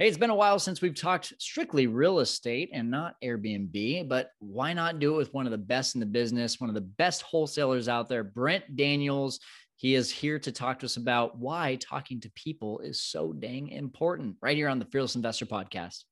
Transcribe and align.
Hey, 0.00 0.06
it's 0.06 0.16
been 0.16 0.30
a 0.30 0.34
while 0.36 0.60
since 0.60 0.80
we've 0.80 0.94
talked 0.94 1.32
strictly 1.40 1.88
real 1.88 2.20
estate 2.20 2.70
and 2.72 2.88
not 2.88 3.16
Airbnb, 3.20 4.08
but 4.08 4.30
why 4.38 4.72
not 4.72 5.00
do 5.00 5.14
it 5.14 5.16
with 5.16 5.34
one 5.34 5.44
of 5.44 5.50
the 5.50 5.58
best 5.58 5.96
in 5.96 5.98
the 5.98 6.06
business, 6.06 6.60
one 6.60 6.70
of 6.70 6.74
the 6.74 6.80
best 6.82 7.22
wholesalers 7.22 7.88
out 7.88 8.08
there, 8.08 8.22
Brent 8.22 8.76
Daniels. 8.76 9.40
He 9.74 9.96
is 9.96 10.08
here 10.08 10.38
to 10.38 10.52
talk 10.52 10.78
to 10.78 10.86
us 10.86 10.98
about 10.98 11.36
why 11.36 11.78
talking 11.80 12.20
to 12.20 12.30
people 12.36 12.78
is 12.78 13.02
so 13.02 13.32
dang 13.32 13.70
important 13.70 14.36
right 14.40 14.56
here 14.56 14.68
on 14.68 14.78
the 14.78 14.84
Fearless 14.84 15.16
Investor 15.16 15.46
Podcast. 15.46 16.04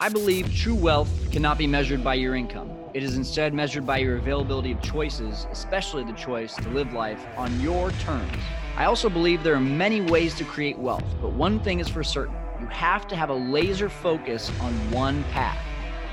I 0.00 0.08
believe 0.08 0.52
true 0.52 0.74
wealth 0.74 1.08
cannot 1.30 1.56
be 1.56 1.68
measured 1.68 2.02
by 2.02 2.14
your 2.14 2.34
income. 2.34 2.72
It 2.94 3.04
is 3.04 3.14
instead 3.14 3.54
measured 3.54 3.86
by 3.86 3.98
your 3.98 4.16
availability 4.16 4.72
of 4.72 4.82
choices, 4.82 5.46
especially 5.52 6.02
the 6.02 6.14
choice 6.14 6.56
to 6.56 6.68
live 6.70 6.92
life 6.94 7.24
on 7.36 7.60
your 7.60 7.92
terms. 7.92 8.42
I 8.80 8.86
also 8.86 9.10
believe 9.10 9.42
there 9.42 9.54
are 9.54 9.60
many 9.60 10.00
ways 10.00 10.34
to 10.36 10.44
create 10.44 10.78
wealth, 10.78 11.04
but 11.20 11.32
one 11.32 11.60
thing 11.60 11.80
is 11.80 11.88
for 11.90 12.02
certain 12.02 12.34
you 12.58 12.66
have 12.68 13.06
to 13.08 13.14
have 13.14 13.28
a 13.28 13.34
laser 13.34 13.90
focus 13.90 14.50
on 14.58 14.72
one 14.90 15.22
path. 15.24 15.58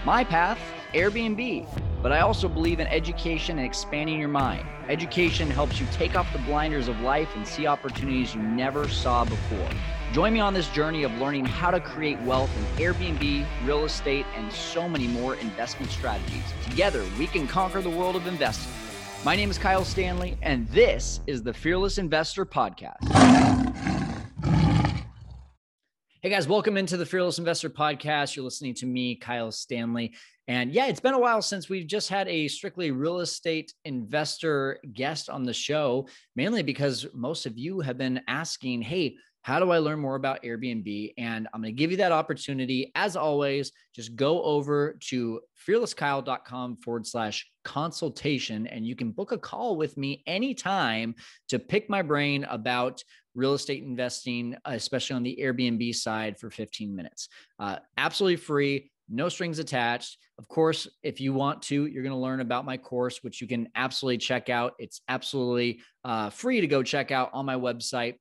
My 0.04 0.26
path, 0.26 0.60
Airbnb, 0.94 1.66
but 2.04 2.12
I 2.12 2.20
also 2.20 2.50
believe 2.50 2.82
in 2.82 2.88
education 2.88 3.58
and 3.58 3.66
expanding 3.66 4.20
your 4.20 4.28
mind. 4.28 4.68
Education 4.90 5.50
helps 5.50 5.80
you 5.80 5.88
take 5.94 6.18
off 6.18 6.30
the 6.34 6.40
blinders 6.40 6.90
of 6.90 7.00
life 7.00 7.34
and 7.38 7.48
see 7.48 7.68
opportunities 7.68 8.36
you 8.36 8.42
never 8.42 8.90
saw 8.90 9.24
before. 9.24 9.70
Join 10.12 10.34
me 10.34 10.42
on 10.42 10.54
this 10.54 10.68
journey 10.68 11.04
of 11.04 11.14
learning 11.22 11.46
how 11.46 11.72
to 11.72 11.80
create 11.80 12.20
wealth 12.24 12.52
in 12.58 12.84
Airbnb, 12.84 13.46
real 13.64 13.86
estate, 13.86 14.26
and 14.36 14.52
so 14.52 14.90
many 14.90 15.08
more 15.08 15.36
investment 15.36 15.90
strategies. 15.90 16.44
Together, 16.70 17.06
we 17.18 17.28
can 17.28 17.48
conquer 17.48 17.82
the 17.82 17.90
world 17.90 18.18
of 18.18 18.28
investing. 18.28 18.74
My 19.26 19.36
name 19.36 19.50
is 19.50 19.58
Kyle 19.58 19.84
Stanley, 19.84 20.38
and 20.42 20.68
this 20.70 21.22
is 21.28 21.44
the 21.44 21.54
Fearless 21.54 21.98
Investor 21.98 22.46
Podcast. 22.46 22.98
Hey 26.22 26.30
guys, 26.30 26.48
welcome 26.48 26.78
into 26.78 26.98
the 26.98 27.06
Fearless 27.06 27.40
Investor 27.40 27.70
Podcast. 27.70 28.36
You're 28.36 28.46
listening 28.46 28.76
to 28.76 28.86
me, 28.86 29.16
Kyle 29.16 29.52
Stanley. 29.52 30.14
And 30.48 30.72
yeah, 30.72 30.86
it's 30.86 31.00
been 31.00 31.14
a 31.14 31.20
while 31.20 31.42
since 31.42 31.68
we've 31.68 31.88
just 31.88 32.10
had 32.10 32.28
a 32.28 32.48
strictly 32.48 32.92
real 32.92 33.20
estate 33.20 33.74
investor 33.86 34.80
guest 34.94 35.30
on 35.30 35.44
the 35.44 35.54
show, 35.54 36.08
mainly 36.36 36.64
because 36.64 37.08
most 37.14 37.46
of 37.46 37.58
you 37.58 37.82
have 37.82 37.98
been 37.98 38.22
asking, 38.28 38.82
hey, 38.82 39.18
how 39.48 39.62
do 39.62 39.72
I 39.72 39.78
learn 39.78 40.00
more 40.02 40.16
about 40.16 40.44
Airbnb? 40.44 41.14
And 41.18 41.48
I'm 41.54 41.62
going 41.62 41.74
to 41.74 41.80
give 41.80 41.90
you 41.90 41.96
that 41.98 42.12
opportunity. 42.12 42.92
As 42.96 43.16
always, 43.16 43.72
just 43.96 44.14
go 44.18 44.44
over 44.44 44.98
to 45.08 45.40
fearlesskyle.com 45.66 46.76
forward 46.84 47.08
slash 47.08 47.50
consultation 47.64 48.68
and 48.68 48.86
you 48.86 48.94
can 48.94 49.12
book 49.12 49.32
a 49.32 49.38
call 49.38 49.78
with 49.78 49.96
me 49.96 50.22
anytime 50.28 51.16
to 51.48 51.60
pick 51.60 51.90
my 51.90 52.02
brain 52.02 52.44
about 52.50 53.02
real 53.36 53.54
estate 53.54 53.84
investing, 53.84 54.54
especially 54.66 55.16
on 55.16 55.24
the 55.24 55.40
Airbnb 55.42 55.96
side 55.96 56.38
for 56.38 56.50
15 56.50 56.94
minutes. 56.94 57.30
Uh, 57.58 57.78
absolutely 57.96 58.36
free. 58.36 58.92
No 59.08 59.30
strings 59.30 59.60
attached. 59.60 60.18
Of 60.40 60.50
course, 60.50 60.90
if 61.04 61.22
you 61.22 61.32
want 61.32 61.62
to, 61.64 61.86
you're 61.86 62.04
going 62.04 62.12
to 62.12 62.20
learn 62.20 62.42
about 62.42 62.66
my 62.66 62.76
course, 62.76 63.24
which 63.24 63.40
you 63.40 63.48
can 63.48 63.70
absolutely 63.76 64.18
check 64.18 64.50
out. 64.50 64.74
It's 64.78 65.00
absolutely 65.08 65.80
uh, 66.04 66.32
free 66.32 66.60
to 66.60 66.68
go 66.68 66.84
check 66.84 67.12
out 67.12 67.30
on 67.32 67.46
my 67.46 67.56
website, 67.56 68.16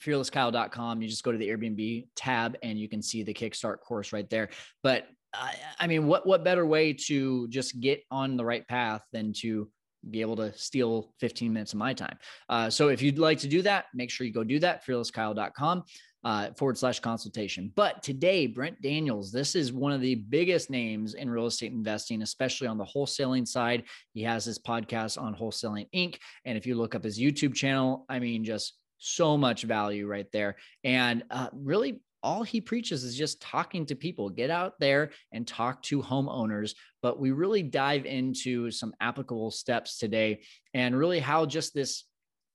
fearlesskyle.com. 0.00 1.02
You 1.02 1.08
just 1.08 1.24
go 1.24 1.32
to 1.32 1.38
the 1.38 1.48
Airbnb 1.48 2.08
tab 2.16 2.56
and 2.62 2.78
you 2.78 2.88
can 2.88 3.02
see 3.02 3.22
the 3.22 3.34
Kickstart 3.34 3.80
course 3.80 4.12
right 4.12 4.28
there. 4.30 4.50
But 4.82 5.06
I, 5.32 5.54
I 5.80 5.86
mean, 5.86 6.06
what 6.06 6.26
what 6.26 6.44
better 6.44 6.64
way 6.64 6.92
to 6.92 7.48
just 7.48 7.80
get 7.80 8.02
on 8.10 8.36
the 8.36 8.44
right 8.44 8.66
path 8.68 9.02
than 9.12 9.32
to 9.38 9.68
be 10.10 10.20
able 10.20 10.36
to 10.36 10.52
steal 10.56 11.12
15 11.20 11.52
minutes 11.52 11.72
of 11.72 11.78
my 11.78 11.94
time. 11.94 12.18
Uh, 12.48 12.68
so 12.68 12.88
if 12.88 13.00
you'd 13.00 13.18
like 13.18 13.38
to 13.38 13.48
do 13.48 13.62
that, 13.62 13.86
make 13.94 14.10
sure 14.10 14.26
you 14.26 14.32
go 14.32 14.44
do 14.44 14.58
that, 14.58 14.84
fearlesskyle.com 14.86 15.82
uh, 16.24 16.50
forward 16.56 16.78
slash 16.78 17.00
consultation. 17.00 17.70
But 17.74 18.02
today, 18.02 18.46
Brent 18.46 18.80
Daniels, 18.80 19.30
this 19.30 19.54
is 19.54 19.72
one 19.72 19.92
of 19.92 20.00
the 20.00 20.14
biggest 20.14 20.70
names 20.70 21.14
in 21.14 21.28
real 21.28 21.46
estate 21.46 21.72
investing, 21.72 22.22
especially 22.22 22.66
on 22.66 22.78
the 22.78 22.84
wholesaling 22.84 23.46
side. 23.46 23.84
He 24.14 24.22
has 24.22 24.44
his 24.44 24.58
podcast 24.58 25.20
on 25.20 25.34
Wholesaling 25.34 25.88
Inc. 25.94 26.16
And 26.44 26.56
if 26.56 26.66
you 26.66 26.76
look 26.76 26.94
up 26.94 27.04
his 27.04 27.18
YouTube 27.18 27.54
channel, 27.54 28.06
I 28.08 28.18
mean, 28.18 28.44
just 28.44 28.74
so 29.04 29.36
much 29.36 29.62
value 29.62 30.06
right 30.06 30.30
there. 30.32 30.56
And 30.82 31.24
uh, 31.30 31.48
really, 31.52 32.00
all 32.22 32.42
he 32.42 32.60
preaches 32.60 33.04
is 33.04 33.16
just 33.16 33.42
talking 33.42 33.84
to 33.86 33.94
people. 33.94 34.30
Get 34.30 34.50
out 34.50 34.80
there 34.80 35.10
and 35.32 35.46
talk 35.46 35.82
to 35.82 36.02
homeowners. 36.02 36.74
But 37.02 37.20
we 37.20 37.32
really 37.32 37.62
dive 37.62 38.06
into 38.06 38.70
some 38.70 38.94
applicable 39.00 39.50
steps 39.50 39.98
today 39.98 40.40
and 40.72 40.96
really 40.96 41.20
how 41.20 41.44
just 41.46 41.74
this 41.74 42.04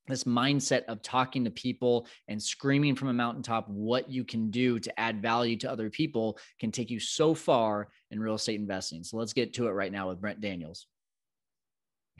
this 0.07 0.23
mindset 0.23 0.85
of 0.85 1.03
talking 1.03 1.43
to 1.43 1.51
people 1.51 2.07
and 2.27 2.41
screaming 2.41 2.95
from 2.95 3.09
a 3.09 3.13
mountaintop 3.13 3.69
what 3.69 4.09
you 4.09 4.23
can 4.23 4.49
do 4.49 4.79
to 4.79 4.99
add 4.99 5.21
value 5.21 5.55
to 5.55 5.69
other 5.69 5.91
people 5.91 6.39
can 6.59 6.71
take 6.71 6.89
you 6.89 6.99
so 6.99 7.35
far 7.35 7.89
in 8.09 8.19
real 8.19 8.33
estate 8.33 8.59
investing. 8.59 9.03
So 9.03 9.17
let's 9.17 9.33
get 9.33 9.53
to 9.53 9.67
it 9.67 9.71
right 9.71 9.91
now 9.91 10.09
with 10.09 10.19
Brent 10.19 10.41
Daniels. 10.41 10.87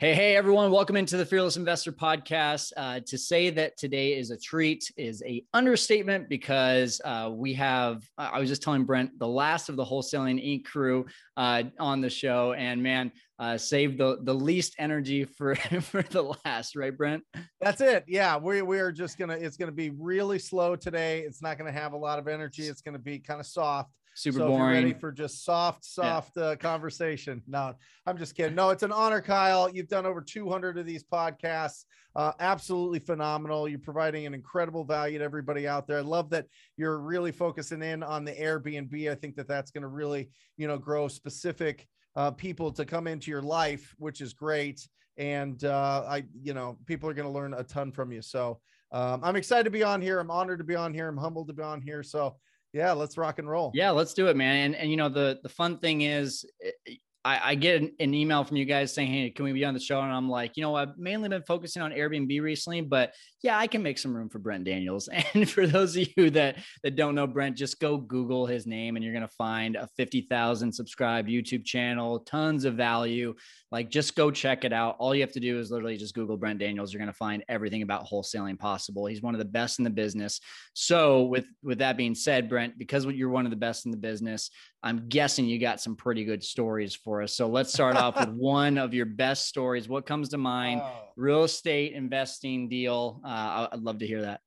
Hey, 0.00 0.14
hey, 0.14 0.34
everyone. 0.34 0.70
Welcome 0.70 0.96
into 0.96 1.18
the 1.18 1.26
Fearless 1.26 1.58
Investor 1.58 1.92
Podcast. 1.92 2.72
Uh, 2.74 3.00
to 3.06 3.18
say 3.18 3.50
that 3.50 3.76
today 3.76 4.16
is 4.16 4.30
a 4.30 4.38
treat 4.38 4.90
is 4.96 5.22
a 5.26 5.44
understatement 5.52 6.26
because 6.30 7.02
uh, 7.04 7.28
we 7.30 7.52
have, 7.52 8.02
I 8.16 8.40
was 8.40 8.48
just 8.48 8.62
telling 8.62 8.84
Brent, 8.84 9.18
the 9.18 9.28
last 9.28 9.68
of 9.68 9.76
the 9.76 9.84
Wholesaling 9.84 10.42
Inc. 10.42 10.64
crew 10.64 11.04
uh, 11.36 11.64
on 11.78 12.00
the 12.00 12.08
show. 12.08 12.54
And 12.54 12.82
man, 12.82 13.12
uh, 13.38 13.58
save 13.58 13.98
the, 13.98 14.16
the 14.22 14.32
least 14.32 14.74
energy 14.78 15.26
for, 15.26 15.54
for 15.82 16.00
the 16.00 16.34
last, 16.46 16.76
right, 16.76 16.96
Brent? 16.96 17.22
That's 17.60 17.82
it. 17.82 18.06
Yeah. 18.08 18.38
We, 18.38 18.62
we 18.62 18.78
are 18.78 18.92
just 18.92 19.18
to, 19.18 19.36
it's 19.36 19.58
to 19.68 19.76
be 19.76 19.90
really 19.90 20.38
slow 20.38 20.76
today. 20.76 21.24
It's 21.26 21.42
not 21.42 21.58
to 21.70 21.78
have 21.78 21.92
a 21.92 21.98
lot 21.98 22.18
of 22.18 22.26
energy. 22.26 22.62
It's 22.62 22.80
to 22.94 22.98
be 22.98 23.18
kind 23.18 23.38
of 23.38 23.44
soft 23.44 23.90
super 24.20 24.38
so 24.38 24.48
boring. 24.48 24.72
ready 24.72 24.92
for 24.92 25.12
just 25.12 25.44
soft, 25.44 25.84
soft 25.84 26.32
yeah. 26.36 26.42
uh, 26.42 26.56
conversation. 26.56 27.42
No, 27.46 27.74
I'm 28.06 28.18
just 28.18 28.34
kidding. 28.34 28.54
No, 28.54 28.70
it's 28.70 28.82
an 28.82 28.92
honor, 28.92 29.20
Kyle. 29.20 29.68
You've 29.68 29.88
done 29.88 30.06
over 30.06 30.20
200 30.20 30.78
of 30.78 30.86
these 30.86 31.04
podcasts. 31.04 31.84
Uh, 32.16 32.32
absolutely 32.40 32.98
phenomenal. 32.98 33.68
You're 33.68 33.78
providing 33.78 34.26
an 34.26 34.34
incredible 34.34 34.84
value 34.84 35.18
to 35.18 35.24
everybody 35.24 35.68
out 35.68 35.86
there. 35.86 35.98
I 35.98 36.02
love 36.02 36.30
that 36.30 36.46
you're 36.76 36.98
really 36.98 37.32
focusing 37.32 37.82
in 37.82 38.02
on 38.02 38.24
the 38.24 38.32
Airbnb. 38.32 39.10
I 39.10 39.14
think 39.14 39.36
that 39.36 39.48
that's 39.48 39.70
going 39.70 39.82
to 39.82 39.88
really, 39.88 40.30
you 40.56 40.66
know, 40.66 40.76
grow 40.76 41.08
specific 41.08 41.86
uh, 42.16 42.32
people 42.32 42.72
to 42.72 42.84
come 42.84 43.06
into 43.06 43.30
your 43.30 43.42
life, 43.42 43.94
which 43.98 44.20
is 44.20 44.32
great. 44.32 44.86
And 45.16 45.62
uh, 45.64 46.04
I, 46.08 46.24
you 46.42 46.54
know, 46.54 46.78
people 46.86 47.08
are 47.08 47.14
going 47.14 47.28
to 47.28 47.32
learn 47.32 47.54
a 47.54 47.62
ton 47.62 47.92
from 47.92 48.10
you. 48.10 48.22
So 48.22 48.60
um, 48.92 49.20
I'm 49.22 49.36
excited 49.36 49.64
to 49.64 49.70
be 49.70 49.82
on 49.82 50.00
here. 50.00 50.18
I'm 50.18 50.30
honored 50.30 50.58
to 50.58 50.64
be 50.64 50.74
on 50.74 50.92
here. 50.92 51.08
I'm 51.08 51.16
humbled 51.16 51.48
to 51.48 51.54
be 51.54 51.62
on 51.62 51.80
here. 51.80 52.02
So 52.02 52.36
yeah, 52.72 52.92
let's 52.92 53.18
rock 53.18 53.38
and 53.38 53.48
roll. 53.48 53.70
Yeah, 53.74 53.90
let's 53.90 54.14
do 54.14 54.28
it, 54.28 54.36
man. 54.36 54.56
And 54.66 54.74
and 54.76 54.90
you 54.90 54.96
know 54.96 55.08
the 55.08 55.40
the 55.42 55.48
fun 55.48 55.78
thing 55.78 56.02
is 56.02 56.44
eh, 56.64 56.94
I, 57.24 57.50
I 57.50 57.54
get 57.54 57.82
an, 57.82 57.92
an, 58.00 58.14
email 58.14 58.44
from 58.44 58.56
you 58.56 58.64
guys 58.64 58.94
saying, 58.94 59.10
Hey, 59.10 59.30
can 59.30 59.44
we 59.44 59.52
be 59.52 59.64
on 59.64 59.74
the 59.74 59.80
show? 59.80 60.00
And 60.00 60.10
I'm 60.10 60.28
like, 60.28 60.56
you 60.56 60.62
know, 60.62 60.74
I've 60.74 60.96
mainly 60.96 61.28
been 61.28 61.42
focusing 61.42 61.82
on 61.82 61.92
Airbnb 61.92 62.40
recently, 62.40 62.80
but 62.80 63.12
yeah, 63.42 63.58
I 63.58 63.66
can 63.66 63.82
make 63.82 63.98
some 63.98 64.16
room 64.16 64.28
for 64.28 64.38
Brent 64.38 64.64
Daniels. 64.64 65.08
And 65.34 65.48
for 65.48 65.66
those 65.66 65.96
of 65.96 66.08
you 66.16 66.30
that, 66.30 66.56
that 66.82 66.96
don't 66.96 67.14
know 67.14 67.26
Brent, 67.26 67.56
just 67.56 67.78
go 67.78 67.98
Google 67.98 68.46
his 68.46 68.66
name 68.66 68.96
and 68.96 69.04
you're 69.04 69.14
going 69.14 69.26
to 69.26 69.34
find 69.34 69.76
a 69.76 69.88
50,000 69.96 70.72
subscribed 70.72 71.28
YouTube 71.28 71.64
channel, 71.64 72.20
tons 72.20 72.64
of 72.64 72.74
value. 72.74 73.34
Like 73.70 73.90
just 73.90 74.16
go 74.16 74.30
check 74.30 74.64
it 74.64 74.72
out. 74.72 74.96
All 74.98 75.14
you 75.14 75.20
have 75.20 75.32
to 75.32 75.40
do 75.40 75.58
is 75.58 75.70
literally 75.70 75.96
just 75.96 76.14
Google 76.14 76.36
Brent 76.36 76.58
Daniels. 76.58 76.92
You're 76.92 77.00
going 77.00 77.12
to 77.12 77.16
find 77.16 77.44
everything 77.48 77.82
about 77.82 78.06
wholesaling 78.06 78.58
possible. 78.58 79.06
He's 79.06 79.22
one 79.22 79.34
of 79.34 79.38
the 79.38 79.44
best 79.44 79.78
in 79.78 79.84
the 79.84 79.90
business. 79.90 80.40
So 80.72 81.24
with, 81.24 81.46
with 81.62 81.78
that 81.78 81.96
being 81.96 82.14
said, 82.14 82.48
Brent, 82.48 82.78
because 82.78 83.04
you're 83.04 83.28
one 83.28 83.44
of 83.44 83.50
the 83.50 83.56
best 83.56 83.84
in 83.84 83.92
the 83.92 83.98
business, 83.98 84.50
I'm 84.82 85.08
guessing 85.08 85.46
you 85.46 85.58
got 85.58 85.80
some 85.80 85.94
pretty 85.94 86.24
good 86.24 86.42
stories 86.42 86.94
for 86.94 87.22
us. 87.22 87.34
So 87.34 87.48
let's 87.48 87.72
start 87.72 87.96
off 87.96 88.18
with 88.18 88.28
one 88.34 88.78
of 88.78 88.94
your 88.94 89.06
best 89.06 89.46
stories. 89.46 89.88
What 89.88 90.06
comes 90.06 90.30
to 90.30 90.38
mind? 90.38 90.80
Oh. 90.82 90.90
Real 91.16 91.44
estate 91.44 91.92
investing 91.92 92.68
deal. 92.68 93.20
Uh, 93.24 93.68
I'd 93.72 93.80
love 93.80 93.98
to 93.98 94.06
hear 94.06 94.22
that. 94.22 94.40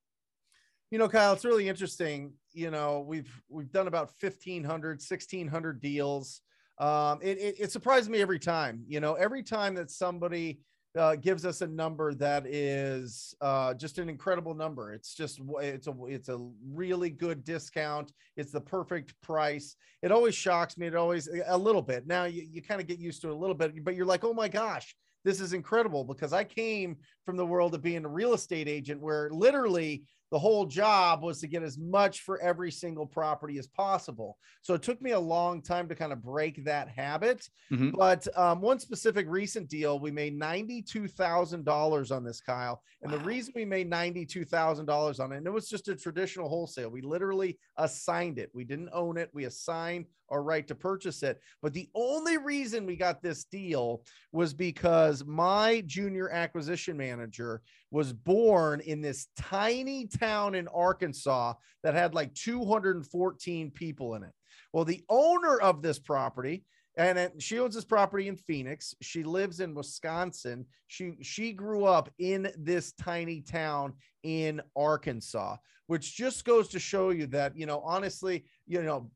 You 0.90 0.98
know, 0.98 1.08
Kyle, 1.08 1.34
it's 1.34 1.46
really 1.46 1.70
interesting. 1.70 2.34
You 2.52 2.72
know, 2.72 3.04
we've 3.08 3.42
we've 3.50 3.72
done 3.72 3.88
about 3.88 4.12
1,500, 4.20 5.00
1,600 5.00 5.82
deals. 5.82 6.42
Um, 6.80 7.20
it, 7.22 7.38
it, 7.38 7.56
it 7.60 7.72
surprises 7.72 8.10
me 8.10 8.22
every 8.22 8.40
time. 8.40 8.84
You 8.88 9.00
know, 9.00 9.14
every 9.14 9.44
time 9.44 9.76
that 9.76 9.92
somebody 9.92 10.60
uh, 10.98 11.16
gives 11.16 11.46
us 11.46 11.62
a 11.62 11.68
number 11.68 12.14
that 12.14 12.46
is 12.46 13.36
uh, 13.42 13.74
just 13.74 13.98
an 13.98 14.10
incredible 14.10 14.54
number. 14.54 14.94
It's 14.94 15.16
just 15.16 15.40
it's 15.60 15.88
a 15.88 15.96
it's 16.08 16.30
a 16.30 16.38
really 16.72 17.10
good 17.10 17.44
discount. 17.44 18.12
It's 18.38 18.52
the 18.52 18.62
perfect 18.62 19.20
price. 19.22 19.76
It 20.02 20.12
always 20.12 20.36
shocks 20.36 20.78
me. 20.78 20.88
It 20.88 20.96
always 20.96 21.28
a 21.48 21.58
little 21.58 21.82
bit. 21.82 22.06
Now 22.06 22.26
you, 22.26 22.48
you 22.50 22.62
kind 22.62 22.80
of 22.80 22.88
get 22.88 23.00
used 23.00 23.22
to 23.22 23.30
it 23.30 23.34
a 23.34 23.38
little 23.38 23.56
bit, 23.56 23.84
but 23.84 23.96
you're 23.96 24.06
like, 24.06 24.24
oh 24.24 24.34
my 24.34 24.48
gosh, 24.48 24.96
this 25.24 25.40
is 25.40 25.54
incredible 25.54 26.04
because 26.04 26.34
I 26.34 26.44
came 26.44 26.98
from 27.26 27.38
the 27.38 27.46
world 27.46 27.74
of 27.74 27.82
being 27.82 28.06
a 28.06 28.10
real 28.10 28.34
estate 28.34 28.68
agent 28.68 29.02
where 29.02 29.30
literally 29.32 30.04
the 30.34 30.40
whole 30.40 30.66
job 30.66 31.22
was 31.22 31.40
to 31.40 31.48
get 31.48 31.62
as 31.62 31.78
much 31.78 32.22
for 32.22 32.42
every 32.42 32.72
single 32.72 33.06
property 33.06 33.60
as 33.60 33.68
possible. 33.68 34.40
So 34.64 34.74
it 34.74 34.82
took 34.82 35.00
me 35.00 35.12
a 35.12 35.20
long 35.20 35.62
time 35.62 35.88
to 35.88 35.94
kind 35.94 36.12
of 36.12 36.24
break 36.24 36.66
that 36.66 36.90
habit. 36.90 37.48
Mm-hmm. 37.72 37.92
But 37.92 38.28
um, 38.36 38.60
one 38.60 38.80
specific 38.80 39.28
recent 39.30 39.70
deal, 39.70 40.00
we 40.00 40.10
made 40.10 40.36
$92,000 40.36 42.12
on 42.12 42.24
this, 42.24 42.42
Kyle. 42.42 42.82
And 43.04 43.12
wow. 43.12 43.20
the 43.20 43.24
reason 43.24 43.54
we 43.56 43.64
made 43.64 43.92
$92,000 43.92 45.20
on 45.20 45.32
it, 45.34 45.38
and 45.38 45.46
it 45.46 45.54
was 45.54 45.70
just 45.70 45.88
a 45.88 45.96
traditional 45.96 46.50
wholesale, 46.50 46.90
we 46.90 47.02
literally 47.02 47.60
assigned 47.78 48.40
it. 48.40 48.50
We 48.56 48.64
didn't 48.64 48.90
own 48.92 49.18
it, 49.18 49.30
we 49.34 49.46
assigned 49.46 50.08
our 50.34 50.44
right 50.44 50.68
to 50.68 50.76
purchase 50.76 51.24
it. 51.24 51.40
But 51.62 51.74
the 51.74 51.90
only 51.96 52.38
reason 52.38 52.86
we 52.86 52.96
got 52.96 53.22
this 53.22 53.46
deal 53.46 54.04
was 54.32 54.54
because 54.54 55.24
my 55.26 55.84
junior 55.86 56.30
acquisition 56.30 56.98
manager 56.98 57.62
was 57.92 58.12
born 58.12 58.80
in 58.82 59.02
this 59.02 59.28
tiny 59.38 60.08
town 60.08 60.56
in 60.56 60.68
Arkansas 60.68 61.54
that 61.84 61.94
had 61.94 62.16
like 62.16 62.34
214 62.34 63.72
people 63.72 64.16
in 64.16 64.24
it. 64.24 64.34
Well, 64.74 64.86
the 64.86 65.04
owner 65.08 65.60
of 65.60 65.82
this 65.84 66.00
property, 66.00 66.66
and 66.98 67.32
she 67.40 67.60
owns 67.60 67.76
this 67.76 67.86
property 67.86 68.28
in 68.28 68.36
Phoenix. 68.36 68.94
She 69.02 69.24
lives 69.24 69.60
in 69.60 69.74
Wisconsin. 69.74 70.66
She 70.88 71.14
she 71.22 71.54
grew 71.54 71.86
up 71.86 72.12
in 72.20 72.52
this 72.58 72.94
tiny 72.94 73.42
town 73.42 73.94
in 74.24 74.62
Arkansas, 74.76 75.58
which 75.88 76.16
just 76.16 76.46
goes 76.46 76.68
to 76.70 76.80
show 76.80 77.10
you 77.10 77.28
that 77.28 77.58
you 77.58 77.66
know 77.66 77.82
honestly, 77.82 78.46
you 78.68 78.84
know, 78.84 79.10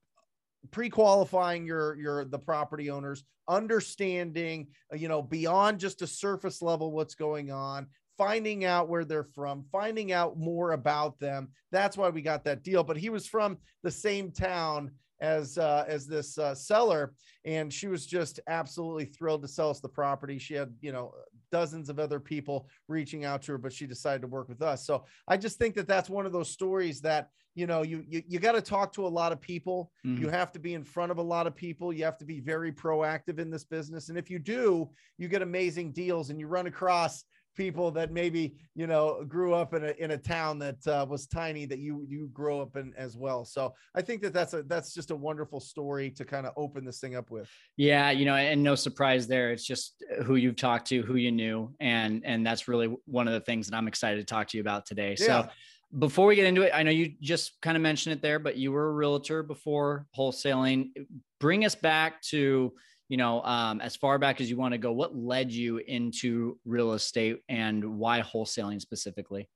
pre-qualifying 0.72 1.66
your 1.66 1.96
your 1.96 2.26
the 2.26 2.40
property 2.40 2.90
owners, 2.90 3.24
understanding 3.48 4.68
uh, 4.92 4.96
you 4.96 5.08
know 5.08 5.22
beyond 5.22 5.80
just 5.80 6.02
a 6.02 6.08
surface 6.08 6.62
level 6.62 6.92
what's 6.92 7.16
going 7.16 7.52
on, 7.52 7.88
finding 8.18 8.66
out 8.66 8.90
where 8.90 9.06
they're 9.06 9.24
from, 9.24 9.66
finding 9.72 10.12
out 10.12 10.38
more 10.38 10.72
about 10.72 11.20
them. 11.20 11.50
That's 11.72 11.98
why 11.98 12.10
we 12.10 12.22
got 12.22 12.44
that 12.46 12.64
deal. 12.64 12.84
But 12.84 12.98
he 12.98 13.10
was 13.10 13.28
from 13.28 13.58
the 13.84 13.92
same 13.92 14.32
town 14.32 14.92
as 15.20 15.58
uh, 15.58 15.86
as 15.88 16.08
this 16.08 16.38
uh, 16.38 16.54
seller, 16.54 17.14
and 17.46 17.72
she 17.72 17.88
was 17.88 18.06
just 18.06 18.40
absolutely 18.48 19.06
thrilled 19.06 19.42
to 19.42 19.48
sell 19.48 19.70
us 19.70 19.80
the 19.80 19.90
property. 19.90 20.38
She 20.38 20.54
had 20.54 20.74
you 20.82 20.92
know 20.92 21.14
dozens 21.52 21.90
of 21.90 22.00
other 22.00 22.20
people 22.20 22.68
reaching 22.88 23.26
out 23.26 23.42
to 23.44 23.54
her, 23.54 23.58
but 23.58 23.74
she 23.74 23.88
decided 23.88 24.22
to 24.22 24.28
work 24.28 24.50
with 24.50 24.62
us. 24.62 24.86
So 24.86 25.06
I 25.28 25.38
just 25.38 25.58
think 25.58 25.76
that 25.76 25.88
that's 25.88 26.10
one 26.10 26.26
of 26.26 26.32
those 26.32 26.52
stories 26.52 27.02
that 27.02 27.30
you 27.56 27.68
know 27.68 27.82
you 27.82 28.04
you, 28.08 28.22
you 28.28 28.40
got 28.40 28.54
to 28.54 28.62
talk 28.62 28.94
to 28.94 29.08
a 29.08 29.10
lot 29.10 29.32
of 29.32 29.42
people. 29.42 29.92
Mm-hmm. 30.06 30.24
You 30.24 30.30
have 30.30 30.52
to 30.54 30.60
be 30.60 30.74
in 30.74 30.84
front 30.84 31.12
of 31.12 31.18
a 31.18 31.24
lot 31.24 31.48
of 31.48 31.56
people. 31.56 31.92
You 31.92 32.06
have 32.06 32.18
to 32.20 32.26
be 32.26 32.40
very 32.40 32.72
proactive 32.72 33.40
in 33.40 33.50
this 33.50 33.64
business, 33.64 34.10
and 34.10 34.18
if 34.18 34.30
you 34.30 34.40
do, 34.40 34.90
you 35.18 35.28
get 35.28 35.42
amazing 35.42 35.92
deals, 35.92 36.30
and 36.30 36.40
you 36.40 36.48
run 36.48 36.68
across 36.68 37.24
people 37.58 37.92
that 37.92 38.12
maybe 38.12 38.56
you 38.76 38.88
know 38.88 39.24
grew 39.28 39.54
up 39.54 39.74
in 39.74 39.84
a 39.84 39.94
in 39.98 40.12
a 40.12 40.18
town 40.18 40.60
that 40.60 40.88
uh, 40.88 41.06
was 41.10 41.28
tiny 41.28 41.66
that 41.66 41.80
you 41.80 42.06
you 42.08 42.30
grow 42.32 42.62
up 42.62 42.78
in 42.78 42.94
as 42.96 43.18
well. 43.18 43.44
So 43.44 43.74
i 43.96 44.02
think 44.02 44.22
that 44.22 44.34
that's 44.34 44.54
a 44.54 44.64
that's 44.64 44.94
just 44.94 45.12
a 45.12 45.16
wonderful 45.16 45.60
story 45.60 46.12
to 46.12 46.24
kind 46.24 46.46
of 46.46 46.54
open 46.56 46.86
this 46.86 47.00
thing 47.00 47.16
up 47.16 47.32
with. 47.32 47.50
Yeah 47.76 48.12
you 48.12 48.26
know 48.26 48.36
and 48.36 48.62
no 48.64 48.76
surprise 48.76 49.28
there 49.28 49.52
it's 49.52 49.66
just 49.66 50.04
who 50.24 50.36
you've 50.36 50.56
talked 50.56 50.88
to 50.88 51.02
who 51.02 51.16
you 51.16 51.32
knew 51.32 51.74
and 51.80 52.24
and 52.24 52.46
that's 52.46 52.68
really 52.68 52.96
one 53.06 53.28
of 53.28 53.34
the 53.34 53.42
things 53.42 53.68
that 53.68 53.76
i'm 53.76 53.88
excited 53.88 54.18
to 54.20 54.26
talk 54.26 54.48
to 54.50 54.58
you 54.58 54.62
about 54.62 54.86
today. 54.86 55.16
Yeah. 55.20 55.26
so 55.26 55.50
before 55.98 56.28
we 56.28 56.36
get 56.36 56.46
into 56.46 56.62
it 56.62 56.72
i 56.74 56.84
know 56.84 56.92
you 56.92 57.14
just 57.22 57.60
kind 57.62 57.76
of 57.76 57.82
mentioned 57.82 58.14
it 58.14 58.22
there 58.22 58.40
but 58.40 58.58
you 58.58 58.72
were 58.72 58.90
a 58.90 58.94
realtor 58.94 59.42
before 59.44 60.06
wholesaling. 60.18 60.90
Bring 61.40 61.66
us 61.66 61.76
back 61.76 62.22
to 62.24 62.74
you 63.10 63.18
know, 63.18 63.42
um, 63.44 63.80
as 63.82 63.96
far 63.96 64.20
back 64.20 64.42
as 64.42 64.50
you 64.50 64.58
want 64.58 64.74
to 64.74 64.78
go, 64.78 64.92
what 64.92 65.16
led 65.16 65.52
you 65.52 65.78
into 65.78 66.60
real 66.66 66.94
estate 66.94 67.40
and 67.48 67.98
why 67.98 68.22
wholesaling 68.22 68.82
specifically? 68.82 69.50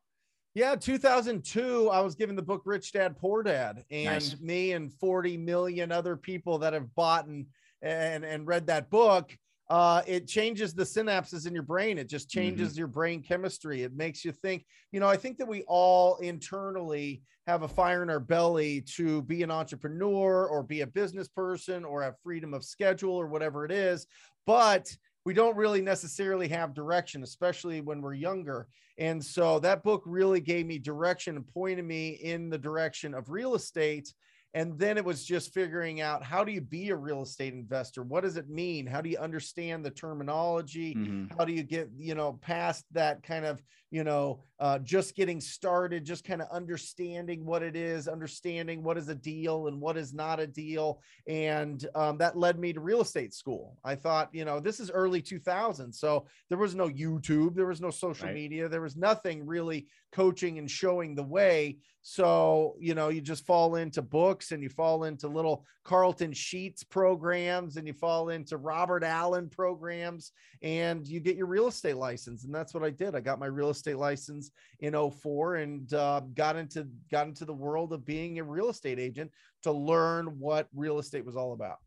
Yeah, 0.54 0.76
2002, 0.76 1.90
I 1.90 2.02
was 2.02 2.16
given 2.16 2.36
the 2.36 2.42
book 2.42 2.64
Rich 2.66 2.92
Dad 2.92 3.18
Poor 3.18 3.42
Dad, 3.42 3.86
and 3.90 4.06
nice. 4.06 4.40
me 4.42 4.74
and 4.74 4.92
40 4.92 5.38
million 5.38 5.92
other 5.92 6.18
people 6.18 6.58
that 6.60 6.74
have 6.74 6.94
bought 6.96 7.28
and 7.28 7.46
and, 7.82 8.24
and 8.24 8.46
read 8.46 8.68
that 8.68 8.90
book. 8.90 9.36
Uh, 9.72 10.02
it 10.06 10.28
changes 10.28 10.74
the 10.74 10.84
synapses 10.84 11.48
in 11.48 11.54
your 11.54 11.64
brain. 11.64 11.98
It 11.98 12.10
just 12.10 12.30
changes 12.30 12.72
mm-hmm. 12.72 12.80
your 12.80 12.88
brain 12.88 13.24
chemistry. 13.24 13.84
It 13.84 13.96
makes 13.96 14.26
you 14.26 14.34
think. 14.34 14.66
You 14.92 15.00
know, 15.00 15.08
I 15.08 15.16
think 15.16 15.38
that 15.38 15.48
we 15.48 15.64
all 15.66 16.18
internally 16.18 17.22
have 17.48 17.64
a 17.64 17.70
fire 17.70 18.04
in 18.04 18.10
our 18.10 18.20
belly 18.20 18.82
to 18.98 19.22
be 19.22 19.44
an 19.44 19.50
entrepreneur 19.50 20.46
or 20.46 20.62
be 20.62 20.82
a 20.82 20.88
business 20.88 21.30
person 21.30 21.86
or 21.86 22.04
have 22.04 22.20
freedom 22.22 22.54
of 22.54 22.66
schedule 22.66 23.14
or 23.14 23.28
whatever 23.28 23.64
it 23.64 23.72
is. 23.72 24.08
But 24.46 24.94
we 25.24 25.34
don't 25.34 25.56
really 25.56 25.82
necessarily 25.82 26.50
have 26.50 26.74
direction, 26.74 27.24
especially 27.24 27.80
when 27.80 28.02
we're 28.02 28.16
younger. 28.16 28.68
And 28.98 29.24
so 29.24 29.58
that 29.60 29.84
book 29.84 30.04
really 30.06 30.42
gave 30.42 30.66
me 30.66 30.80
direction 30.80 31.38
and 31.38 31.48
pointed 31.48 31.86
me 31.86 32.10
in 32.10 32.50
the 32.50 32.58
direction 32.58 33.14
of 33.14 33.30
real 33.30 33.56
estate 33.56 34.14
and 34.54 34.78
then 34.78 34.98
it 34.98 35.06
was 35.06 35.24
just 35.24 35.54
figuring 35.54 36.02
out 36.02 36.24
how 36.24 36.44
do 36.44 36.52
you 36.52 36.62
be 36.62 36.90
a 36.90 36.96
real 36.96 37.22
estate 37.22 37.54
investor 37.54 38.04
what 38.04 38.24
does 38.24 38.38
it 38.38 38.50
mean 38.50 38.86
how 38.86 39.02
do 39.02 39.10
you 39.10 39.18
understand 39.18 39.84
the 39.84 39.92
terminology 39.92 40.94
mm-hmm. 40.94 41.26
how 41.38 41.46
do 41.46 41.54
you 41.54 41.64
get 41.64 41.90
you 41.98 42.16
know 42.16 42.34
past 42.42 42.86
that 42.92 43.24
kind 43.24 43.46
of 43.46 43.62
you 43.92 44.04
know 44.04 44.42
uh, 44.60 44.80
just 44.80 45.16
getting 45.16 45.42
started 45.42 46.06
just 46.06 46.24
kind 46.24 46.42
of 46.42 46.48
understanding 46.52 47.46
what 47.46 47.64
it 47.64 47.76
is 47.76 48.08
understanding 48.08 48.84
what 48.84 48.98
is 48.98 49.10
a 49.10 49.16
deal 49.16 49.68
and 49.68 49.80
what 49.80 49.98
is 49.98 50.14
not 50.14 50.40
a 50.40 50.48
deal 50.48 51.02
and 51.28 51.88
um, 51.96 52.18
that 52.18 52.38
led 52.38 52.60
me 52.60 52.72
to 52.74 52.80
real 52.80 53.02
estate 53.02 53.34
school 53.34 53.78
i 53.84 53.96
thought 53.96 54.30
you 54.34 54.46
know 54.46 54.60
this 54.60 54.80
is 54.80 54.92
early 54.92 55.22
2000. 55.22 55.92
so 55.92 56.26
there 56.50 56.58
was 56.58 56.76
no 56.76 56.90
youtube 56.90 57.56
there 57.56 57.68
was 57.68 57.82
no 57.82 57.90
social 57.90 58.28
right. 58.28 58.36
media 58.36 58.68
there 58.68 58.82
was 58.82 58.98
nothing 58.98 59.46
really 59.46 59.88
coaching 60.12 60.58
and 60.58 60.70
showing 60.70 61.16
the 61.16 61.24
way 61.24 61.78
so, 62.04 62.76
you 62.80 62.96
know, 62.96 63.10
you 63.10 63.22
just 63.22 63.46
fall 63.46 63.76
into 63.76 64.02
books 64.02 64.52
and 64.52 64.64
you 64.64 64.70
fall 64.70 65.04
into 65.04 65.28
little 65.28 65.66
Carlton 65.84 66.34
Sheets 66.34 66.84
programs 66.84 67.78
and 67.78 67.86
you 67.86 67.94
fall 67.94 68.30
into 68.30 68.58
Robert 68.58 69.04
Allen 69.04 69.50
programs 69.50 70.32
and 70.64 71.08
you 71.08 71.20
get 71.20 71.36
your 71.36 71.46
real 71.46 71.68
estate 71.68 71.98
license. 71.98 72.44
And 72.44 72.54
that's 72.54 72.74
what 72.74 72.84
I 72.84 72.90
did. 72.90 73.16
I 73.16 73.20
got 73.20 73.40
my 73.40 73.46
real 73.46 73.70
estate 73.70 73.98
license 73.98 74.52
in 74.80 74.94
04 74.94 75.56
and 75.58 75.94
uh, 75.94 76.22
got 76.34 76.56
into 76.56 76.88
got 77.12 77.28
into 77.28 77.46
the 77.46 77.54
world 77.54 77.94
of 77.94 78.04
being 78.04 78.40
a 78.40 78.44
real 78.44 78.70
estate 78.70 79.00
agent 79.00 79.32
to 79.64 79.72
learn 79.72 80.26
what 80.40 80.68
real 80.76 80.98
estate 80.98 81.26
was 81.26 81.36
all 81.36 81.54
about. 81.54 81.78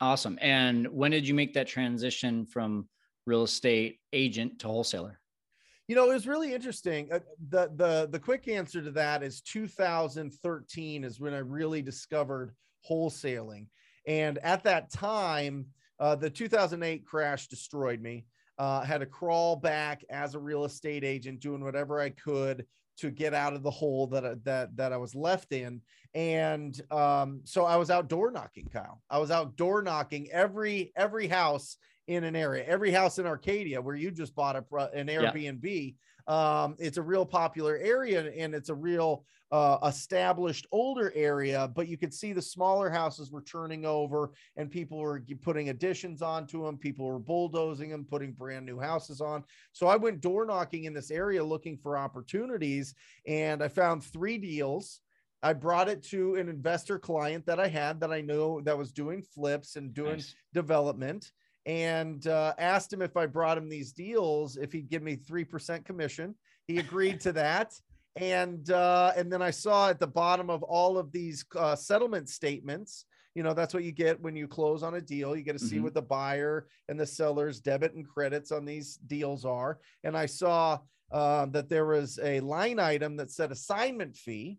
Awesome. 0.00 0.38
And 0.40 0.88
when 0.88 1.10
did 1.10 1.28
you 1.28 1.34
make 1.34 1.52
that 1.54 1.68
transition 1.68 2.46
from 2.46 2.88
real 3.26 3.42
estate 3.42 4.00
agent 4.14 4.60
to 4.60 4.66
wholesaler? 4.66 5.20
You 5.88 5.96
know, 5.96 6.10
it 6.10 6.14
was 6.14 6.26
really 6.26 6.54
interesting. 6.54 7.12
Uh, 7.12 7.20
the 7.50 7.70
the 7.74 8.08
the 8.10 8.18
quick 8.18 8.48
answer 8.48 8.82
to 8.82 8.90
that 8.92 9.22
is 9.22 9.40
2013 9.42 11.04
is 11.04 11.20
when 11.20 11.34
I 11.34 11.38
really 11.38 11.82
discovered 11.82 12.54
wholesaling, 12.88 13.66
and 14.06 14.38
at 14.38 14.64
that 14.64 14.92
time, 14.92 15.66
uh, 15.98 16.14
the 16.14 16.30
2008 16.30 17.04
crash 17.04 17.48
destroyed 17.48 18.00
me. 18.00 18.26
Uh, 18.58 18.82
had 18.82 18.98
to 18.98 19.06
crawl 19.06 19.56
back 19.56 20.04
as 20.10 20.34
a 20.34 20.38
real 20.38 20.64
estate 20.64 21.04
agent, 21.04 21.40
doing 21.40 21.64
whatever 21.64 21.98
I 21.98 22.10
could 22.10 22.66
to 22.98 23.10
get 23.10 23.34
out 23.34 23.54
of 23.54 23.62
the 23.62 23.70
hole 23.70 24.06
that 24.08 24.44
that 24.44 24.76
that 24.76 24.92
I 24.92 24.96
was 24.96 25.14
left 25.14 25.52
in. 25.52 25.80
And 26.14 26.78
um, 26.90 27.40
so 27.44 27.64
I 27.64 27.76
was 27.76 27.90
outdoor 27.90 28.30
knocking, 28.30 28.68
Kyle. 28.72 29.00
I 29.10 29.18
was 29.18 29.30
outdoor 29.30 29.82
knocking 29.82 30.30
every 30.30 30.92
every 30.96 31.26
house 31.26 31.76
in 32.06 32.24
an 32.24 32.36
area. 32.36 32.64
Every 32.66 32.90
house 32.90 33.18
in 33.18 33.26
Arcadia 33.26 33.80
where 33.80 33.94
you 33.94 34.10
just 34.10 34.34
bought 34.34 34.56
a, 34.56 34.90
an 34.92 35.06
Airbnb, 35.06 35.94
yeah. 36.28 36.62
um, 36.64 36.76
it's 36.78 36.98
a 36.98 37.02
real 37.02 37.24
popular 37.24 37.76
area 37.76 38.30
and 38.36 38.54
it's 38.54 38.68
a 38.68 38.74
real 38.74 39.24
uh, 39.52 39.78
established 39.86 40.66
older 40.72 41.12
area. 41.14 41.70
But 41.74 41.86
you 41.86 41.98
could 41.98 42.12
see 42.12 42.32
the 42.32 42.42
smaller 42.42 42.90
houses 42.90 43.30
were 43.30 43.42
turning 43.42 43.84
over 43.84 44.32
and 44.56 44.70
people 44.70 44.98
were 44.98 45.22
putting 45.42 45.68
additions 45.68 46.22
onto 46.22 46.64
them. 46.64 46.78
People 46.78 47.06
were 47.06 47.18
bulldozing 47.18 47.90
them, 47.90 48.04
putting 48.04 48.32
brand 48.32 48.64
new 48.66 48.80
houses 48.80 49.20
on. 49.20 49.44
So 49.72 49.86
I 49.86 49.96
went 49.96 50.22
door 50.22 50.46
knocking 50.46 50.84
in 50.84 50.94
this 50.94 51.10
area 51.10 51.44
looking 51.44 51.76
for 51.76 51.98
opportunities, 51.98 52.94
and 53.26 53.62
I 53.62 53.68
found 53.68 54.02
three 54.02 54.38
deals. 54.38 55.00
I 55.42 55.52
brought 55.52 55.88
it 55.88 56.02
to 56.04 56.36
an 56.36 56.48
investor 56.48 56.98
client 56.98 57.44
that 57.46 57.60
I 57.60 57.66
had 57.66 58.00
that 58.00 58.12
I 58.12 58.20
know 58.20 58.60
that 58.62 58.78
was 58.78 58.92
doing 58.92 59.22
flips 59.22 59.76
and 59.76 59.92
doing 59.92 60.12
nice. 60.12 60.34
development 60.54 61.30
and 61.66 62.26
uh, 62.26 62.54
asked 62.58 62.92
him 62.92 63.02
if 63.02 63.16
I 63.16 63.26
brought 63.26 63.58
him 63.58 63.68
these 63.68 63.92
deals, 63.92 64.56
if 64.56 64.72
he'd 64.72 64.88
give 64.88 65.02
me 65.02 65.16
3% 65.16 65.84
commission. 65.84 66.34
He 66.66 66.78
agreed 66.78 67.20
to 67.20 67.32
that. 67.32 67.74
And 68.16 68.70
uh, 68.70 69.12
and 69.16 69.32
then 69.32 69.40
I 69.40 69.50
saw 69.50 69.88
at 69.88 69.98
the 69.98 70.06
bottom 70.06 70.50
of 70.50 70.62
all 70.62 70.98
of 70.98 71.12
these 71.12 71.46
uh, 71.56 71.74
settlement 71.74 72.28
statements, 72.28 73.06
you 73.34 73.42
know, 73.42 73.54
that's 73.54 73.72
what 73.72 73.84
you 73.84 73.92
get 73.92 74.20
when 74.20 74.36
you 74.36 74.46
close 74.46 74.82
on 74.82 74.96
a 74.96 75.00
deal. 75.00 75.34
You 75.34 75.42
get 75.42 75.54
to 75.54 75.58
see 75.58 75.76
mm-hmm. 75.76 75.84
what 75.84 75.94
the 75.94 76.02
buyer 76.02 76.66
and 76.88 77.00
the 77.00 77.06
seller's 77.06 77.60
debit 77.60 77.94
and 77.94 78.06
credits 78.06 78.52
on 78.52 78.66
these 78.66 78.96
deals 78.96 79.46
are. 79.46 79.78
And 80.04 80.14
I 80.14 80.26
saw 80.26 80.80
uh, 81.10 81.46
that 81.46 81.68
there 81.68 81.86
was 81.86 82.18
a 82.22 82.40
line 82.40 82.78
item 82.78 83.16
that 83.16 83.30
said 83.30 83.52
assignment 83.52 84.16
fee 84.16 84.58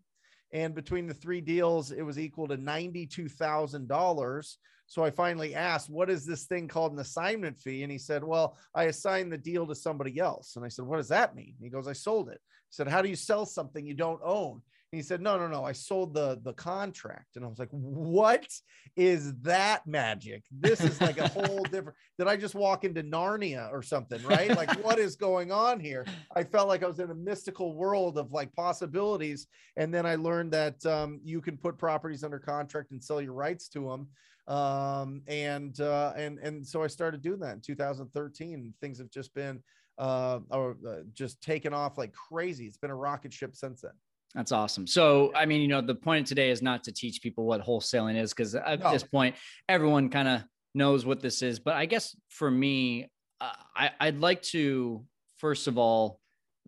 And 0.52 0.74
between 0.74 1.06
the 1.06 1.14
three 1.14 1.40
deals, 1.40 1.92
it 1.92 2.02
was 2.02 2.18
equal 2.18 2.48
to 2.48 2.56
$92,000. 2.56 4.56
So 4.94 5.02
I 5.02 5.10
finally 5.10 5.56
asked, 5.56 5.90
What 5.90 6.08
is 6.08 6.24
this 6.24 6.44
thing 6.44 6.68
called 6.68 6.92
an 6.92 7.00
assignment 7.00 7.58
fee? 7.58 7.82
And 7.82 7.90
he 7.90 7.98
said, 7.98 8.22
Well, 8.22 8.56
I 8.76 8.84
assigned 8.84 9.32
the 9.32 9.36
deal 9.36 9.66
to 9.66 9.74
somebody 9.74 10.20
else. 10.20 10.54
And 10.54 10.64
I 10.64 10.68
said, 10.68 10.84
What 10.84 10.98
does 10.98 11.08
that 11.08 11.34
mean? 11.34 11.54
He 11.60 11.68
goes, 11.68 11.88
I 11.88 11.92
sold 11.92 12.28
it. 12.28 12.40
I 12.40 12.70
said, 12.70 12.86
How 12.86 13.02
do 13.02 13.08
you 13.08 13.16
sell 13.16 13.44
something 13.44 13.84
you 13.84 13.94
don't 13.94 14.20
own? 14.22 14.52
And 14.92 15.00
he 15.00 15.02
said, 15.02 15.20
No, 15.20 15.36
no, 15.36 15.48
no. 15.48 15.64
I 15.64 15.72
sold 15.72 16.14
the 16.14 16.38
the 16.44 16.52
contract. 16.52 17.34
And 17.34 17.44
I 17.44 17.48
was 17.48 17.58
like, 17.58 17.70
What 17.72 18.46
is 18.94 19.34
that 19.40 19.84
magic? 19.84 20.44
This 20.52 20.80
is 20.80 21.00
like 21.00 21.18
a 21.18 21.26
whole 21.26 21.64
different. 21.72 21.98
Did 22.16 22.28
I 22.28 22.36
just 22.36 22.54
walk 22.54 22.84
into 22.84 23.02
Narnia 23.02 23.72
or 23.72 23.82
something? 23.82 24.22
Right? 24.22 24.56
Like, 24.56 24.70
what 24.84 25.00
is 25.00 25.16
going 25.16 25.50
on 25.50 25.80
here? 25.80 26.06
I 26.36 26.44
felt 26.44 26.68
like 26.68 26.84
I 26.84 26.86
was 26.86 27.00
in 27.00 27.10
a 27.10 27.16
mystical 27.16 27.74
world 27.74 28.16
of 28.16 28.30
like 28.30 28.54
possibilities. 28.54 29.48
And 29.76 29.92
then 29.92 30.06
I 30.06 30.14
learned 30.14 30.52
that 30.52 30.86
um, 30.86 31.18
you 31.24 31.40
can 31.40 31.56
put 31.56 31.78
properties 31.78 32.22
under 32.22 32.38
contract 32.38 32.92
and 32.92 33.02
sell 33.02 33.20
your 33.20 33.32
rights 33.32 33.66
to 33.70 33.80
them 33.88 34.06
um, 34.46 35.22
and 35.26 35.80
uh, 35.80 36.12
and 36.16 36.38
and 36.38 36.66
so 36.66 36.82
I 36.82 36.86
started 36.86 37.22
doing 37.22 37.40
that 37.40 37.54
in 37.54 37.60
2013. 37.60 38.74
Things 38.80 38.98
have 38.98 39.10
just 39.10 39.34
been 39.34 39.62
uh, 39.98 40.40
or 40.50 40.76
uh, 40.86 40.96
just 41.12 41.42
taken 41.42 41.72
off 41.72 41.98
like 41.98 42.12
crazy. 42.12 42.66
It's 42.66 42.76
been 42.76 42.90
a 42.90 42.96
rocket 42.96 43.32
ship 43.32 43.56
since 43.56 43.82
then. 43.82 43.92
That's 44.34 44.50
awesome. 44.50 44.86
So, 44.86 45.32
I 45.34 45.46
mean, 45.46 45.60
you 45.60 45.68
know, 45.68 45.80
the 45.80 45.94
point 45.94 46.26
today 46.26 46.50
is 46.50 46.60
not 46.60 46.82
to 46.84 46.92
teach 46.92 47.22
people 47.22 47.44
what 47.44 47.64
wholesaling 47.64 48.20
is 48.20 48.34
because 48.34 48.56
at 48.56 48.80
no. 48.80 48.92
this 48.92 49.04
point, 49.04 49.36
everyone 49.68 50.08
kind 50.08 50.26
of 50.26 50.44
knows 50.74 51.06
what 51.06 51.20
this 51.20 51.40
is. 51.40 51.60
But 51.60 51.74
I 51.74 51.86
guess 51.86 52.16
for 52.30 52.50
me, 52.50 53.10
uh, 53.40 53.52
I, 53.76 53.90
I'd 54.00 54.18
like 54.18 54.42
to 54.42 55.04
first 55.38 55.68
of 55.68 55.78
all 55.78 56.20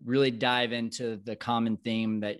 really 0.05 0.31
dive 0.31 0.71
into 0.71 1.19
the 1.23 1.35
common 1.35 1.77
theme 1.77 2.21
that 2.21 2.37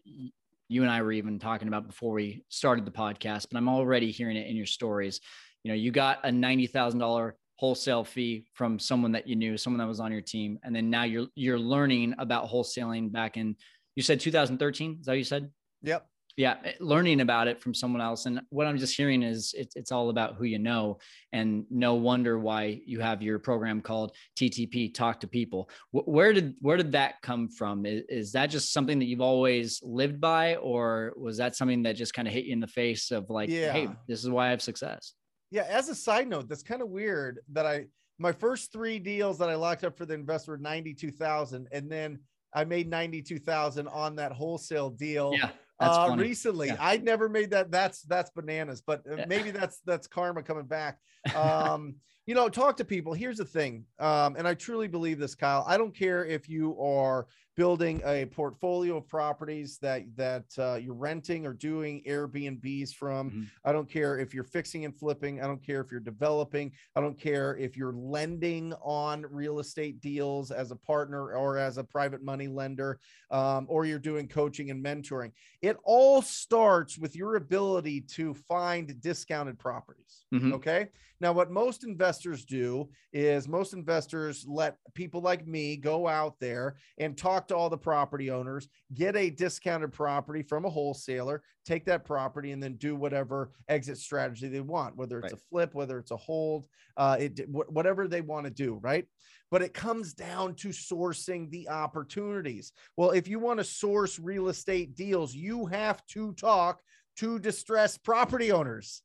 you 0.68 0.82
and 0.82 0.92
I 0.92 1.02
were 1.02 1.12
even 1.12 1.40
talking 1.40 1.68
about 1.68 1.88
before 1.88 2.14
we 2.14 2.44
started 2.50 2.86
the 2.86 2.92
podcast, 2.92 3.48
but 3.52 3.58
I'm 3.58 3.70
already 3.70 4.12
hearing 4.12 4.38
it 4.38 4.48
in 4.48 4.56
your 4.56 4.66
stories. 4.66 5.22
You 5.64 5.72
know, 5.72 5.76
you 5.76 5.92
got 5.92 6.20
a 6.24 6.30
$90,000 6.30 7.32
wholesale 7.56 8.04
fee 8.04 8.46
from 8.54 8.80
someone 8.80 9.12
that 9.14 9.28
you 9.28 9.36
knew, 9.36 9.58
someone 9.58 9.80
that 9.80 9.88
was 9.88 10.00
on 10.00 10.12
your 10.12 10.22
team. 10.22 10.60
And 10.64 10.76
then 10.76 10.90
now 10.90 11.04
you're, 11.04 11.28
you're 11.36 11.60
learning 11.60 12.16
about 12.20 12.50
wholesaling 12.50 13.12
back 13.12 13.38
in, 13.38 13.56
you 13.96 14.04
said 14.04 14.20
2013. 14.20 14.98
Is 15.00 15.06
that 15.06 15.12
what 15.14 15.18
you 15.18 15.24
said? 15.24 15.50
Yep 15.84 16.08
yeah 16.38 16.56
eh, 16.64 16.72
learning 16.80 17.20
about 17.22 17.48
it 17.48 17.60
from 17.60 17.74
someone 17.74 18.02
else 18.02 18.26
and 18.26 18.40
what 18.50 18.66
i'm 18.66 18.78
just 18.78 18.96
hearing 18.96 19.24
is 19.24 19.54
it's, 19.58 19.76
it's 19.76 19.92
all 19.92 20.10
about 20.10 20.36
who 20.36 20.46
you 20.46 20.60
know 20.60 20.98
and 21.34 21.66
no 21.70 21.96
wonder 21.96 22.40
why 22.40 22.80
you 22.86 23.00
have 23.02 23.22
your 23.22 23.38
program 23.38 23.82
called 23.82 24.14
ttp 24.38 24.94
talk 24.94 25.20
to 25.20 25.28
people. 25.28 25.70
Where 25.92 26.34
did 26.34 26.56
where 26.62 26.78
did 26.78 26.92
that 26.94 27.22
come 27.22 27.50
from? 27.50 27.86
Is, 27.86 28.04
is 28.10 28.32
that 28.34 28.48
just 28.48 28.74
something 28.74 29.00
that 29.00 29.06
you've 29.06 29.22
always 29.22 29.82
lived 29.84 30.20
by 30.22 30.56
or 30.56 31.14
was 31.16 31.38
that 31.38 31.56
something 31.56 31.84
that 31.84 31.96
just 31.96 32.14
kind 32.14 32.28
of 32.28 32.34
hit 32.34 32.46
you 32.46 32.54
in 32.54 32.60
the 32.60 32.68
face 32.68 33.12
of 33.12 33.30
like 33.30 33.50
yeah. 33.50 33.72
hey 33.72 33.90
this 34.08 34.24
is 34.24 34.30
why 34.30 34.48
i 34.48 34.50
have 34.50 34.62
success? 34.62 35.14
Yeah 35.52 35.66
as 35.68 35.90
a 35.90 35.96
side 35.96 36.28
note 36.28 36.48
that's 36.50 36.64
kind 36.64 36.82
of 36.82 36.90
weird 36.90 37.40
that 37.54 37.66
i 37.66 37.86
my 38.20 38.32
first 38.32 38.72
three 38.72 39.00
deals 39.00 39.38
that 39.38 39.50
i 39.50 39.56
locked 39.56 39.84
up 39.84 39.98
for 39.98 40.06
the 40.06 40.14
investor 40.14 40.52
were 40.52 40.58
92000 40.58 41.68
and 41.72 41.90
then 41.90 42.20
i 42.54 42.64
made 42.64 42.90
92000 42.90 43.88
on 43.88 44.16
that 44.16 44.32
wholesale 44.32 44.90
deal. 44.90 45.34
Yeah 45.34 45.50
uh, 45.80 46.16
recently. 46.18 46.68
Yeah. 46.68 46.78
I'd 46.80 47.04
never 47.04 47.30
made 47.30 47.52
that. 47.52 47.72
That's 47.72 48.02
that's 48.04 48.30
bananas, 48.32 48.82
but 48.86 49.04
uh, 49.10 49.18
yeah. 49.18 49.26
maybe 49.28 49.52
that's 49.52 49.80
that's 49.86 50.08
karma 50.08 50.44
coming 50.44 50.66
back. 50.66 51.00
Um, 51.36 51.96
you 52.26 52.36
know, 52.36 52.48
talk 52.48 52.78
to 52.78 52.86
people. 52.86 53.14
Here's 53.14 53.38
the 53.38 53.46
thing, 53.46 53.84
um, 54.00 54.36
and 54.38 54.48
I 54.48 54.54
truly 54.54 54.88
believe 54.88 55.20
this, 55.20 55.36
Kyle. 55.36 55.66
I 55.68 55.78
don't 55.78 55.94
care 55.94 56.26
if 56.26 56.48
you 56.48 56.80
are 56.80 57.28
building 57.58 58.02
a 58.06 58.26
portfolio 58.28 58.98
of 58.98 59.08
properties 59.08 59.80
that 59.80 60.04
that 60.16 60.46
uh, 60.60 60.76
you're 60.76 60.94
renting 60.94 61.46
or 61.46 61.54
doing 61.54 62.04
Airbnbs 62.08 62.94
from. 62.94 63.32
Mm-hmm. 63.32 63.44
I 63.66 63.72
don't 63.72 63.90
care 63.90 64.20
if 64.20 64.34
you're 64.34 64.44
fixing 64.44 64.86
and 64.86 64.96
flipping. 64.96 65.42
I 65.42 65.48
don't 65.48 65.66
care 65.66 65.82
if 65.82 65.92
you're 65.92 66.00
developing. 66.00 66.72
I 66.96 67.02
don't 67.02 67.20
care 67.20 67.58
if 67.58 67.76
you're 67.76 67.94
lending 67.94 68.74
on 68.84 69.26
real 69.30 69.60
estate 69.60 70.00
deals 70.00 70.52
as 70.52 70.70
a 70.70 70.76
partner 70.76 71.34
or 71.34 71.58
as 71.58 71.80
a 71.80 71.84
private 71.84 72.24
money 72.24 72.48
lender, 72.48 73.00
um, 73.32 73.66
or 73.68 73.86
you're 73.86 73.98
doing 73.98 74.28
coaching 74.28 74.70
and 74.70 74.84
mentoring. 74.84 75.32
It 75.64 75.78
all 75.84 76.22
starts 76.22 76.98
with 76.98 77.16
your 77.16 77.36
ability 77.36 78.02
to 78.02 78.36
find 78.36 79.02
discounted 79.02 79.58
properties. 79.58 80.26
Mm-hmm. 80.32 80.54
Okay. 80.54 80.90
Now, 81.20 81.34
what 81.34 81.50
most 81.50 81.84
investors 81.84 82.46
do 82.46 82.90
is 83.12 83.48
most 83.48 83.74
investors 83.74 84.46
let 84.48 84.78
people 84.94 85.22
like 85.22 85.48
me 85.48 85.76
go 85.76 86.08
out 86.08 86.36
there 86.40 86.76
and 87.00 87.18
talk 87.18 87.47
to 87.48 87.56
all 87.56 87.70
the 87.70 87.78
property 87.78 88.30
owners, 88.32 88.68
get 88.94 89.16
a 89.16 89.30
discounted 89.30 89.92
property 89.92 90.42
from 90.42 90.66
a 90.66 90.70
wholesaler, 90.70 91.42
take 91.66 91.86
that 91.86 92.06
property, 92.06 92.52
and 92.52 92.62
then 92.62 92.76
do 92.76 92.96
whatever 92.96 93.52
exit 93.68 93.98
strategy 93.98 94.48
they 94.48 94.62
want, 94.62 94.96
whether 94.96 95.20
it's 95.20 95.34
right. 95.34 95.42
a 95.42 95.46
flip, 95.50 95.74
whether 95.74 95.98
it's 96.00 96.12
a 96.12 96.18
hold, 96.18 96.66
uh, 96.98 97.18
it, 97.20 97.48
whatever 97.50 98.08
they 98.08 98.22
want 98.22 98.46
to 98.46 98.52
do. 98.52 98.80
Right. 98.82 99.06
But 99.50 99.62
it 99.62 99.74
comes 99.74 100.14
down 100.14 100.56
to 100.56 100.70
sourcing 100.70 101.50
the 101.50 101.70
opportunities. 101.70 102.74
Well, 102.98 103.12
if 103.12 103.28
you 103.28 103.40
want 103.40 103.60
to 103.60 103.64
source 103.64 104.20
real 104.20 104.50
estate 104.50 104.96
deals, 104.96 105.34
you 105.34 105.66
have 105.68 106.06
to 106.08 106.34
talk 106.34 106.82
to 107.18 107.40
distressed 107.40 108.04
property 108.04 108.52
owners. 108.52 109.02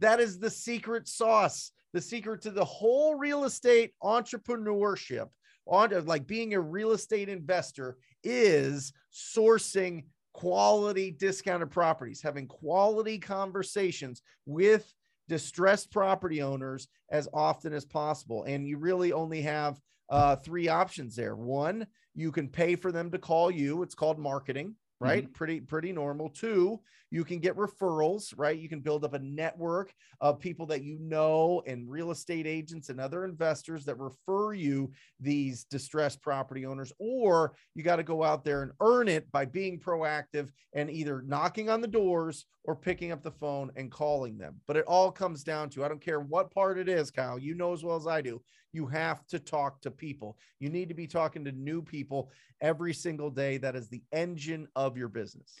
That 0.00 0.20
is 0.20 0.38
the 0.38 0.50
secret 0.50 1.08
sauce, 1.08 1.72
the 1.94 2.00
secret 2.00 2.42
to 2.42 2.50
the 2.50 2.64
whole 2.64 3.14
real 3.14 3.44
estate 3.44 3.92
entrepreneurship, 4.02 5.28
on 5.66 6.06
like 6.06 6.26
being 6.26 6.54
a 6.54 6.60
real 6.60 6.92
estate 6.92 7.28
investor 7.28 7.96
is 8.22 8.92
sourcing 9.12 10.04
quality 10.32 11.10
discounted 11.10 11.70
properties, 11.70 12.20
having 12.22 12.46
quality 12.46 13.18
conversations 13.18 14.22
with 14.44 14.92
distressed 15.28 15.90
property 15.90 16.42
owners 16.42 16.88
as 17.10 17.28
often 17.32 17.72
as 17.72 17.84
possible. 17.84 18.44
And 18.44 18.66
you 18.66 18.78
really 18.78 19.12
only 19.12 19.42
have 19.42 19.80
uh, 20.08 20.36
three 20.36 20.68
options 20.68 21.16
there. 21.16 21.34
One, 21.34 21.86
you 22.14 22.30
can 22.30 22.48
pay 22.48 22.76
for 22.76 22.92
them 22.92 23.10
to 23.10 23.18
call 23.18 23.50
you. 23.50 23.82
It's 23.82 23.94
called 23.94 24.18
marketing 24.18 24.74
right? 25.00 25.24
Mm-hmm. 25.24 25.32
pretty 25.32 25.60
pretty 25.60 25.92
normal. 25.92 26.28
Too 26.28 26.80
you 27.10 27.24
can 27.24 27.38
get 27.38 27.56
referrals 27.56 28.34
right? 28.36 28.58
You 28.58 28.68
can 28.68 28.80
build 28.80 29.04
up 29.04 29.14
a 29.14 29.18
network 29.18 29.92
of 30.20 30.40
people 30.40 30.66
that 30.66 30.82
you 30.82 30.98
know 31.00 31.62
and 31.66 31.90
real 31.90 32.10
estate 32.10 32.46
agents 32.46 32.88
and 32.88 33.00
other 33.00 33.24
investors 33.24 33.84
that 33.84 33.98
refer 33.98 34.52
you 34.52 34.90
these 35.20 35.64
distressed 35.64 36.20
property 36.20 36.66
owners 36.66 36.92
or 36.98 37.54
you 37.74 37.82
got 37.82 37.96
to 37.96 38.02
go 38.02 38.22
out 38.22 38.44
there 38.44 38.62
and 38.62 38.72
earn 38.80 39.08
it 39.08 39.30
by 39.30 39.44
being 39.44 39.78
proactive 39.78 40.48
and 40.74 40.90
either 40.90 41.22
knocking 41.26 41.70
on 41.70 41.80
the 41.80 41.86
doors 41.86 42.46
or 42.64 42.74
picking 42.74 43.12
up 43.12 43.22
the 43.22 43.30
phone 43.30 43.70
and 43.76 43.90
calling 43.90 44.36
them. 44.36 44.60
But 44.66 44.76
it 44.76 44.84
all 44.86 45.12
comes 45.12 45.44
down 45.44 45.70
to 45.70 45.84
i 45.84 45.88
don't 45.88 46.00
care 46.00 46.20
what 46.20 46.50
part 46.50 46.78
it 46.78 46.88
is 46.88 47.10
kyle 47.10 47.38
you 47.38 47.54
know 47.54 47.72
as 47.72 47.84
well 47.84 47.96
as 47.96 48.06
i 48.06 48.20
do 48.20 48.40
you 48.76 48.86
have 48.86 49.26
to 49.28 49.38
talk 49.38 49.80
to 49.80 49.90
people. 49.90 50.36
You 50.60 50.68
need 50.68 50.88
to 50.90 50.94
be 50.94 51.06
talking 51.06 51.44
to 51.46 51.52
new 51.52 51.80
people 51.80 52.30
every 52.60 52.92
single 52.92 53.30
day. 53.30 53.56
That 53.56 53.74
is 53.74 53.88
the 53.88 54.02
engine 54.12 54.68
of 54.76 54.98
your 54.98 55.08
business. 55.08 55.54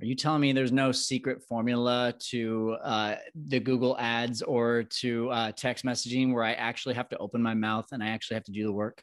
Are 0.00 0.06
you 0.06 0.16
telling 0.16 0.40
me 0.40 0.52
there's 0.52 0.72
no 0.72 0.90
secret 0.90 1.42
formula 1.42 2.14
to 2.30 2.76
uh, 2.82 3.16
the 3.34 3.60
Google 3.60 3.96
ads 3.98 4.40
or 4.40 4.84
to 4.84 5.30
uh, 5.30 5.52
text 5.52 5.84
messaging 5.84 6.32
where 6.32 6.42
I 6.42 6.54
actually 6.54 6.94
have 6.94 7.10
to 7.10 7.18
open 7.18 7.42
my 7.42 7.54
mouth 7.54 7.86
and 7.92 8.02
I 8.02 8.08
actually 8.08 8.36
have 8.36 8.44
to 8.44 8.52
do 8.52 8.64
the 8.64 8.72
work? 8.72 9.02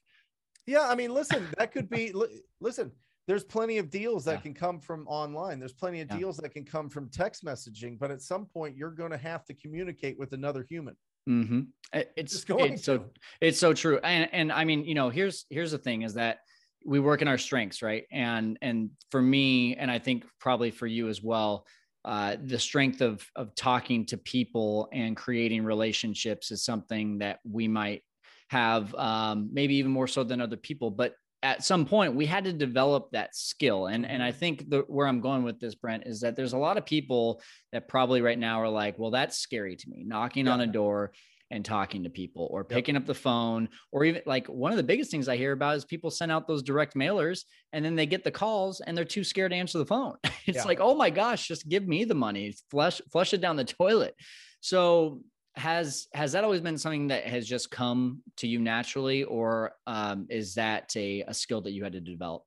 Yeah. 0.65 0.89
I 0.89 0.95
mean, 0.95 1.13
listen, 1.13 1.47
that 1.57 1.71
could 1.71 1.89
be, 1.89 2.11
listen, 2.59 2.91
there's 3.27 3.43
plenty 3.43 3.77
of 3.77 3.91
deals 3.91 4.25
that 4.25 4.37
yeah. 4.37 4.41
can 4.41 4.53
come 4.55 4.79
from 4.79 5.07
online. 5.07 5.59
There's 5.59 5.73
plenty 5.73 6.01
of 6.01 6.09
yeah. 6.09 6.17
deals 6.17 6.37
that 6.37 6.49
can 6.49 6.65
come 6.65 6.89
from 6.89 7.07
text 7.09 7.45
messaging, 7.45 7.99
but 7.99 8.09
at 8.09 8.23
some 8.23 8.45
point 8.45 8.75
you're 8.75 8.89
going 8.89 9.11
to 9.11 9.17
have 9.17 9.45
to 9.45 9.53
communicate 9.53 10.17
with 10.17 10.33
another 10.33 10.65
human. 10.67 10.95
Mm-hmm. 11.29 11.61
It's, 11.93 12.45
it's 12.49 12.83
so 12.83 13.05
it's 13.41 13.59
so 13.59 13.73
true. 13.73 13.99
And 14.03 14.29
and 14.31 14.51
I 14.51 14.65
mean, 14.65 14.85
you 14.85 14.95
know, 14.95 15.09
here's 15.09 15.45
here's 15.49 15.71
the 15.71 15.77
thing 15.77 16.01
is 16.03 16.15
that 16.15 16.39
we 16.85 16.99
work 16.99 17.21
in 17.21 17.27
our 17.27 17.37
strengths, 17.37 17.81
right? 17.81 18.05
And 18.11 18.57
and 18.61 18.91
for 19.11 19.21
me, 19.21 19.75
and 19.75 19.89
I 19.89 19.99
think 19.99 20.25
probably 20.39 20.71
for 20.71 20.87
you 20.87 21.09
as 21.09 21.21
well, 21.21 21.65
uh, 22.05 22.37
the 22.43 22.59
strength 22.59 23.01
of 23.01 23.25
of 23.35 23.55
talking 23.55 24.05
to 24.07 24.17
people 24.17 24.89
and 24.91 25.15
creating 25.15 25.63
relationships 25.63 26.51
is 26.51 26.63
something 26.63 27.19
that 27.19 27.39
we 27.43 27.67
might 27.67 28.03
have 28.49 28.93
um, 28.95 29.49
maybe 29.51 29.75
even 29.75 29.91
more 29.91 30.07
so 30.07 30.23
than 30.23 30.41
other 30.41 30.57
people. 30.57 30.91
But 30.91 31.13
at 31.41 31.63
some 31.63 31.85
point 31.85 32.15
we 32.15 32.25
had 32.25 32.43
to 32.43 32.53
develop 32.53 33.09
that 33.11 33.35
skill 33.35 33.87
and 33.87 34.05
and 34.05 34.21
i 34.21 34.29
mm-hmm. 34.29 34.39
think 34.39 34.69
the, 34.69 34.79
where 34.87 35.07
i'm 35.07 35.21
going 35.21 35.43
with 35.43 35.59
this 35.59 35.75
brent 35.75 36.03
is 36.05 36.19
that 36.21 36.35
there's 36.35 36.53
a 36.53 36.57
lot 36.57 36.77
of 36.77 36.85
people 36.85 37.41
that 37.71 37.87
probably 37.87 38.21
right 38.21 38.39
now 38.39 38.61
are 38.61 38.69
like 38.69 38.97
well 38.99 39.11
that's 39.11 39.37
scary 39.37 39.75
to 39.75 39.89
me 39.89 40.03
knocking 40.05 40.47
yeah. 40.47 40.53
on 40.53 40.61
a 40.61 40.67
door 40.67 41.11
and 41.51 41.65
talking 41.65 42.03
to 42.03 42.09
people 42.09 42.47
or 42.51 42.63
picking 42.63 42.93
yep. 42.93 43.03
up 43.03 43.07
the 43.07 43.13
phone 43.13 43.69
or 43.91 44.05
even 44.05 44.21
like 44.25 44.45
one 44.47 44.71
of 44.71 44.77
the 44.77 44.83
biggest 44.83 45.09
things 45.09 45.27
i 45.27 45.37
hear 45.37 45.53
about 45.53 45.75
is 45.75 45.85
people 45.85 46.11
send 46.11 46.31
out 46.31 46.47
those 46.47 46.61
direct 46.61 46.95
mailers 46.95 47.41
and 47.73 47.83
then 47.83 47.95
they 47.95 48.05
get 48.05 48.23
the 48.23 48.31
calls 48.31 48.81
and 48.81 48.95
they're 48.95 49.05
too 49.05 49.23
scared 49.23 49.51
to 49.51 49.57
answer 49.57 49.77
the 49.77 49.85
phone 49.85 50.15
it's 50.45 50.57
yeah. 50.57 50.63
like 50.63 50.79
oh 50.81 50.95
my 50.95 51.09
gosh 51.09 51.47
just 51.47 51.67
give 51.67 51.87
me 51.87 52.03
the 52.03 52.13
money 52.13 52.53
flush 52.69 53.01
flush 53.11 53.33
it 53.33 53.41
down 53.41 53.55
the 53.55 53.63
toilet 53.63 54.13
so 54.61 55.21
has 55.55 56.07
has 56.13 56.31
that 56.33 56.43
always 56.43 56.61
been 56.61 56.77
something 56.77 57.07
that 57.07 57.25
has 57.25 57.47
just 57.47 57.71
come 57.71 58.23
to 58.37 58.47
you 58.47 58.59
naturally 58.59 59.23
or 59.23 59.73
um, 59.87 60.27
is 60.29 60.55
that 60.55 60.95
a, 60.95 61.21
a 61.23 61.33
skill 61.33 61.61
that 61.61 61.71
you 61.71 61.83
had 61.83 61.93
to 61.93 62.01
develop 62.01 62.43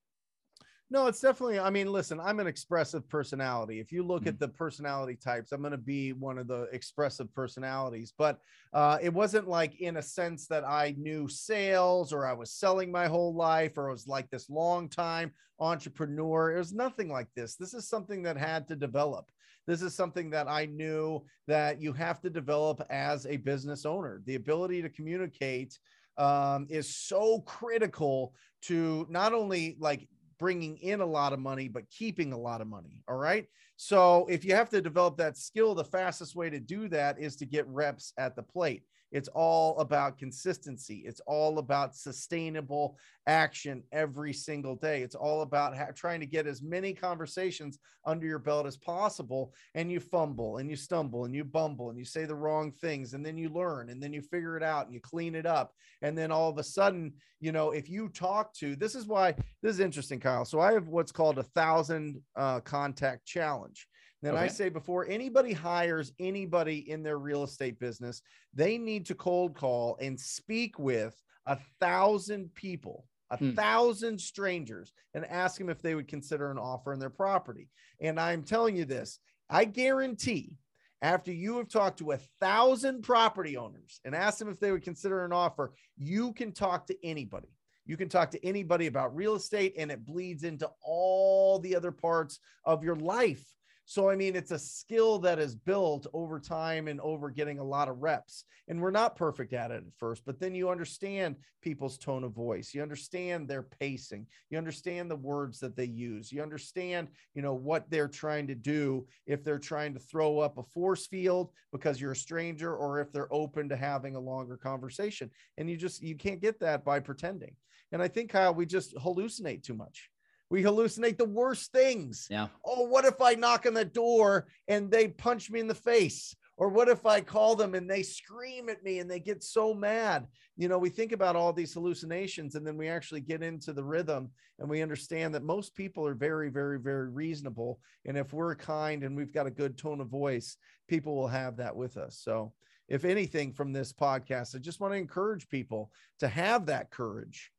No, 0.90 1.06
it's 1.06 1.21
definitely. 1.21 1.59
I 1.59 1.71
mean, 1.71 1.90
listen, 1.90 2.21
I'm 2.21 2.38
an 2.38 2.47
expressive 2.47 3.09
personality. 3.09 3.80
If 3.80 3.92
you 3.92 4.02
look 4.02 4.25
Mhm. 4.25 4.26
at 4.26 4.38
the 4.38 4.49
personality 4.49 5.16
types, 5.16 5.50
I'm 5.50 5.62
going 5.62 5.71
to 5.73 5.78
be 5.78 6.12
one 6.12 6.37
of 6.37 6.49
the 6.49 6.64
expressive 6.64 7.32
personalities. 7.32 8.12
But 8.16 8.40
uh, 8.75 8.99
it 9.00 9.12
wasn't 9.12 9.49
like 9.49 9.80
in 9.80 9.97
a 9.97 10.02
sense 10.02 10.47
that 10.49 10.64
I 10.64 10.94
knew 10.99 11.28
sales 11.28 12.12
or 12.12 12.26
I 12.26 12.35
was 12.35 12.52
selling 12.52 12.92
my 12.92 13.06
whole 13.06 13.35
life 13.35 13.78
or 13.78 13.88
I 13.88 13.92
was 13.92 14.06
like 14.06 14.28
this 14.28 14.50
long 14.50 14.90
time 14.90 15.32
entrepreneur. 15.59 16.54
It 16.54 16.59
was 16.59 16.75
nothing 16.75 17.09
like 17.09 17.28
this. 17.35 17.56
This 17.56 17.73
is 17.73 17.88
something 17.88 18.23
that 18.25 18.37
had 18.37 18.68
to 18.68 18.76
develop. 18.76 19.30
This 19.66 19.83
is 19.83 19.95
something 19.95 20.31
that 20.31 20.49
I 20.49 20.66
knew 20.66 21.25
that 21.47 21.81
you 21.81 21.92
have 21.92 22.21
to 22.23 22.31
develop 22.31 22.85
as 22.90 23.26
a 23.26 23.37
business 23.37 23.85
owner. 23.87 24.23
The 24.26 24.35
ability 24.35 24.83
to 24.83 24.88
communicate 24.88 25.78
um, 26.19 26.66
is 26.69 26.95
so 26.95 27.40
critical 27.40 28.35
to 28.62 29.07
not 29.09 29.33
only 29.33 29.76
like 29.78 30.09
bringing 30.38 30.76
in 30.78 31.00
a 31.00 31.07
lot 31.07 31.33
of 31.33 31.38
money, 31.38 31.69
but 31.69 31.88
keeping 31.88 32.33
a 32.33 32.38
lot 32.38 32.61
of 32.61 32.66
money. 32.66 33.02
All 33.09 33.16
right. 33.16 33.47
So 33.76 34.26
if 34.28 34.45
you 34.45 34.54
have 34.54 34.71
to 34.71 34.81
develop 34.81 35.16
that 35.19 35.37
skill, 35.37 35.75
the 35.75 35.85
fastest 35.85 36.35
way 36.35 36.50
to 36.50 36.61
do 36.61 36.88
that 36.88 37.21
is 37.21 37.37
to 37.37 37.47
get 37.47 37.66
reps 37.69 38.12
at 38.19 38.35
the 38.35 38.42
plate. 38.42 38.83
It's 39.12 39.28
all 39.28 39.78
about 39.78 40.19
consistency. 40.19 41.02
It's 41.07 41.21
all 41.26 41.59
about 41.59 41.95
sustainable 41.95 42.99
action 43.26 43.83
every 43.92 44.33
single 44.33 44.75
day. 44.75 45.02
It's 45.02 45.14
all 45.14 45.42
about 45.42 45.76
ha- 45.76 45.92
trying 45.95 46.21
to 46.21 46.26
get 46.26 46.47
as 46.47 46.62
many 46.62 46.92
conversations 46.95 47.78
under 48.04 48.26
your 48.26 48.38
belt 48.38 48.66
as 48.66 48.76
possible. 48.76 49.54
And 49.75 49.92
you 49.92 50.00
fumble 50.00 50.57
and 50.57 50.69
you 50.69 50.76
stumble 50.76 51.25
and 51.26 51.35
you 51.35 51.45
bumble 51.45 51.90
and 51.90 51.99
you 51.99 52.04
say 52.04 52.25
the 52.25 52.35
wrong 52.35 52.73
things. 52.73 53.12
And 53.14 53.25
then 53.25 53.37
you 53.37 53.50
learn 53.50 53.90
and 53.90 54.02
then 54.02 54.12
you 54.12 54.23
figure 54.23 54.57
it 54.57 54.62
out 54.62 54.87
and 54.87 54.95
you 54.95 55.00
clean 55.00 55.35
it 55.35 55.47
up. 55.47 55.75
And 56.00 56.16
then 56.16 56.33
all 56.33 56.49
of 56.49 56.59
a 56.59 56.64
sudden, 56.64 57.12
you 57.38 57.52
know, 57.52 57.71
if 57.71 57.88
you 57.88 58.09
talk 58.09 58.52
to 58.54 58.75
this 58.76 58.95
is 58.95 59.07
why 59.07 59.33
this 59.62 59.75
is 59.75 59.81
interesting, 59.81 60.21
Kyle. 60.21 60.45
So 60.45 60.59
I 60.61 60.73
have 60.73 60.88
what's 60.88 61.12
called 61.12 61.38
a 61.38 61.45
thousand 61.45 62.21
uh, 62.35 62.61
contact 62.61 63.26
challenge. 63.26 63.87
Then 64.23 64.37
I 64.37 64.47
say 64.47 64.69
before 64.69 65.07
anybody 65.09 65.52
hires 65.52 66.12
anybody 66.21 66.88
in 66.91 67.02
their 67.02 67.19
real 67.19 67.43
estate 67.43 67.79
business, 67.81 68.23
they 68.55 68.79
need 68.79 69.05
to 69.07 69.14
cold 69.17 69.55
call 69.57 69.97
and 70.00 70.19
speak 70.19 70.79
with 70.79 71.21
a 71.47 71.59
thousand 71.81 72.55
people, 72.55 73.09
a 73.31 73.37
Hmm. 73.37 73.50
thousand 73.55 74.21
strangers, 74.21 74.93
and 75.14 75.26
ask 75.26 75.59
them 75.59 75.69
if 75.69 75.83
they 75.83 75.97
would 75.97 76.07
consider 76.07 76.50
an 76.52 76.59
offer 76.59 76.93
on 76.93 77.00
their 77.00 77.11
property. 77.11 77.69
And 78.00 78.21
I'm 78.21 78.45
telling 78.45 78.76
you 78.76 78.85
this, 78.85 79.19
I 79.50 79.64
guarantee 79.64 80.57
after 81.02 81.33
you 81.33 81.57
have 81.57 81.69
talked 81.69 81.99
to 81.99 82.12
a 82.12 82.19
thousand 82.41 83.02
property 83.02 83.57
owners 83.57 84.00
and 84.05 84.14
asked 84.14 84.38
them 84.38 84.49
if 84.49 84.61
they 84.61 84.71
would 84.71 84.85
consider 84.85 85.25
an 85.25 85.33
offer, 85.33 85.73
you 85.97 86.33
can 86.33 86.52
talk 86.52 86.87
to 86.87 87.05
anybody. 87.05 87.49
You 87.85 87.97
can 87.97 88.09
talk 88.09 88.31
to 88.31 88.47
anybody 88.47 88.87
about 88.87 89.17
real 89.17 89.35
estate, 89.35 89.75
and 89.76 89.91
it 89.91 90.05
bleeds 90.07 90.45
into 90.45 90.71
all 90.81 91.59
the 91.59 91.75
other 91.75 91.91
parts 91.91 92.38
of 92.64 92.85
your 92.85 92.95
life. 92.95 93.45
So, 93.85 94.09
I 94.09 94.17
mean, 94.17 94.37
it's 94.37 94.53
a 94.53 94.59
skill 94.59 95.19
that 95.21 95.39
is 95.39 95.55
built 95.55 96.07
over 96.15 96.39
time 96.39 96.89
and 96.89 97.01
over 97.01 97.31
getting 97.31 97.59
a 97.59 97.65
lot 97.65 97.89
of 97.89 97.99
reps. 97.99 98.45
And 98.69 98.81
we're 98.81 98.93
not 98.93 99.17
perfect 99.17 99.53
at 99.53 99.73
it 99.73 99.85
at 99.87 99.99
first, 99.99 100.25
but 100.25 100.39
then 100.39 100.55
you 100.55 100.71
understand 100.71 101.37
people's 101.61 101.99
tone 101.99 102.23
of 102.23 102.33
voice. 102.33 102.73
You 102.73 102.83
understand 102.83 103.49
their 103.49 103.62
pacing. 103.62 104.27
You 104.51 104.59
understand 104.59 105.11
the 105.11 105.17
words 105.17 105.59
that 105.61 105.77
they 105.77 105.85
use. 105.85 106.31
You 106.31 106.43
understand, 106.43 107.09
you 107.35 107.43
know, 107.43 107.55
what 107.55 107.91
they're 107.91 108.09
trying 108.09 108.47
to 108.47 108.55
do 108.55 109.07
if 109.27 109.43
they're 109.43 109.59
trying 109.59 109.95
to 109.95 110.01
throw 110.01 110.39
up 110.39 110.59
a 110.59 110.62
force 110.62 111.07
field 111.07 111.51
because 111.73 112.01
you're 112.01 112.12
a 112.12 112.17
stranger 112.17 112.75
or 112.75 113.01
if 113.01 113.12
they're 113.12 113.33
open 113.35 113.69
to 113.69 113.77
having 113.77 114.15
a 114.15 114.21
longer 114.21 114.57
conversation. 114.57 115.29
And 115.59 115.69
you 115.69 115.77
just, 115.77 116.03
you 116.03 116.15
can't 116.15 116.41
get 116.41 116.61
that 116.61 116.85
by 116.85 117.01
pretending. 117.01 117.57
And 117.91 118.01
I 118.01 118.09
think, 118.09 118.31
Kyle, 118.31 118.55
we 118.55 118.65
just 118.65 118.95
hallucinate 118.97 119.65
too 119.65 119.75
much. 119.75 120.12
We 120.52 120.62
hallucinate 120.62 121.16
the 121.16 121.25
worst 121.25 121.73
things 121.73 122.26
Yeah. 122.30 122.49
oh, 122.66 122.82
what 122.82 123.06
if 123.06 123.23
I 123.23 123.35
knock 123.35 123.64
on 123.64 123.73
the 123.73 123.87
door 123.87 124.49
and 124.68 124.90
they 124.90 125.09
punch 125.09 125.50
me 125.50 125.61
in 125.61 125.66
the 125.66 125.75
face? 125.75 126.37
Or 126.59 126.68
what 126.68 126.90
if 126.90 127.06
I 127.06 127.23
call 127.23 127.56
them 127.56 127.75
and 127.75 127.88
they 127.88 128.02
scream 128.02 128.68
at 128.68 128.85
me 128.85 128.99
and 128.99 129.11
they 129.11 129.18
get 129.18 129.42
so 129.42 129.73
mad? 129.73 130.26
You 130.59 130.68
know, 130.68 130.76
we 130.76 130.90
think 130.90 131.12
about 131.12 131.37
all 131.37 131.54
these 131.54 131.73
hallucinations 131.73 132.54
and 132.54 132.66
then 132.66 132.76
we 132.76 132.88
actually 132.88 133.23
get 133.23 133.42
into 133.42 133.73
the 133.73 133.82
rhythm 133.82 134.30
and 134.59 134.68
we 134.68 134.82
understand 134.82 135.35
that 135.35 135.42
most 135.42 135.75
people 135.75 136.06
are 136.06 136.14
very, 136.14 136.50
very, 136.50 136.78
very 136.78 137.09
reasonable. 137.09 137.80
And 138.04 138.18
if 138.18 138.35
we're 138.35 138.54
kind 138.54 139.04
and 139.04 139.16
we've 139.16 139.32
got 139.32 139.47
a 139.47 139.50
good 139.50 139.78
tone 139.78 140.02
of 140.02 140.09
voice, 140.09 140.59
people 140.87 141.16
will 141.16 141.28
have 141.28 141.56
that 141.56 141.75
with 141.75 141.97
us. 141.97 142.18
So, 142.23 142.52
if 142.88 143.06
anything 143.06 143.54
from 143.54 143.73
this 143.73 143.90
podcast, 143.90 144.54
I 144.54 144.59
just 144.59 144.80
want 144.80 144.92
to 144.92 144.99
encourage 144.99 145.49
people 145.49 145.90
to 146.18 146.28
have 146.28 146.66
that 146.66 146.90
courage 146.90 147.50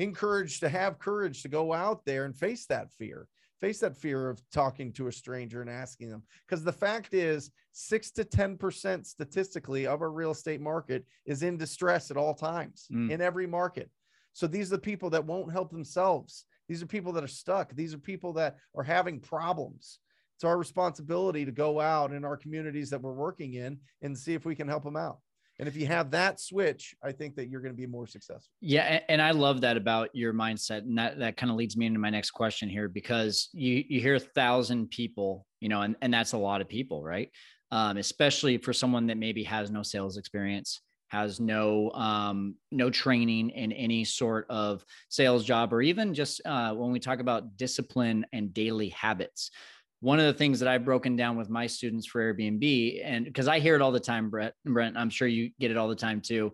encouraged 0.00 0.60
to 0.60 0.68
have 0.68 0.98
courage 0.98 1.42
to 1.42 1.48
go 1.48 1.72
out 1.72 2.04
there 2.04 2.24
and 2.24 2.36
face 2.36 2.66
that 2.66 2.90
fear 2.92 3.28
face 3.60 3.80
that 3.80 3.94
fear 3.94 4.30
of 4.30 4.40
talking 4.50 4.90
to 4.90 5.08
a 5.08 5.12
stranger 5.12 5.60
and 5.60 5.68
asking 5.68 6.08
them. 6.08 6.22
Because 6.48 6.64
the 6.64 6.72
fact 6.72 7.12
is 7.12 7.50
6 7.72 8.10
to 8.12 8.24
10% 8.24 9.04
statistically 9.04 9.86
of 9.86 10.00
our 10.00 10.10
real 10.10 10.30
estate 10.30 10.62
market 10.62 11.04
is 11.26 11.42
in 11.42 11.58
distress 11.58 12.10
at 12.10 12.16
all 12.16 12.32
times 12.32 12.88
Mm. 12.90 13.10
in 13.10 13.20
every 13.20 13.46
market. 13.46 13.90
So 14.32 14.46
these 14.46 14.72
are 14.72 14.76
the 14.76 14.80
people 14.80 15.10
that 15.10 15.26
won't 15.26 15.52
help 15.52 15.70
themselves. 15.70 16.46
These 16.68 16.82
are 16.82 16.86
people 16.86 17.12
that 17.12 17.22
are 17.22 17.28
stuck. 17.28 17.74
These 17.74 17.92
are 17.92 17.98
people 17.98 18.32
that 18.32 18.56
are 18.74 18.82
having 18.82 19.20
problems. 19.20 19.98
It's 20.36 20.44
our 20.44 20.56
responsibility 20.56 21.44
to 21.44 21.52
go 21.52 21.80
out 21.80 22.14
in 22.14 22.24
our 22.24 22.38
communities 22.38 22.88
that 22.88 23.02
we're 23.02 23.12
working 23.12 23.52
in 23.54 23.78
and 24.00 24.16
see 24.16 24.32
if 24.32 24.46
we 24.46 24.54
can 24.56 24.68
help 24.68 24.84
them 24.84 24.96
out 24.96 25.18
and 25.60 25.68
if 25.68 25.76
you 25.76 25.86
have 25.86 26.10
that 26.10 26.40
switch 26.40 26.94
i 27.04 27.12
think 27.12 27.36
that 27.36 27.48
you're 27.48 27.60
going 27.60 27.72
to 27.72 27.76
be 27.76 27.86
more 27.86 28.06
successful 28.06 28.50
Yeah, 28.60 29.00
and 29.08 29.20
I 29.22 29.30
love 29.30 29.60
that 29.60 29.76
about 29.76 30.10
your 30.14 30.32
mindset, 30.32 30.78
and 30.78 30.98
that 30.98 31.18
that 31.18 31.36
kind 31.36 31.50
of 31.50 31.56
leads 31.56 31.76
me 31.76 31.86
into 31.86 31.98
my 31.98 32.10
next 32.10 32.30
question 32.32 32.68
here 32.68 32.88
because 32.88 33.48
you 33.52 33.84
you 33.88 34.00
hear 34.00 34.16
a 34.16 34.20
thousand 34.20 34.90
people, 34.90 35.46
you 35.60 35.68
know, 35.68 35.82
and 35.82 35.96
and 36.02 36.12
that's 36.12 36.32
a 36.32 36.38
lot 36.38 36.60
of 36.60 36.68
people, 36.68 37.02
right? 37.02 37.30
Um, 37.70 37.96
especially 37.98 38.58
for 38.58 38.72
someone 38.72 39.06
that 39.08 39.18
maybe 39.18 39.44
has 39.44 39.70
no 39.70 39.82
sales 39.82 40.16
experience, 40.16 40.80
has 41.08 41.40
no 41.40 41.90
um, 41.92 42.56
no 42.70 42.90
training 42.90 43.50
in 43.50 43.72
any 43.72 44.04
sort 44.04 44.46
of 44.50 44.84
sales 45.08 45.44
job, 45.44 45.72
or 45.72 45.82
even 45.82 46.14
just 46.14 46.40
uh, 46.44 46.72
when 46.74 46.90
we 46.92 47.00
talk 47.00 47.20
about 47.20 47.56
discipline 47.56 48.26
and 48.32 48.54
daily 48.54 48.88
habits. 48.90 49.50
One 50.00 50.18
of 50.18 50.24
the 50.26 50.32
things 50.32 50.60
that 50.60 50.68
I've 50.68 50.84
broken 50.84 51.14
down 51.14 51.36
with 51.36 51.50
my 51.50 51.66
students 51.66 52.06
for 52.06 52.32
Airbnb, 52.32 53.02
and 53.04 53.26
because 53.26 53.48
I 53.48 53.60
hear 53.60 53.74
it 53.74 53.82
all 53.82 53.92
the 53.92 54.00
time, 54.00 54.30
Brett, 54.30 54.54
Brent, 54.64 54.96
I'm 54.96 55.10
sure 55.10 55.28
you 55.28 55.50
get 55.60 55.70
it 55.70 55.76
all 55.76 55.88
the 55.88 55.94
time 55.94 56.22
too. 56.22 56.52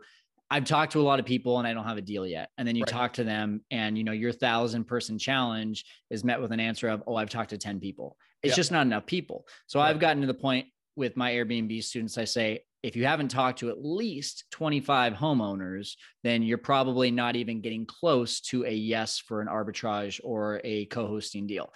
I've 0.50 0.64
talked 0.64 0.92
to 0.92 1.00
a 1.00 1.02
lot 1.02 1.18
of 1.20 1.26
people 1.26 1.58
and 1.58 1.66
I 1.66 1.72
don't 1.72 1.84
have 1.84 1.96
a 1.96 2.02
deal 2.02 2.26
yet. 2.26 2.50
And 2.58 2.66
then 2.66 2.76
you 2.76 2.82
Right. 2.82 2.88
talk 2.88 3.12
to 3.14 3.24
them 3.24 3.62
and 3.70 3.98
you 3.98 4.04
know 4.04 4.12
your 4.12 4.30
thousand 4.32 4.84
person 4.84 5.18
challenge 5.18 5.84
is 6.10 6.22
met 6.22 6.40
with 6.40 6.52
an 6.52 6.60
answer 6.60 6.88
of, 6.88 7.02
oh, 7.06 7.16
I've 7.16 7.30
talked 7.30 7.50
to 7.50 7.58
10 7.58 7.80
people. 7.80 8.16
It's 8.42 8.52
Yeah. 8.52 8.56
just 8.56 8.70
not 8.70 8.86
enough 8.86 9.06
people. 9.06 9.46
So 9.66 9.80
Right. 9.80 9.90
I've 9.90 9.98
gotten 9.98 10.20
to 10.20 10.26
the 10.28 10.34
point 10.34 10.68
with 10.94 11.16
my 11.16 11.32
Airbnb 11.32 11.82
students, 11.82 12.16
I 12.16 12.24
say, 12.24 12.60
if 12.82 12.94
you 12.94 13.04
haven't 13.04 13.28
talked 13.28 13.58
to 13.60 13.70
at 13.70 13.84
least 13.84 14.44
25 14.52 15.14
homeowners, 15.14 15.96
then 16.22 16.42
you're 16.42 16.58
probably 16.58 17.10
not 17.10 17.34
even 17.34 17.60
getting 17.60 17.84
close 17.84 18.40
to 18.40 18.64
a 18.64 18.70
yes 18.72 19.18
for 19.18 19.40
an 19.40 19.48
arbitrage 19.48 20.20
or 20.22 20.60
a 20.62 20.86
co-hosting 20.86 21.46
deal. 21.48 21.72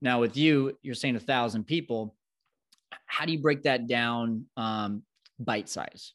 Now 0.00 0.20
with 0.20 0.36
you, 0.36 0.78
you're 0.82 0.94
saying 0.94 1.16
a 1.16 1.20
thousand 1.20 1.64
people. 1.64 2.16
How 3.06 3.26
do 3.26 3.32
you 3.32 3.40
break 3.40 3.62
that 3.64 3.86
down 3.86 4.46
um, 4.56 5.04
bite 5.38 5.68
size? 5.68 6.14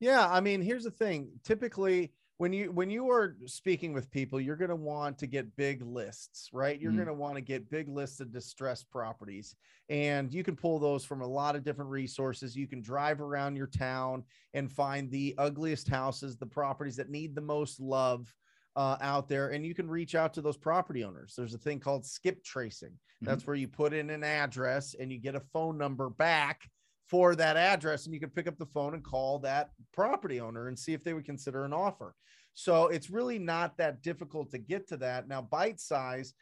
Yeah, 0.00 0.28
I 0.28 0.40
mean, 0.40 0.62
here's 0.62 0.84
the 0.84 0.90
thing. 0.90 1.40
Typically, 1.44 2.12
when 2.36 2.52
you 2.52 2.70
when 2.70 2.88
you 2.88 3.10
are 3.10 3.36
speaking 3.46 3.92
with 3.92 4.10
people, 4.12 4.40
you're 4.40 4.56
going 4.56 4.68
to 4.68 4.76
want 4.76 5.18
to 5.18 5.26
get 5.26 5.56
big 5.56 5.82
lists, 5.82 6.50
right? 6.52 6.80
You're 6.80 6.92
Mhm. 6.92 6.96
going 6.96 7.08
to 7.08 7.14
want 7.14 7.34
to 7.34 7.40
get 7.40 7.68
big 7.68 7.88
lists 7.88 8.20
of 8.20 8.30
distressed 8.30 8.88
properties, 8.90 9.56
and 9.88 10.32
you 10.32 10.44
can 10.44 10.54
pull 10.54 10.78
those 10.78 11.04
from 11.04 11.20
a 11.20 11.26
lot 11.26 11.56
of 11.56 11.64
different 11.64 11.90
resources. 11.90 12.56
You 12.56 12.68
can 12.68 12.80
drive 12.80 13.20
around 13.20 13.56
your 13.56 13.66
town 13.66 14.24
and 14.54 14.70
find 14.72 15.10
the 15.10 15.34
ugliest 15.36 15.88
houses, 15.88 16.36
the 16.36 16.46
properties 16.46 16.96
that 16.96 17.10
need 17.10 17.34
the 17.34 17.40
most 17.40 17.80
love 17.80 18.32
uh, 18.78 18.96
out 19.00 19.28
there, 19.28 19.48
and 19.48 19.66
you 19.66 19.74
can 19.74 19.90
reach 19.90 20.14
out 20.14 20.32
to 20.34 20.40
those 20.40 20.56
property 20.56 21.02
owners. 21.02 21.34
There's 21.36 21.52
a 21.52 21.58
thing 21.58 21.80
called 21.80 22.06
skip 22.06 22.44
tracing. 22.44 22.92
That's 23.20 23.44
where 23.44 23.56
you 23.56 23.66
put 23.66 23.92
in 23.92 24.10
an 24.10 24.22
address 24.22 24.94
and 24.98 25.10
you 25.10 25.18
get 25.18 25.34
a 25.34 25.42
phone 25.52 25.76
number 25.76 26.08
back 26.08 26.70
for 27.08 27.34
that 27.34 27.56
address 27.56 28.04
and 28.04 28.14
you 28.14 28.20
can 28.20 28.30
pick 28.30 28.46
up 28.46 28.56
the 28.56 28.66
phone 28.66 28.94
and 28.94 29.02
call 29.02 29.40
that 29.40 29.70
property 29.92 30.40
owner 30.40 30.68
and 30.68 30.78
see 30.78 30.92
if 30.92 31.02
they 31.02 31.14
would 31.14 31.24
consider 31.24 31.64
an 31.64 31.72
offer. 31.72 32.14
So 32.54 32.86
it's 32.86 33.10
really 33.10 33.40
not 33.40 33.76
that 33.78 34.02
difficult 34.02 34.52
to 34.52 34.58
get 34.58 34.86
to 34.88 34.96
that. 34.98 35.26
Now, 35.26 35.42
bite 35.42 35.80
size, 35.80 36.34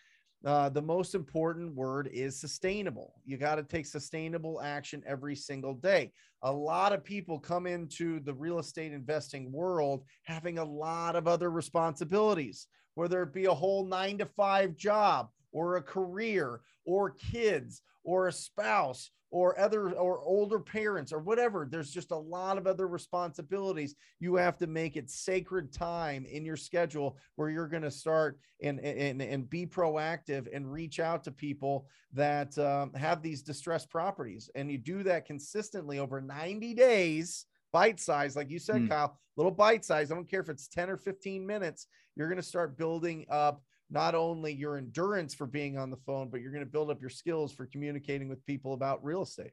uh, 0.44 0.68
the 0.68 0.82
most 0.82 1.14
important 1.14 1.74
word 1.74 2.08
is 2.12 2.38
sustainable. 2.38 3.14
You 3.24 3.36
got 3.36 3.56
to 3.56 3.62
take 3.62 3.86
sustainable 3.86 4.60
action 4.62 5.02
every 5.06 5.34
single 5.34 5.74
day. 5.74 6.12
A 6.42 6.52
lot 6.52 6.92
of 6.92 7.02
people 7.02 7.38
come 7.38 7.66
into 7.66 8.20
the 8.20 8.34
real 8.34 8.58
estate 8.58 8.92
investing 8.92 9.50
world 9.50 10.04
having 10.24 10.58
a 10.58 10.64
lot 10.64 11.16
of 11.16 11.26
other 11.26 11.50
responsibilities, 11.50 12.66
whether 12.94 13.22
it 13.22 13.32
be 13.32 13.46
a 13.46 13.54
whole 13.54 13.86
nine 13.86 14.18
to 14.18 14.26
five 14.26 14.76
job 14.76 15.28
or 15.52 15.76
a 15.76 15.82
career 15.82 16.60
or 16.84 17.10
kids 17.10 17.82
or 18.04 18.28
a 18.28 18.32
spouse 18.32 19.10
or 19.36 19.58
other 19.60 19.90
or 19.90 20.18
older 20.20 20.58
parents 20.58 21.12
or 21.12 21.18
whatever 21.18 21.68
there's 21.70 21.90
just 21.90 22.10
a 22.10 22.16
lot 22.16 22.56
of 22.56 22.66
other 22.66 22.88
responsibilities. 22.88 23.94
You 24.18 24.36
have 24.36 24.56
to 24.58 24.66
make 24.66 24.96
it 24.96 25.10
sacred 25.10 25.74
time 25.74 26.24
in 26.24 26.42
your 26.46 26.56
schedule 26.56 27.18
where 27.34 27.50
you're 27.50 27.68
going 27.68 27.82
to 27.82 27.90
start 27.90 28.38
and, 28.62 28.80
and 28.80 29.20
and 29.20 29.50
be 29.50 29.66
proactive 29.66 30.48
and 30.54 30.72
reach 30.72 31.00
out 31.00 31.22
to 31.24 31.30
people 31.30 31.86
that 32.14 32.56
um, 32.56 32.94
have 32.94 33.20
these 33.20 33.42
distressed 33.42 33.90
properties. 33.90 34.48
And 34.54 34.72
you 34.72 34.78
do 34.78 35.02
that 35.02 35.26
consistently 35.26 35.98
over 35.98 36.22
90 36.22 36.72
days 36.72 37.44
bite 37.72 38.00
size 38.00 38.36
like 38.36 38.48
you 38.48 38.58
said 38.58 38.76
mm. 38.76 38.88
kyle 38.88 39.18
little 39.36 39.52
bite 39.52 39.84
size. 39.84 40.10
I 40.10 40.14
don't 40.14 40.30
care 40.30 40.40
if 40.40 40.48
it's 40.48 40.66
10 40.66 40.88
or 40.88 40.96
15 40.96 41.46
minutes 41.46 41.88
you're 42.16 42.28
going 42.28 42.40
to 42.40 42.42
start 42.42 42.78
building 42.78 43.26
up 43.28 43.60
not 43.90 44.14
only 44.14 44.52
your 44.52 44.76
endurance 44.76 45.34
for 45.34 45.46
being 45.46 45.78
on 45.78 45.90
the 45.90 45.96
phone, 45.98 46.28
but 46.28 46.40
you're 46.40 46.52
going 46.52 46.64
to 46.64 46.70
build 46.70 46.90
up 46.90 47.00
your 47.00 47.10
skills 47.10 47.52
for 47.52 47.66
communicating 47.66 48.28
with 48.28 48.44
people 48.46 48.74
about 48.74 49.04
real 49.04 49.22
estate. 49.22 49.52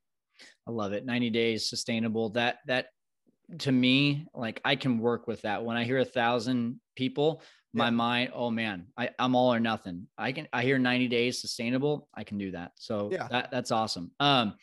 I 0.67 0.71
love 0.71 0.93
it. 0.93 1.05
90 1.05 1.29
days 1.29 1.69
sustainable. 1.69 2.29
That, 2.29 2.57
that 2.67 2.87
to 3.59 3.71
me, 3.71 4.25
like 4.33 4.59
I 4.65 4.75
can 4.75 4.97
work 4.97 5.27
with 5.27 5.41
that. 5.43 5.63
When 5.63 5.77
I 5.77 5.83
hear 5.83 5.99
a 5.99 6.05
thousand 6.05 6.79
people, 6.95 7.43
my 7.75 7.89
mind, 7.89 8.31
oh 8.35 8.51
man, 8.51 8.85
I, 8.95 9.09
I'm 9.17 9.35
all 9.35 9.51
or 9.51 9.59
nothing. 9.59 10.07
I 10.15 10.31
can, 10.31 10.47
I 10.53 10.61
hear 10.61 10.77
90 10.77 11.07
days 11.07 11.41
sustainable. 11.41 12.07
I 12.13 12.23
can 12.23 12.37
do 12.37 12.51
that. 12.51 12.71
So 12.75 13.09
yeah, 13.11 13.27
that, 13.29 13.49
that's 13.51 13.71
awesome. 13.71 14.11
Um, 14.19 14.53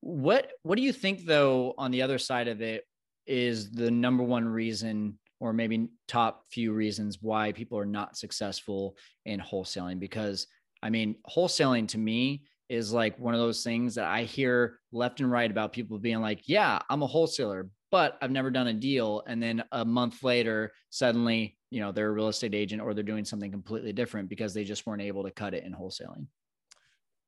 what, 0.00 0.52
what 0.62 0.76
do 0.76 0.82
you 0.82 0.92
think 0.92 1.26
though, 1.26 1.74
on 1.76 1.90
the 1.90 2.02
other 2.02 2.18
side 2.18 2.48
of 2.48 2.62
it 2.62 2.84
is 3.26 3.70
the 3.70 3.90
number 3.90 4.22
one 4.22 4.48
reason 4.48 5.18
or 5.40 5.52
maybe 5.52 5.88
top 6.06 6.44
few 6.50 6.72
reasons 6.72 7.18
why 7.20 7.52
people 7.52 7.78
are 7.78 7.86
not 7.86 8.16
successful 8.16 8.96
in 9.24 9.40
wholesaling 9.40 9.98
because 9.98 10.46
i 10.82 10.90
mean 10.90 11.14
wholesaling 11.28 11.86
to 11.86 11.98
me 11.98 12.44
is 12.68 12.92
like 12.92 13.18
one 13.18 13.34
of 13.34 13.40
those 13.40 13.62
things 13.62 13.94
that 13.94 14.06
i 14.06 14.24
hear 14.24 14.78
left 14.92 15.20
and 15.20 15.30
right 15.30 15.50
about 15.50 15.72
people 15.72 15.98
being 15.98 16.20
like 16.20 16.42
yeah 16.46 16.78
i'm 16.90 17.02
a 17.02 17.06
wholesaler 17.06 17.68
but 17.90 18.18
i've 18.20 18.30
never 18.30 18.50
done 18.50 18.68
a 18.68 18.72
deal. 18.72 19.22
And 19.26 19.42
then 19.42 19.64
a 19.72 19.84
month 19.84 20.22
later 20.22 20.72
suddenly 20.90 21.56
you 21.70 21.80
know 21.80 21.92
they're 21.92 22.08
a 22.08 22.12
real 22.12 22.28
estate 22.28 22.54
agent 22.54 22.82
or 22.82 22.94
they're 22.94 23.02
doing 23.02 23.24
something 23.24 23.50
completely 23.50 23.92
different 23.92 24.28
because 24.28 24.54
they 24.54 24.64
just 24.64 24.86
weren't 24.86 25.02
able 25.02 25.24
to 25.24 25.30
cut 25.30 25.54
it 25.54 25.64
in 25.64 25.72
wholesaling. 25.72 26.26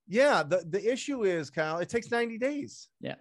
Yeah 0.06 0.42
the, 0.42 0.64
the 0.68 0.92
issue 0.92 1.24
is 1.24 1.50
kyle 1.50 1.78
it 1.78 1.88
takes 1.88 2.10
90 2.10 2.38
days. 2.38 2.88
Yeah 3.00 3.16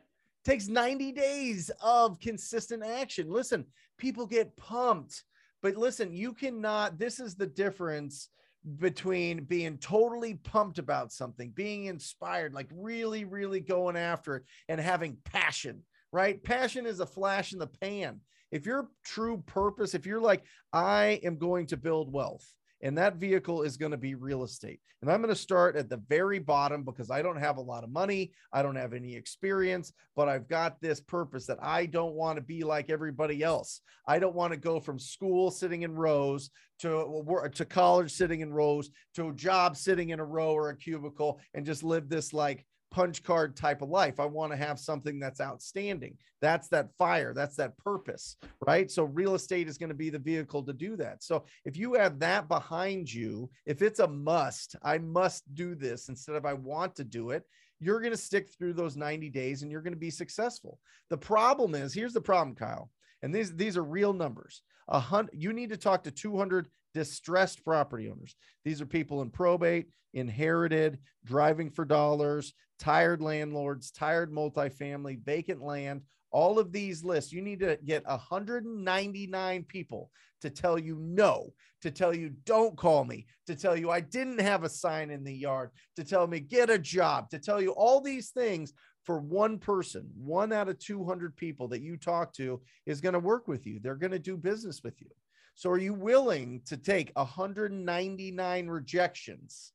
takes 0.46 0.68
90 0.68 1.12
days 1.12 1.72
of 1.82 2.20
consistent 2.20 2.84
action. 2.84 3.30
Listen, 3.30 3.66
people 3.98 4.26
get 4.26 4.56
pumped, 4.58 5.24
but 5.62 5.76
listen, 5.76 6.14
you 6.14 6.34
cannot, 6.34 6.98
this 6.98 7.20
is 7.20 7.36
the 7.36 7.48
difference 7.48 8.30
between 8.78 9.46
being 9.46 9.78
totally 9.78 10.36
pumped 10.36 10.80
about 10.80 11.12
something, 11.12 11.52
being 11.52 11.86
inspired, 11.86 12.54
like 12.54 12.68
really, 12.74 13.26
really 13.26 13.60
going 13.60 13.96
after 13.96 14.38
it, 14.38 14.44
and 14.68 14.80
having 14.80 15.18
passion, 15.26 15.84
right? 16.12 16.44
Passion 16.44 16.86
is 16.86 17.00
a 17.00 17.06
flash 17.06 17.54
in 17.54 17.60
the 17.60 17.68
pan. 17.68 18.20
If 18.52 18.66
your 18.66 18.90
true 19.06 19.44
purpose, 19.46 19.94
if 19.94 20.06
you're 20.06 20.22
like, 20.22 20.44
I 20.74 21.20
am 21.24 21.38
going 21.38 21.68
to 21.68 21.78
build 21.78 22.12
wealth, 22.12 22.46
and 22.82 22.98
that 22.98 23.16
vehicle 23.16 23.64
is 23.64 23.78
going 23.78 23.92
to 23.92 23.98
be 23.98 24.16
real 24.16 24.44
estate. 24.44 24.80
And 25.02 25.12
I'm 25.12 25.22
going 25.22 25.34
to 25.34 25.40
start 25.40 25.76
at 25.76 25.90
the 25.90 26.02
very 26.10 26.40
bottom 26.40 26.84
because 26.84 27.10
I 27.10 27.22
don't 27.22 27.40
have 27.40 27.58
a 27.58 27.62
lot 27.62 27.84
of 27.84 27.90
money. 27.90 28.32
I 28.52 28.62
don't 28.62 28.76
have 28.76 28.94
any 28.94 29.16
experience, 29.16 29.94
but 30.16 30.28
I've 30.28 30.48
got 30.48 30.82
this 30.82 31.00
purpose 31.00 31.46
that 31.48 31.60
I 31.62 31.86
don't 31.86 32.16
want 32.16 32.38
to 32.38 32.42
be 32.42 32.64
like 32.64 32.90
everybody 32.90 33.44
else. 33.44 33.82
I 34.08 34.20
don't 34.20 34.36
want 34.36 34.54
to 34.54 34.60
go 34.60 34.80
from 34.80 35.00
school 35.00 35.52
sitting 35.52 35.84
in 35.84 35.96
rows 35.96 36.50
to, 36.80 37.50
to 37.54 37.66
college 37.66 38.12
sitting 38.12 38.42
in 38.42 38.54
rows 38.54 38.90
to 39.16 39.30
a 39.30 39.34
job 39.34 39.78
sitting 39.78 40.10
in 40.10 40.20
a 40.20 40.26
row 40.26 40.54
or 40.54 40.70
a 40.70 40.78
cubicle 40.78 41.40
and 41.54 41.66
just 41.66 41.84
live 41.84 42.10
this 42.10 42.34
like 42.34 42.66
punch 42.92 43.24
card 43.24 43.56
type 43.56 43.82
of 43.82 43.90
life. 43.90 44.20
I 44.20 44.26
want 44.26 44.52
to 44.52 44.58
have 44.58 44.80
something 44.80 45.20
that's 45.20 45.42
outstanding. 45.42 46.18
That's 46.42 46.68
that 46.70 46.90
fire. 46.98 47.34
That's 47.34 47.56
that 47.58 47.78
purpose, 47.78 48.38
right? 48.66 48.90
So 48.90 49.04
real 49.04 49.36
estate 49.36 49.68
is 49.68 49.78
going 49.78 49.90
to 49.90 49.96
be 49.96 50.10
the 50.10 50.20
vehicle 50.20 50.64
to 50.64 50.74
do 50.74 50.96
that. 50.98 51.24
So 51.24 51.46
if 51.66 51.78
you 51.78 51.94
have 51.96 52.20
that 52.20 52.48
behind 52.48 53.12
you, 53.12 53.50
if 53.66 53.82
it's 53.82 54.00
a 54.00 54.08
must, 54.08 54.76
I 54.84 54.98
must 54.98 55.44
do 55.54 55.76
this 55.76 56.10
instead 56.10 56.36
of 56.36 56.46
I 56.46 56.54
want 56.54 56.96
to 56.96 57.04
do 57.04 57.32
it, 57.32 57.44
you're 57.80 58.02
going 58.02 58.12
to 58.12 58.18
stick 58.18 58.50
through 58.50 58.74
those 58.74 58.98
90 58.98 59.30
days 59.30 59.62
and 59.62 59.72
you're 59.72 59.82
going 59.82 59.94
to 59.94 60.00
be 60.00 60.12
successful. 60.12 60.80
The 61.10 61.18
problem 61.18 61.76
is, 61.76 61.94
here's 61.94 62.14
the 62.14 62.22
problem, 62.22 62.56
Kyle. 62.56 62.92
And 63.22 63.34
these 63.34 63.56
these 63.56 63.78
are 63.78 63.84
real 63.84 64.14
numbers. 64.14 64.62
A 64.88 65.00
hundred, 65.00 65.36
you 65.36 65.54
need 65.54 65.70
to 65.70 65.78
talk 65.78 66.04
to 66.04 66.12
200 66.12 66.68
distressed 66.94 67.64
property 67.64 68.10
owners. 68.10 68.36
These 68.66 68.82
are 68.82 68.86
people 68.86 69.22
in 69.22 69.30
probate, 69.30 69.88
inherited, 70.14 71.00
driving 71.26 71.70
for 71.70 71.86
dollars, 71.86 72.54
tired 72.80 73.22
landlords, 73.22 73.92
tired 73.92 74.32
multifamily, 74.32 75.24
vacant 75.24 75.62
land, 75.62 76.02
all 76.32 76.60
of 76.60 76.72
these 76.72 77.04
lists. 77.04 77.32
You 77.32 77.42
need 77.42 77.60
to 77.60 77.78
get 77.86 78.06
199 78.08 79.64
people 79.66 80.12
to 80.42 80.50
tell 80.50 80.80
you 80.80 80.98
no, 81.02 81.54
to 81.82 81.92
tell 81.92 82.14
you 82.14 82.32
don't 82.46 82.78
call 82.78 83.04
me, 83.04 83.26
to 83.48 83.56
tell 83.56 83.76
you 83.76 83.90
I 83.92 84.00
didn't 84.00 84.40
have 84.40 84.64
a 84.64 84.70
sign 84.70 85.10
in 85.12 85.24
the 85.24 85.34
yard, 85.34 85.72
to 85.96 86.04
tell 86.04 86.28
me 86.28 86.40
get 86.40 86.70
a 86.70 86.80
job, 86.80 87.30
to 87.32 87.40
tell 87.40 87.62
you 87.62 87.72
all 87.72 88.02
these 88.02 88.30
things 88.30 88.74
for 89.04 89.20
one 89.20 89.58
person, 89.58 90.10
one 90.16 90.54
out 90.54 90.70
of 90.70 90.80
200 90.80 91.36
people 91.36 91.68
that 91.70 91.82
you 91.82 91.98
talk 91.98 92.32
to 92.34 92.62
is 92.86 93.02
going 93.02 93.14
to 93.14 93.20
work 93.20 93.48
with 93.48 93.66
you. 93.66 93.80
They're 93.82 93.96
going 93.96 94.12
to 94.12 94.20
do 94.20 94.38
business 94.38 94.82
with 94.84 95.02
you. 95.02 95.10
So 95.56 95.70
are 95.72 95.78
you 95.78 95.94
willing 95.94 96.62
to 96.68 96.78
take 96.78 97.12
199 97.16 98.68
rejections 98.68 99.74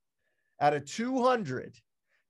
out 0.60 0.72
of 0.72 0.84
200 0.86 1.76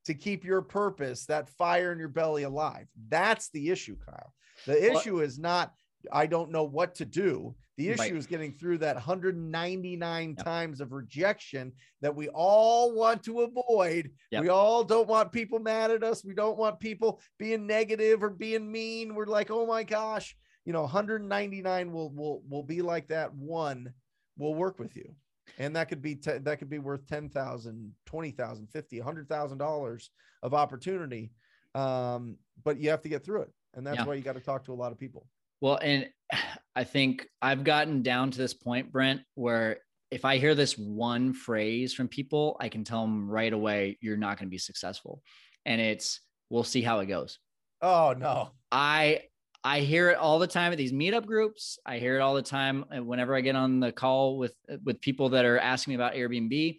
to 0.04 0.14
keep 0.14 0.44
your 0.44 0.62
purpose, 0.62 1.26
that 1.26 1.48
fire 1.48 1.92
in 1.92 1.98
your 1.98 2.08
belly 2.08 2.42
alive? 2.42 2.86
That's 3.08 3.50
the 3.50 3.70
issue, 3.70 3.96
Kyle. 4.04 4.32
The 4.66 4.92
issue 4.92 5.20
is 5.20 5.38
not 5.38 5.72
I 6.12 6.26
don't 6.26 6.50
know 6.50 6.64
what 6.64 6.96
to 6.96 7.04
do. 7.04 7.54
The 7.76 7.88
issue 7.88 8.02
right. 8.02 8.16
is 8.16 8.26
getting 8.26 8.52
through 8.52 8.78
that 8.78 8.94
199 8.94 10.34
yep. 10.36 10.44
times 10.44 10.80
of 10.80 10.92
rejection 10.92 11.72
that 12.02 12.14
we 12.14 12.28
all 12.28 12.94
want 12.94 13.24
to 13.24 13.40
avoid. 13.40 14.10
Yep. 14.30 14.42
We 14.42 14.48
all 14.48 14.84
don't 14.84 15.08
want 15.08 15.32
people 15.32 15.58
mad 15.58 15.90
at 15.90 16.04
us. 16.04 16.24
We 16.24 16.34
don't 16.34 16.56
want 16.56 16.78
people 16.78 17.20
being 17.36 17.66
negative 17.66 18.22
or 18.22 18.30
being 18.30 18.70
mean. 18.70 19.14
We're 19.14 19.26
like, 19.26 19.50
oh 19.50 19.66
my 19.66 19.82
gosh, 19.82 20.36
you 20.64 20.72
know 20.72 20.82
199 20.82 21.92
will 21.92 22.10
will 22.12 22.42
will 22.48 22.62
be 22.62 22.82
like 22.82 23.08
that 23.08 23.34
one 23.34 23.92
will 24.36 24.54
work 24.54 24.78
with 24.78 24.96
you 24.96 25.14
and 25.58 25.74
that 25.76 25.88
could 25.88 26.02
be 26.02 26.14
t- 26.14 26.38
that 26.38 26.58
could 26.58 26.70
be 26.70 26.78
worth 26.78 27.06
10,000 27.06 27.92
20,000 28.06 28.66
50 28.70 28.98
100,000 28.98 29.58
dollars 29.58 30.10
of 30.42 30.54
opportunity. 30.54 31.32
Um, 31.74 32.36
but 32.62 32.78
you 32.78 32.90
have 32.90 33.02
to 33.02 33.08
get 33.08 33.24
through 33.24 33.42
it. 33.42 33.52
And 33.74 33.86
that's 33.86 33.98
yeah. 33.98 34.04
why 34.04 34.14
you 34.14 34.22
got 34.22 34.34
to 34.34 34.40
talk 34.40 34.64
to 34.66 34.72
a 34.72 34.74
lot 34.74 34.92
of 34.92 34.98
people. 34.98 35.26
Well 35.60 35.78
and 35.80 36.08
i 36.76 36.82
think 36.82 37.26
i've 37.40 37.62
gotten 37.62 38.02
down 38.02 38.32
to 38.32 38.38
this 38.38 38.52
point 38.52 38.90
brent 38.90 39.20
where 39.34 39.78
if 40.10 40.24
i 40.24 40.38
hear 40.38 40.56
this 40.56 40.76
one 40.76 41.32
phrase 41.32 41.94
from 41.94 42.08
people 42.08 42.56
i 42.60 42.68
can 42.68 42.82
tell 42.82 43.02
them 43.02 43.30
right 43.30 43.52
away 43.52 43.96
you're 44.00 44.16
not 44.16 44.38
going 44.38 44.48
to 44.48 44.50
be 44.50 44.58
successful. 44.58 45.22
And 45.64 45.80
it's 45.80 46.20
we'll 46.50 46.64
see 46.64 46.82
how 46.82 47.00
it 47.00 47.06
goes. 47.06 47.38
Oh 47.80 48.14
no. 48.16 48.50
I 48.70 49.22
I 49.66 49.80
hear 49.80 50.10
it 50.10 50.18
all 50.18 50.38
the 50.38 50.46
time 50.46 50.72
at 50.72 50.78
these 50.78 50.92
meetup 50.92 51.24
groups. 51.24 51.78
I 51.86 51.98
hear 51.98 52.16
it 52.16 52.20
all 52.20 52.34
the 52.34 52.42
time 52.42 52.84
uh, 52.94 53.02
whenever 53.02 53.34
I 53.34 53.40
get 53.40 53.56
on 53.56 53.80
the 53.80 53.90
call 53.90 54.36
with 54.36 54.54
uh, 54.70 54.76
with 54.84 55.00
people 55.00 55.30
that 55.30 55.46
are 55.46 55.58
asking 55.58 55.92
me 55.92 55.94
about 55.96 56.12
Airbnb. 56.12 56.78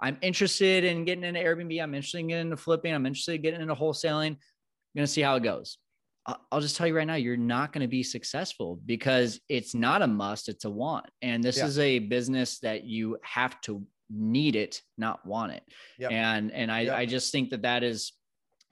I'm 0.00 0.16
interested 0.22 0.84
in 0.84 1.04
getting 1.04 1.24
into 1.24 1.40
Airbnb. 1.40 1.82
I'm 1.82 1.94
interested 1.94 2.18
in 2.18 2.28
getting 2.28 2.46
into 2.46 2.56
flipping. 2.56 2.94
I'm 2.94 3.04
interested 3.04 3.34
in 3.34 3.42
getting 3.42 3.60
into 3.60 3.74
wholesaling. 3.74 4.28
I'm 4.28 4.96
going 4.96 5.06
to 5.06 5.06
see 5.06 5.20
how 5.20 5.36
it 5.36 5.42
goes. 5.42 5.78
I'll 6.52 6.60
just 6.60 6.76
tell 6.76 6.86
you 6.86 6.96
right 6.96 7.06
now, 7.06 7.14
you're 7.14 7.36
not 7.36 7.72
going 7.72 7.82
to 7.82 7.88
be 7.88 8.02
successful 8.02 8.78
because 8.86 9.40
it's 9.48 9.74
not 9.74 10.02
a 10.02 10.06
must, 10.06 10.48
it's 10.48 10.64
a 10.64 10.70
want. 10.70 11.06
And 11.22 11.42
this 11.42 11.58
yeah. 11.58 11.66
is 11.66 11.78
a 11.78 11.98
business 11.98 12.60
that 12.60 12.84
you 12.84 13.18
have 13.22 13.60
to 13.62 13.84
need 14.10 14.54
it, 14.54 14.80
not 14.98 15.24
want 15.26 15.52
it. 15.52 15.62
Yep. 15.98 16.12
And 16.12 16.52
and 16.52 16.70
I, 16.70 16.80
yep. 16.82 16.96
I 16.96 17.06
just 17.06 17.32
think 17.32 17.50
that 17.50 17.62
that 17.62 17.82
is 17.82 18.12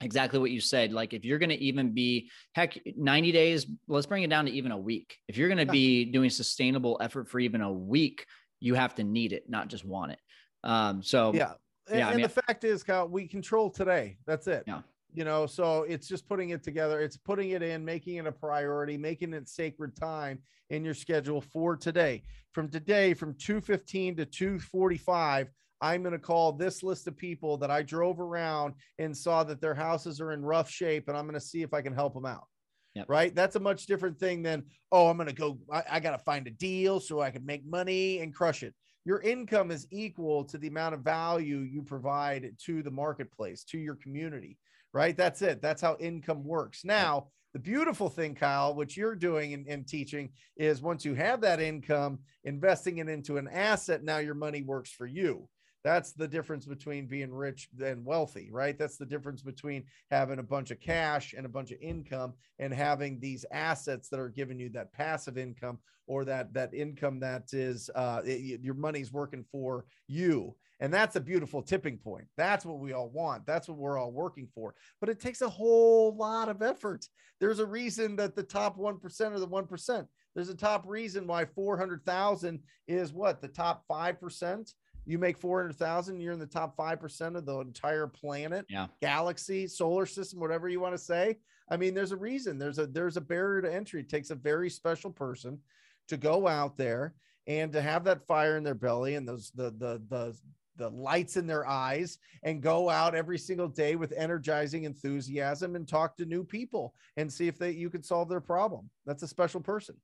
exactly 0.01 0.39
what 0.39 0.51
you 0.51 0.61
said. 0.61 0.91
Like 0.91 1.13
if 1.13 1.25
you're 1.25 1.39
going 1.39 1.49
to 1.49 1.61
even 1.61 1.93
be 1.93 2.29
heck 2.53 2.77
90 2.95 3.31
days, 3.31 3.67
let's 3.87 4.05
bring 4.05 4.23
it 4.23 4.29
down 4.29 4.45
to 4.45 4.51
even 4.51 4.71
a 4.71 4.77
week. 4.77 5.17
If 5.27 5.37
you're 5.37 5.49
going 5.49 5.65
to 5.65 5.71
be 5.71 6.05
doing 6.05 6.29
sustainable 6.29 6.97
effort 7.01 7.27
for 7.27 7.39
even 7.39 7.61
a 7.61 7.71
week, 7.71 8.25
you 8.59 8.75
have 8.75 8.95
to 8.95 9.03
need 9.03 9.33
it, 9.33 9.43
not 9.49 9.67
just 9.67 9.85
want 9.85 10.13
it. 10.13 10.19
Um, 10.63 11.01
so 11.01 11.33
yeah. 11.33 11.53
And, 11.87 11.97
yeah, 11.97 12.05
and 12.05 12.13
I 12.13 12.15
mean, 12.17 12.23
the 12.23 12.29
fact 12.29 12.63
is, 12.63 12.83
Kyle, 12.83 13.07
we 13.07 13.27
control 13.27 13.69
today. 13.69 14.17
That's 14.27 14.47
it. 14.47 14.63
Yeah. 14.67 14.81
You 15.11 15.23
know, 15.23 15.47
so 15.47 15.83
it's 15.83 16.07
just 16.07 16.29
putting 16.29 16.51
it 16.51 16.61
together. 16.61 17.01
It's 17.01 17.17
putting 17.17 17.49
it 17.49 17.63
in, 17.63 17.83
making 17.83 18.17
it 18.17 18.27
a 18.27 18.31
priority, 18.31 18.95
making 18.95 19.33
it 19.33 19.49
sacred 19.49 19.95
time 19.95 20.39
in 20.69 20.85
your 20.85 20.93
schedule 20.93 21.41
for 21.41 21.75
today. 21.75 22.23
From 22.53 22.69
today, 22.69 23.15
from 23.15 23.33
215 23.33 24.17
to 24.17 24.25
245, 24.25 25.49
I'm 25.81 26.01
going 26.03 26.13
to 26.13 26.19
call 26.19 26.51
this 26.51 26.83
list 26.83 27.07
of 27.07 27.15
people 27.17 27.57
that 27.57 27.71
I 27.71 27.81
drove 27.83 28.19
around 28.19 28.73
and 28.97 29.15
saw 29.15 29.43
that 29.45 29.61
their 29.61 29.75
houses 29.75 30.19
are 30.19 30.33
in 30.33 30.43
rough 30.43 30.69
shape, 30.69 31.07
and 31.07 31.17
I'm 31.17 31.25
going 31.25 31.39
to 31.39 31.39
see 31.39 31.61
if 31.61 31.73
I 31.73 31.81
can 31.81 31.93
help 31.93 32.13
them 32.13 32.25
out. 32.25 32.47
Yep. 32.95 33.05
Right. 33.07 33.35
That's 33.35 33.55
a 33.55 33.59
much 33.59 33.85
different 33.85 34.19
thing 34.19 34.41
than, 34.41 34.63
oh, 34.91 35.07
I'm 35.07 35.17
going 35.17 35.29
to 35.29 35.35
go, 35.35 35.59
I, 35.71 35.83
I 35.91 35.99
got 35.99 36.17
to 36.17 36.23
find 36.23 36.47
a 36.47 36.51
deal 36.51 36.99
so 36.99 37.21
I 37.21 37.29
can 37.29 37.45
make 37.45 37.65
money 37.65 38.19
and 38.19 38.33
crush 38.33 38.63
it. 38.63 38.73
Your 39.05 39.21
income 39.21 39.69
is 39.71 39.87
equal 39.91 40.43
to 40.45 40.57
the 40.57 40.67
amount 40.67 40.95
of 40.95 41.01
value 41.01 41.59
you 41.59 41.83
provide 41.83 42.49
to 42.65 42.83
the 42.83 42.91
marketplace, 42.91 43.63
to 43.65 43.77
your 43.77 43.95
community. 43.95 44.57
right? 44.93 45.15
That's 45.15 45.41
it. 45.41 45.61
That's 45.61 45.81
how 45.81 45.97
income 45.99 46.43
works. 46.43 46.83
Now, 46.83 47.27
the 47.53 47.59
beautiful 47.59 48.09
thing, 48.09 48.35
Kyle, 48.35 48.75
which 48.75 48.95
you're 48.95 49.15
doing 49.15 49.53
and, 49.53 49.67
and 49.67 49.87
teaching 49.87 50.29
is 50.57 50.81
once 50.81 51.03
you 51.03 51.15
have 51.15 51.41
that 51.41 51.59
income, 51.59 52.19
investing 52.43 52.99
it 52.99 53.09
into 53.09 53.37
an 53.37 53.47
asset, 53.47 54.03
now 54.03 54.17
your 54.17 54.35
money 54.35 54.61
works 54.61 54.91
for 54.91 55.07
you. 55.07 55.47
That's 55.83 56.11
the 56.11 56.27
difference 56.27 56.65
between 56.65 57.07
being 57.07 57.33
rich 57.33 57.69
and 57.81 58.05
wealthy, 58.05 58.49
right? 58.51 58.77
That's 58.77 58.97
the 58.97 59.05
difference 59.05 59.41
between 59.41 59.85
having 60.11 60.39
a 60.39 60.43
bunch 60.43 60.71
of 60.71 60.79
cash 60.79 61.33
and 61.33 61.45
a 61.45 61.49
bunch 61.49 61.71
of 61.71 61.79
income 61.81 62.33
and 62.59 62.73
having 62.73 63.19
these 63.19 63.45
assets 63.51 64.09
that 64.09 64.19
are 64.19 64.29
giving 64.29 64.59
you 64.59 64.69
that 64.69 64.91
passive 64.93 65.37
income 65.37 65.79
or 66.07 66.25
that 66.25 66.53
that 66.53 66.73
income 66.73 67.19
that 67.19 67.53
is 67.53 67.89
uh, 67.95 68.21
it, 68.25 68.61
your 68.61 68.73
money's 68.73 69.13
working 69.13 69.45
for 69.51 69.85
you. 70.07 70.55
And 70.81 70.93
that's 70.93 71.15
a 71.15 71.21
beautiful 71.21 71.61
tipping 71.61 71.97
point. 71.97 72.25
That's 72.37 72.65
what 72.65 72.79
we 72.79 72.93
all 72.93 73.09
want. 73.09 73.45
That's 73.45 73.67
what 73.67 73.77
we're 73.77 73.97
all 73.97 74.11
working 74.11 74.47
for. 74.55 74.75
But 74.99 75.09
it 75.09 75.19
takes 75.19 75.41
a 75.41 75.49
whole 75.49 76.15
lot 76.15 76.49
of 76.49 76.61
effort. 76.61 77.05
There's 77.39 77.59
a 77.59 77.65
reason 77.65 78.15
that 78.15 78.35
the 78.35 78.43
top 78.43 78.77
1% 78.77 79.31
are 79.31 79.39
the 79.39 79.47
1%. 79.47 80.07
There's 80.35 80.49
a 80.49 80.55
top 80.55 80.85
reason 80.87 81.27
why 81.27 81.45
400,000 81.45 82.59
is 82.87 83.11
what? 83.13 83.41
The 83.41 83.47
top 83.47 83.83
5%? 83.91 84.73
You 85.09 85.17
make 85.17 85.37
400,000, 85.37 86.21
you're 86.21 86.33
in 86.33 86.39
the 86.39 86.45
top 86.45 86.77
5% 86.77 87.35
of 87.35 87.45
the 87.45 87.59
entire 87.59 88.05
planet, 88.05 88.65
yeah. 88.69 88.87
galaxy, 89.01 89.65
solar 89.65 90.05
system, 90.05 90.39
whatever 90.39 90.69
you 90.69 90.79
want 90.79 90.93
to 90.93 90.99
say. 90.99 91.37
I 91.71 91.77
mean, 91.77 91.95
there's 91.95 92.11
a 92.11 92.17
reason. 92.17 92.59
There's 92.59 92.79
a 92.79 92.87
there's 92.87 93.17
a 93.17 93.21
barrier 93.21 93.61
to 93.61 93.73
entry. 93.73 94.01
It 94.01 94.09
takes 94.09 94.29
a 94.29 94.35
very 94.35 94.69
special 94.69 95.11
person 95.11 95.59
to 96.07 96.17
go 96.17 96.47
out 96.47 96.77
there 96.77 97.13
and 97.47 97.71
to 97.73 97.81
have 97.81 98.03
that 98.03 98.25
fire 98.25 98.57
in 98.57 98.63
their 98.63 98.75
belly 98.75 99.15
and 99.15 99.27
those 99.27 99.51
the 99.55 99.71
the 99.77 100.01
the 100.09 100.37
the 100.77 100.89
lights 100.89 101.37
in 101.37 101.45
their 101.45 101.67
eyes 101.67 102.19
and 102.43 102.61
go 102.61 102.89
out 102.89 103.13
every 103.13 103.37
single 103.37 103.67
day 103.67 103.95
with 103.95 104.13
energizing 104.15 104.85
enthusiasm 104.85 105.75
and 105.75 105.87
talk 105.87 106.15
to 106.17 106.25
new 106.25 106.43
people 106.43 106.95
and 107.17 107.31
see 107.31 107.47
if 107.47 107.57
they 107.57 107.71
you 107.71 107.89
can 107.89 108.01
solve 108.01 108.29
their 108.29 108.41
problem. 108.41 108.89
That's 109.05 109.23
a 109.23 109.27
special 109.27 109.59
person. 109.59 109.95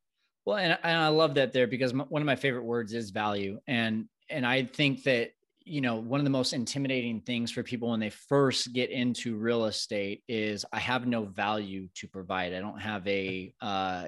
Well, 0.45 0.57
and, 0.57 0.77
and 0.83 0.97
I 0.97 1.07
love 1.07 1.33
that 1.35 1.53
there 1.53 1.65
because 1.65 1.93
one 1.93 2.21
of 2.21 2.25
my 2.25 2.35
favorite 2.35 2.65
words 2.65 2.93
is 2.93 3.09
value. 3.09 3.59
And 3.67 4.07
and 4.29 4.45
I 4.45 4.63
think 4.63 5.03
that 5.03 5.31
you 5.63 5.81
know 5.81 5.95
one 5.95 6.19
of 6.19 6.23
the 6.23 6.29
most 6.29 6.53
intimidating 6.53 7.21
things 7.21 7.51
for 7.51 7.63
people 7.63 7.89
when 7.89 7.99
they 7.99 8.11
first 8.11 8.73
get 8.73 8.91
into 8.91 9.35
real 9.35 9.65
estate 9.65 10.23
is 10.27 10.65
I 10.71 10.79
have 10.79 11.07
no 11.07 11.25
value 11.25 11.87
to 11.95 12.07
provide. 12.07 12.53
I 12.53 12.59
don't 12.59 12.79
have 12.79 13.07
a 13.07 13.53
uh, 13.61 14.05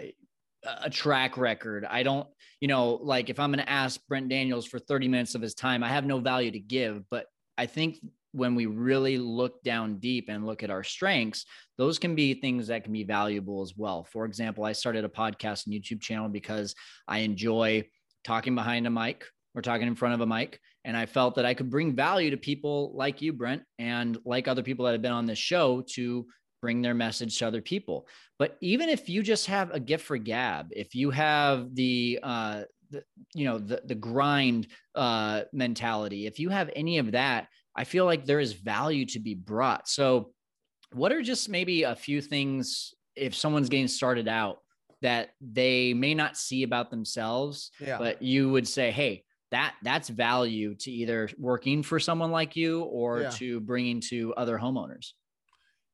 a 0.63 0.89
track 0.89 1.37
record. 1.37 1.85
I 1.85 2.03
don't, 2.03 2.27
you 2.59 2.67
know, 2.67 2.99
like 3.01 3.29
if 3.29 3.39
I'm 3.39 3.51
going 3.51 3.63
to 3.63 3.71
ask 3.71 3.99
Brent 4.07 4.29
Daniels 4.29 4.65
for 4.65 4.79
30 4.79 5.07
minutes 5.07 5.35
of 5.35 5.41
his 5.41 5.53
time, 5.53 5.83
I 5.83 5.89
have 5.89 6.05
no 6.05 6.19
value 6.19 6.51
to 6.51 6.59
give. 6.59 7.03
But 7.09 7.27
I 7.57 7.65
think 7.67 7.99
when 8.31 8.55
we 8.55 8.65
really 8.65 9.17
look 9.17 9.63
down 9.63 9.99
deep 9.99 10.25
and 10.29 10.45
look 10.45 10.63
at 10.63 10.69
our 10.69 10.83
strengths, 10.83 11.45
those 11.77 11.97
can 11.99 12.15
be 12.15 12.33
things 12.33 12.67
that 12.67 12.83
can 12.83 12.93
be 12.93 13.03
valuable 13.03 13.61
as 13.61 13.73
well. 13.75 14.03
For 14.11 14.25
example, 14.25 14.63
I 14.63 14.73
started 14.73 15.05
a 15.05 15.09
podcast 15.09 15.65
and 15.65 15.75
YouTube 15.75 16.01
channel 16.01 16.29
because 16.29 16.75
I 17.07 17.19
enjoy 17.19 17.85
talking 18.23 18.55
behind 18.55 18.85
a 18.87 18.89
mic 18.89 19.25
or 19.57 19.61
talking 19.61 19.87
in 19.87 19.95
front 19.95 20.13
of 20.13 20.21
a 20.21 20.25
mic. 20.27 20.59
And 20.85 20.95
I 20.95 21.07
felt 21.07 21.33
that 21.35 21.45
I 21.45 21.55
could 21.55 21.71
bring 21.71 21.95
value 21.95 22.29
to 22.29 22.37
people 22.37 22.93
like 22.95 23.23
you, 23.23 23.33
Brent, 23.33 23.63
and 23.79 24.15
like 24.23 24.47
other 24.47 24.61
people 24.61 24.85
that 24.85 24.91
have 24.91 25.01
been 25.01 25.11
on 25.11 25.25
this 25.25 25.39
show 25.39 25.83
to 25.93 26.27
bring 26.61 26.83
their 26.83 26.93
message 26.93 27.39
to 27.39 27.47
other 27.47 27.61
people. 27.61 28.07
But 28.37 28.57
even 28.61 28.87
if 28.87 29.09
you 29.09 29.23
just 29.23 29.47
have 29.47 29.71
a 29.71 29.79
gift 29.79 30.05
for 30.05 30.17
gab, 30.17 30.67
if 30.71 30.93
you 30.93 31.09
have 31.09 31.73
the, 31.73 32.19
uh, 32.21 32.63
the 32.91 33.03
you 33.33 33.45
know, 33.45 33.57
the, 33.57 33.81
the 33.83 33.95
grind 33.95 34.67
uh, 34.93 35.41
mentality, 35.51 36.27
if 36.27 36.39
you 36.39 36.49
have 36.49 36.69
any 36.75 36.99
of 36.99 37.13
that, 37.13 37.47
I 37.75 37.83
feel 37.83 38.05
like 38.05 38.25
there 38.25 38.39
is 38.39 38.53
value 38.53 39.07
to 39.07 39.19
be 39.19 39.33
brought. 39.33 39.87
So, 39.89 40.31
what 40.93 41.11
are 41.11 41.21
just 41.21 41.49
maybe 41.49 41.83
a 41.83 41.95
few 41.95 42.21
things 42.21 42.93
if 43.15 43.35
someone's 43.35 43.69
getting 43.69 43.89
started 43.89 44.27
out 44.27 44.59
that 45.01 45.29
they 45.41 45.93
may 45.93 46.13
not 46.13 46.37
see 46.37 46.63
about 46.63 46.89
themselves, 46.89 47.71
yeah. 47.79 47.97
but 47.97 48.21
you 48.21 48.49
would 48.49 48.67
say, 48.67 48.89
hey, 48.89 49.23
that 49.51 49.75
that's 49.83 50.09
value 50.09 50.75
to 50.75 50.91
either 50.91 51.29
working 51.37 51.83
for 51.83 51.99
someone 51.99 52.31
like 52.31 52.55
you 52.55 52.81
or 52.81 53.21
yeah. 53.21 53.29
to 53.29 53.59
bringing 53.61 54.01
to 54.01 54.33
other 54.35 54.57
homeowners 54.57 55.13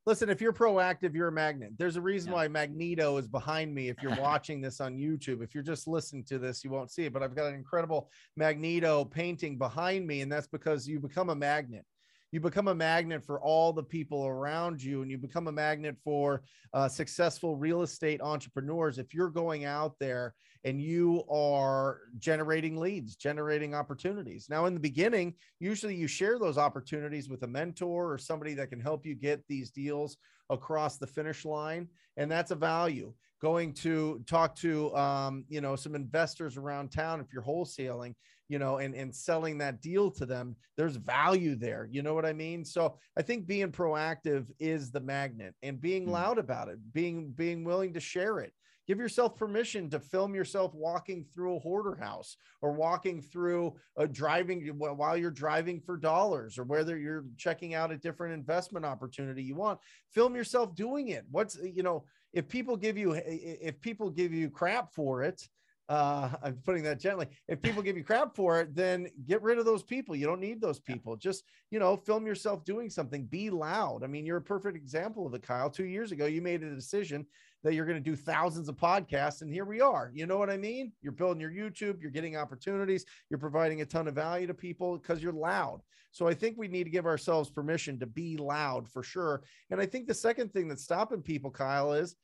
listen 0.05 0.29
if 0.29 0.41
you're 0.41 0.53
proactive 0.53 1.13
you're 1.13 1.27
a 1.27 1.31
magnet 1.31 1.71
there's 1.77 1.95
a 1.95 2.01
reason 2.01 2.31
yeah. 2.31 2.37
why 2.37 2.47
magneto 2.47 3.17
is 3.17 3.27
behind 3.27 3.73
me 3.73 3.89
if 3.89 4.01
you're 4.01 4.15
watching 4.21 4.61
this 4.61 4.81
on 4.81 4.95
youtube 4.95 5.43
if 5.43 5.53
you're 5.53 5.63
just 5.63 5.87
listening 5.87 6.23
to 6.23 6.39
this 6.39 6.63
you 6.63 6.69
won't 6.69 6.91
see 6.91 7.05
it 7.05 7.13
but 7.13 7.21
i've 7.21 7.35
got 7.35 7.47
an 7.47 7.55
incredible 7.55 8.09
magneto 8.35 9.05
painting 9.05 9.57
behind 9.57 10.05
me 10.05 10.21
and 10.21 10.31
that's 10.31 10.47
because 10.47 10.87
you 10.87 10.99
become 10.99 11.29
a 11.29 11.35
magnet 11.35 11.85
you 12.33 12.39
become 12.39 12.67
a 12.67 12.73
magnet 12.73 13.23
for 13.23 13.39
all 13.39 13.71
the 13.71 13.83
people 13.83 14.25
around 14.25 14.81
you 14.81 15.03
and 15.03 15.11
you 15.11 15.19
become 15.19 15.47
a 15.47 15.51
magnet 15.51 15.95
for 16.03 16.41
uh, 16.73 16.87
successful 16.87 17.55
real 17.55 17.83
estate 17.83 18.19
entrepreneurs. 18.23 18.97
If 18.97 19.13
you're 19.13 19.29
going 19.29 19.65
out 19.65 19.93
there 19.99 20.33
and 20.63 20.81
you 20.81 21.23
are 21.29 21.99
generating 22.17 22.75
leads 22.75 23.15
generating 23.15 23.75
opportunities. 23.75 24.47
Now 24.49 24.65
in 24.65 24.73
the 24.73 24.79
beginning 24.79 25.35
usually 25.59 25.95
you 25.95 26.07
share 26.07 26.39
those 26.39 26.57
opportunities 26.57 27.29
with 27.29 27.43
a 27.43 27.47
mentor 27.47 28.11
or 28.11 28.17
somebody 28.17 28.55
that 28.55 28.71
can 28.71 28.79
help 28.79 29.05
you 29.05 29.13
get 29.13 29.43
these 29.47 29.69
deals 29.69 30.17
across 30.49 30.97
the 30.97 31.05
finish 31.05 31.45
line 31.45 31.87
and 32.17 32.31
that's 32.31 32.49
a 32.49 32.55
value 32.55 33.13
going 33.43 33.73
to 33.73 34.23
talk 34.25 34.55
to 34.55 34.95
um, 34.95 35.45
you 35.49 35.61
know 35.61 35.75
some 35.75 35.93
investors 35.93 36.57
around 36.57 36.91
town 36.91 37.19
if 37.19 37.27
you're 37.31 37.43
wholesaling 37.43 38.15
you 38.49 38.59
know, 38.59 38.77
and, 38.77 38.93
and 38.93 39.13
selling 39.13 39.57
that 39.57 39.81
deal 39.81 40.11
to 40.11 40.25
them, 40.25 40.55
there's 40.77 40.95
value 40.95 41.55
there. 41.55 41.87
You 41.89 42.03
know 42.03 42.13
what 42.13 42.25
I 42.25 42.33
mean? 42.33 42.65
So 42.65 42.97
I 43.17 43.21
think 43.21 43.47
being 43.47 43.71
proactive 43.71 44.51
is 44.59 44.91
the 44.91 44.99
magnet 44.99 45.55
and 45.63 45.81
being 45.81 46.03
mm-hmm. 46.03 46.11
loud 46.11 46.37
about 46.37 46.67
it, 46.67 46.77
being, 46.93 47.31
being 47.31 47.63
willing 47.63 47.93
to 47.93 47.99
share 47.99 48.39
it. 48.41 48.53
Give 48.85 48.99
yourself 48.99 49.37
permission 49.37 49.89
to 49.91 49.99
film 49.99 50.35
yourself 50.35 50.73
walking 50.75 51.25
through 51.33 51.55
a 51.55 51.59
hoarder 51.59 51.95
house 51.95 52.35
or 52.61 52.73
walking 52.73 53.21
through 53.21 53.75
a 53.95 54.05
driving 54.05 54.67
while 54.77 55.15
you're 55.15 55.31
driving 55.31 55.79
for 55.79 55.95
dollars 55.95 56.59
or 56.59 56.65
whether 56.65 56.97
you're 56.97 57.23
checking 57.37 57.75
out 57.75 57.93
a 57.93 57.97
different 57.97 58.33
investment 58.33 58.85
opportunity 58.85 59.41
you 59.41 59.55
want. 59.55 59.79
Film 60.11 60.35
yourself 60.35 60.75
doing 60.75 61.07
it. 61.07 61.23
What's, 61.31 61.57
you 61.63 61.81
know, 61.81 62.03
if 62.33 62.47
people 62.47 62.75
give 62.75 62.97
you 62.97 63.13
if 63.13 63.79
people 63.79 64.09
give 64.09 64.33
you 64.33 64.49
crap 64.49 64.93
for 64.93 65.23
it, 65.23 65.47
uh, 65.89 66.29
I'm 66.43 66.55
putting 66.63 66.83
that 66.83 66.99
gently. 66.99 67.27
If 67.47 67.61
people 67.61 67.81
give 67.81 67.97
you 67.97 68.03
crap 68.03 68.35
for 68.35 68.59
it, 68.59 68.75
then 68.75 69.07
get 69.25 69.41
rid 69.41 69.57
of 69.57 69.65
those 69.65 69.83
people. 69.83 70.15
You 70.15 70.25
don't 70.25 70.41
need 70.41 70.61
those 70.61 70.79
people. 70.79 71.15
Just, 71.15 71.43
you 71.71 71.79
know, 71.79 71.95
film 71.95 72.25
yourself 72.25 72.65
doing 72.65 72.89
something. 72.89 73.25
Be 73.25 73.49
loud. 73.49 74.03
I 74.03 74.07
mean, 74.07 74.25
you're 74.25 74.37
a 74.37 74.41
perfect 74.41 74.75
example 74.75 75.27
of 75.27 75.33
it, 75.33 75.43
Kyle. 75.43 75.69
Two 75.69 75.85
years 75.85 76.11
ago, 76.11 76.25
you 76.25 76.41
made 76.41 76.63
a 76.63 76.75
decision 76.75 77.25
that 77.63 77.73
you're 77.73 77.85
going 77.85 78.01
to 78.01 78.09
do 78.09 78.15
thousands 78.15 78.67
of 78.67 78.75
podcasts, 78.75 79.41
and 79.41 79.51
here 79.51 79.65
we 79.65 79.81
are. 79.81 80.11
You 80.13 80.25
know 80.25 80.37
what 80.37 80.49
I 80.49 80.57
mean? 80.57 80.91
You're 81.01 81.13
building 81.13 81.41
your 81.41 81.51
YouTube, 81.51 82.01
you're 82.01 82.11
getting 82.11 82.35
opportunities, 82.35 83.05
you're 83.29 83.39
providing 83.39 83.81
a 83.81 83.85
ton 83.85 84.07
of 84.07 84.15
value 84.15 84.47
to 84.47 84.53
people 84.53 84.97
because 84.97 85.23
you're 85.23 85.31
loud. 85.31 85.81
So 86.11 86.27
I 86.27 86.33
think 86.33 86.57
we 86.57 86.67
need 86.67 86.83
to 86.83 86.89
give 86.89 87.05
ourselves 87.05 87.49
permission 87.49 87.99
to 87.99 88.05
be 88.05 88.37
loud 88.37 88.87
for 88.87 89.01
sure. 89.01 89.43
And 89.71 89.81
I 89.81 89.85
think 89.85 90.07
the 90.07 90.13
second 90.13 90.53
thing 90.53 90.67
that's 90.67 90.83
stopping 90.83 91.23
people, 91.23 91.49
Kyle, 91.49 91.93
is 91.93 92.15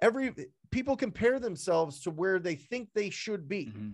every 0.00 0.34
people 0.70 0.96
compare 0.96 1.38
themselves 1.38 2.00
to 2.00 2.10
where 2.10 2.38
they 2.38 2.54
think 2.54 2.90
they 2.94 3.10
should 3.10 3.48
be. 3.48 3.66
Mm-hmm. 3.66 3.90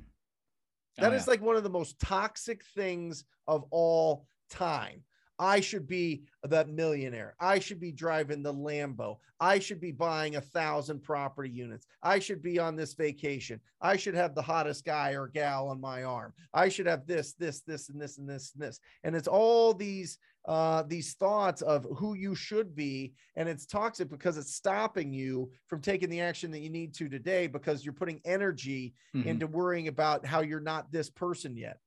Oh, 0.99 1.03
that 1.03 1.13
is 1.13 1.27
yeah. 1.27 1.31
like 1.31 1.43
one 1.43 1.57
of 1.57 1.63
the 1.63 1.71
most 1.71 2.01
toxic 2.01 2.65
things 2.75 3.25
of 3.47 3.65
all 3.71 4.27
time. 4.51 5.05
I 5.41 5.61
should 5.61 5.89
be 5.89 6.25
that 6.45 6.69
millionaire. 6.69 7.35
I 7.41 7.61
should 7.61 7.81
be 7.81 7.93
driving 7.93 8.43
the 8.43 8.53
Lambo. 8.53 9.17
I 9.41 9.59
should 9.59 9.81
be 9.81 9.91
buying 9.91 10.37
a 10.37 10.41
thousand 10.43 11.03
property 11.03 11.49
units. 11.49 11.87
I 12.03 12.19
should 12.19 12.43
be 12.43 12.59
on 12.59 12.77
this 12.77 12.93
vacation. 12.93 13.59
I 13.81 13.97
should 13.97 14.15
have 14.15 14.35
the 14.35 14.43
hottest 14.43 14.85
guy 14.85 15.13
or 15.13 15.29
gal 15.29 15.69
on 15.69 15.81
my 15.81 16.05
arm. 16.05 16.35
I 16.53 16.69
should 16.69 16.85
have 16.87 17.07
this, 17.07 17.33
this, 17.33 17.61
this, 17.61 17.89
and 17.89 17.99
this, 17.99 18.19
and 18.19 18.29
this, 18.29 18.53
and 18.53 18.63
this. 18.63 18.81
And 19.03 19.17
it's 19.17 19.27
all 19.27 19.73
these 19.73 20.19
uh, 20.47 20.83
these 20.85 21.15
thoughts 21.15 21.61
of 21.63 21.87
who 21.97 22.15
you 22.15 22.35
should 22.35 22.75
be. 22.75 23.13
And 23.37 23.49
it's 23.49 23.67
toxic 23.67 24.09
because 24.09 24.37
it's 24.37 24.55
stopping 24.55 25.13
you 25.13 25.51
from 25.69 25.81
taking 25.81 26.09
the 26.09 26.21
action 26.21 26.51
that 26.51 26.61
you 26.61 26.71
need 26.71 26.95
to 26.95 27.09
today 27.09 27.47
because 27.47 27.85
you're 27.85 27.93
putting 27.93 28.21
energy 28.25 28.95
mm-hmm. 29.15 29.29
into 29.29 29.47
worrying 29.47 29.89
about 29.89 30.25
how 30.25 30.41
you're 30.41 30.61
not 30.61 30.93
this 30.93 31.11
person 31.11 31.57
yet. 31.57 31.79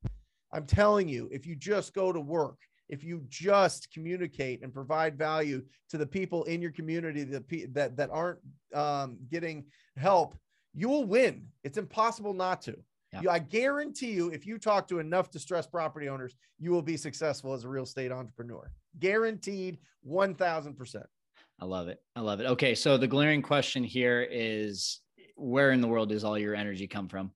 I'm 0.51 0.65
telling 0.65 1.09
you, 1.09 1.29
if 1.31 1.47
you 1.47 1.55
just 1.55 1.95
go 1.95 2.11
to 2.11 2.21
work, 2.21 2.57
if 2.93 3.03
you 3.03 3.23
just 3.27 3.91
communicate 3.91 4.61
and 4.61 4.71
provide 4.71 5.17
value 5.17 5.63
to 5.89 5.97
the 5.97 6.05
people 6.05 6.43
in 6.43 6.61
your 6.61 6.71
community 6.71 7.23
that 7.23 7.43
that, 7.73 7.97
that 7.97 8.09
aren't 8.11 8.37
um, 8.75 9.17
getting 9.31 9.65
help, 9.97 10.35
you 10.75 10.87
will 10.87 11.03
win. 11.03 11.47
It's 11.63 11.79
impossible 11.79 12.35
not 12.35 12.61
to. 12.63 12.77
Yeah. 13.11 13.21
You, 13.21 13.29
I 13.31 13.39
guarantee 13.39 14.11
you, 14.11 14.29
if 14.29 14.45
you 14.45 14.59
talk 14.59 14.87
to 14.89 14.99
enough 14.99 15.31
distressed 15.31 15.71
property 15.71 16.07
owners, 16.07 16.35
you 16.59 16.69
will 16.69 16.83
be 16.83 16.95
successful 16.95 17.53
as 17.53 17.63
a 17.63 17.69
real 17.69 17.83
estate 17.83 18.11
entrepreneur. 18.11 18.71
Guaranteed 18.99 19.79
1000%. 20.07 21.03
I 21.59 21.65
love 21.65 21.87
it. 21.87 21.99
I 22.15 22.21
love 22.21 22.41
it. 22.41 22.45
Okay. 22.45 22.75
So 22.75 22.97
the 22.97 23.07
glaring 23.07 23.41
question 23.41 23.83
here 23.83 24.27
is 24.29 25.01
where 25.35 25.71
in 25.71 25.81
the 25.81 25.87
world 25.87 26.09
does 26.09 26.23
all 26.23 26.37
your 26.37 26.55
energy 26.55 26.87
come 26.87 27.07
from? 27.07 27.31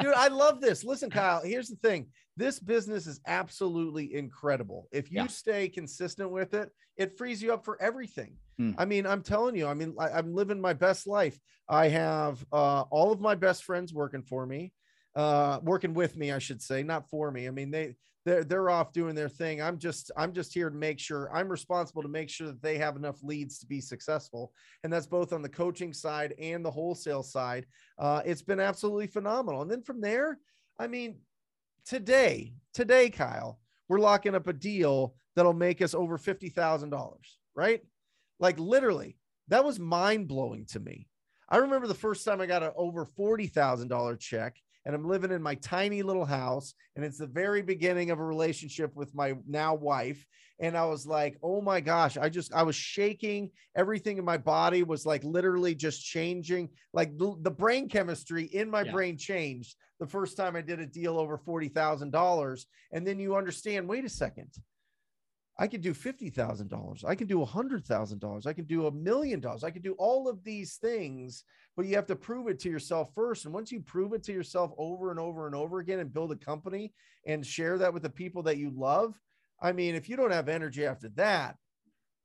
Dude, 0.00 0.14
I 0.14 0.28
love 0.28 0.60
this. 0.60 0.84
Listen, 0.84 1.10
Kyle, 1.10 1.42
here's 1.42 1.68
the 1.68 1.76
thing 1.76 2.08
this 2.36 2.60
business 2.60 3.06
is 3.06 3.20
absolutely 3.26 4.14
incredible. 4.14 4.88
If 4.92 5.10
you 5.10 5.22
Yeah. 5.22 5.26
stay 5.26 5.68
consistent 5.68 6.30
with 6.30 6.54
it, 6.54 6.70
it 6.96 7.18
frees 7.18 7.42
you 7.42 7.52
up 7.52 7.64
for 7.64 7.80
everything. 7.82 8.36
Hmm. 8.58 8.72
I 8.78 8.84
mean, 8.84 9.06
I'm 9.06 9.22
telling 9.22 9.56
you, 9.56 9.66
I 9.66 9.74
mean, 9.74 9.94
I, 9.98 10.10
I'm 10.10 10.32
living 10.34 10.60
my 10.60 10.72
best 10.72 11.06
life. 11.06 11.38
I 11.68 11.88
have 11.88 12.44
uh, 12.52 12.82
all 12.90 13.12
of 13.12 13.20
my 13.20 13.34
best 13.34 13.64
friends 13.64 13.92
working 13.92 14.22
for 14.22 14.46
me, 14.46 14.72
uh, 15.16 15.58
working 15.62 15.94
with 15.94 16.16
me, 16.16 16.30
I 16.30 16.38
should 16.38 16.62
say, 16.62 16.82
not 16.84 17.10
for 17.10 17.30
me. 17.30 17.48
I 17.48 17.50
mean, 17.50 17.70
they 17.72 17.96
they're 18.28 18.44
they're 18.44 18.70
off 18.70 18.92
doing 18.92 19.14
their 19.14 19.28
thing. 19.28 19.62
I'm 19.62 19.78
just 19.78 20.10
I'm 20.16 20.32
just 20.32 20.52
here 20.52 20.70
to 20.70 20.76
make 20.76 20.98
sure 20.98 21.34
I'm 21.34 21.48
responsible 21.48 22.02
to 22.02 22.08
make 22.08 22.28
sure 22.28 22.46
that 22.48 22.62
they 22.62 22.78
have 22.78 22.96
enough 22.96 23.22
leads 23.22 23.58
to 23.58 23.66
be 23.66 23.80
successful, 23.80 24.52
and 24.84 24.92
that's 24.92 25.06
both 25.06 25.32
on 25.32 25.42
the 25.42 25.48
coaching 25.48 25.92
side 25.92 26.34
and 26.38 26.64
the 26.64 26.70
wholesale 26.70 27.22
side. 27.22 27.66
Uh, 27.98 28.22
it's 28.24 28.42
been 28.42 28.60
absolutely 28.60 29.06
phenomenal. 29.06 29.62
And 29.62 29.70
then 29.70 29.82
from 29.82 30.00
there, 30.00 30.38
I 30.78 30.86
mean, 30.86 31.16
today, 31.84 32.52
today, 32.74 33.10
Kyle, 33.10 33.58
we're 33.88 34.00
locking 34.00 34.34
up 34.34 34.46
a 34.46 34.52
deal 34.52 35.14
that'll 35.34 35.52
make 35.52 35.80
us 35.82 35.94
over 35.94 36.18
fifty 36.18 36.50
thousand 36.50 36.90
dollars, 36.90 37.38
right? 37.54 37.80
Like 38.38 38.58
literally, 38.58 39.16
that 39.48 39.64
was 39.64 39.80
mind 39.80 40.28
blowing 40.28 40.66
to 40.66 40.80
me. 40.80 41.08
I 41.48 41.58
remember 41.58 41.86
the 41.86 41.94
first 41.94 42.24
time 42.24 42.40
I 42.40 42.46
got 42.46 42.62
an 42.62 42.72
over 42.76 43.04
forty 43.04 43.46
thousand 43.46 43.88
dollar 43.88 44.16
check, 44.16 44.56
and 44.84 44.94
I'm 44.94 45.06
living 45.06 45.32
in 45.32 45.42
my 45.42 45.54
tiny 45.56 46.02
little 46.02 46.24
house, 46.24 46.74
and 46.96 47.04
it's 47.04 47.18
the 47.18 47.26
very 47.26 47.62
beginning 47.62 48.10
of 48.10 48.18
a 48.18 48.24
relationship 48.24 48.94
with 48.94 49.14
my 49.14 49.34
now 49.46 49.74
wife. 49.74 50.24
And 50.60 50.76
I 50.76 50.86
was 50.86 51.06
like, 51.06 51.38
oh 51.42 51.60
my 51.60 51.80
gosh, 51.80 52.16
I 52.16 52.28
just, 52.28 52.52
I 52.52 52.62
was 52.62 52.74
shaking. 52.74 53.50
Everything 53.76 54.18
in 54.18 54.24
my 54.24 54.38
body 54.38 54.82
was 54.82 55.06
like 55.06 55.22
literally 55.22 55.74
just 55.74 56.04
changing. 56.04 56.70
Like 56.92 57.16
the, 57.16 57.36
the 57.42 57.50
brain 57.50 57.88
chemistry 57.88 58.44
in 58.44 58.68
my 58.70 58.82
Yeah. 58.82 58.92
brain 58.92 59.16
changed 59.16 59.76
the 60.00 60.06
first 60.06 60.36
time 60.36 60.56
I 60.56 60.62
did 60.62 60.80
a 60.80 60.86
deal 60.86 61.18
over 61.18 61.38
$40,000. 61.38 62.64
And 62.92 63.06
then 63.06 63.18
you 63.18 63.36
understand, 63.36 63.88
wait 63.88 64.04
a 64.04 64.08
second. 64.08 64.50
I 65.58 65.66
could 65.66 65.80
do 65.80 65.92
$50,000. 65.92 67.04
I 67.04 67.14
can 67.16 67.26
do 67.26 67.44
$100,000. 67.44 68.46
I 68.46 68.52
can 68.52 68.64
do 68.64 68.86
a 68.86 68.92
million 68.92 69.40
dollars. 69.40 69.64
I 69.64 69.72
can 69.72 69.82
do 69.82 69.94
all 69.98 70.28
of 70.28 70.44
these 70.44 70.76
things, 70.76 71.42
but 71.76 71.86
you 71.86 71.96
have 71.96 72.06
to 72.06 72.16
prove 72.16 72.46
it 72.46 72.60
to 72.60 72.70
yourself 72.70 73.10
first. 73.14 73.44
And 73.44 73.52
once 73.52 73.72
you 73.72 73.80
prove 73.80 74.12
it 74.12 74.22
to 74.24 74.32
yourself 74.32 74.70
over 74.78 75.10
and 75.10 75.18
over 75.18 75.46
and 75.46 75.56
over 75.56 75.80
again 75.80 75.98
and 75.98 76.12
build 76.12 76.30
a 76.30 76.36
company 76.36 76.92
and 77.26 77.44
share 77.44 77.76
that 77.78 77.92
with 77.92 78.04
the 78.04 78.10
people 78.10 78.44
that 78.44 78.58
you 78.58 78.70
love, 78.70 79.18
I 79.60 79.72
mean, 79.72 79.96
if 79.96 80.08
you 80.08 80.16
don't 80.16 80.30
have 80.30 80.48
energy 80.48 80.86
after 80.86 81.08
that, 81.16 81.56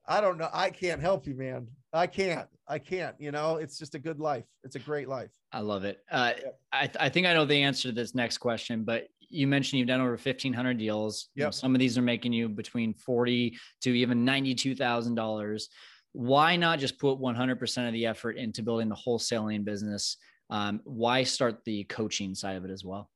I 0.06 0.22
don't 0.22 0.38
know. 0.38 0.50
I 0.54 0.70
can't 0.70 1.02
help 1.02 1.26
you, 1.26 1.34
man. 1.34 1.68
I 1.92 2.08
can't. 2.08 2.48
I 2.68 2.78
can't. 2.78 3.16
You 3.20 3.32
know, 3.32 3.56
it's 3.58 3.80
just 3.80 3.96
a 3.96 4.00
good 4.00 4.20
life. 4.20 4.44
It's 4.64 4.76
a 4.76 4.80
great 4.80 5.08
life. 5.08 5.32
I 5.52 5.62
love 5.62 5.86
it. 5.86 6.00
Uh, 6.12 6.34
Yep. 6.38 6.60
I, 6.72 6.90
I 7.00 7.10
think 7.10 7.26
I 7.26 7.34
know 7.34 7.46
the 7.46 7.62
answer 7.64 7.90
to 7.90 7.94
this 7.94 8.14
next 8.14 8.40
question, 8.40 8.84
but 8.84 9.08
you 9.34 9.48
mentioned 9.48 9.80
you've 9.80 9.88
done 9.88 10.02
over 10.02 10.12
1,500 10.12 10.78
deals. 10.78 11.30
You 11.36 11.44
know, 11.44 11.52
some 11.52 11.74
of 11.76 11.80
these 11.80 11.98
are 11.98 12.04
making 12.04 12.34
you 12.34 12.48
between 12.48 12.94
40 12.94 13.58
to 13.82 13.90
even 13.90 14.26
$92,000. 14.26 15.64
Why 16.14 16.56
not 16.56 16.80
just 16.80 17.00
put 17.00 17.20
100% 17.20 17.88
of 17.88 17.94
the 17.94 18.06
effort 18.06 18.38
into 18.38 18.62
building 18.62 18.90
the 18.90 18.96
wholesaling 18.96 19.66
business? 19.66 20.18
Um, 20.50 20.82
why 20.84 21.24
start 21.24 21.64
the 21.66 21.84
coaching 21.86 22.36
side 22.36 22.56
of 22.56 22.66
it 22.66 22.72
as 22.72 22.86
well? 22.86 23.10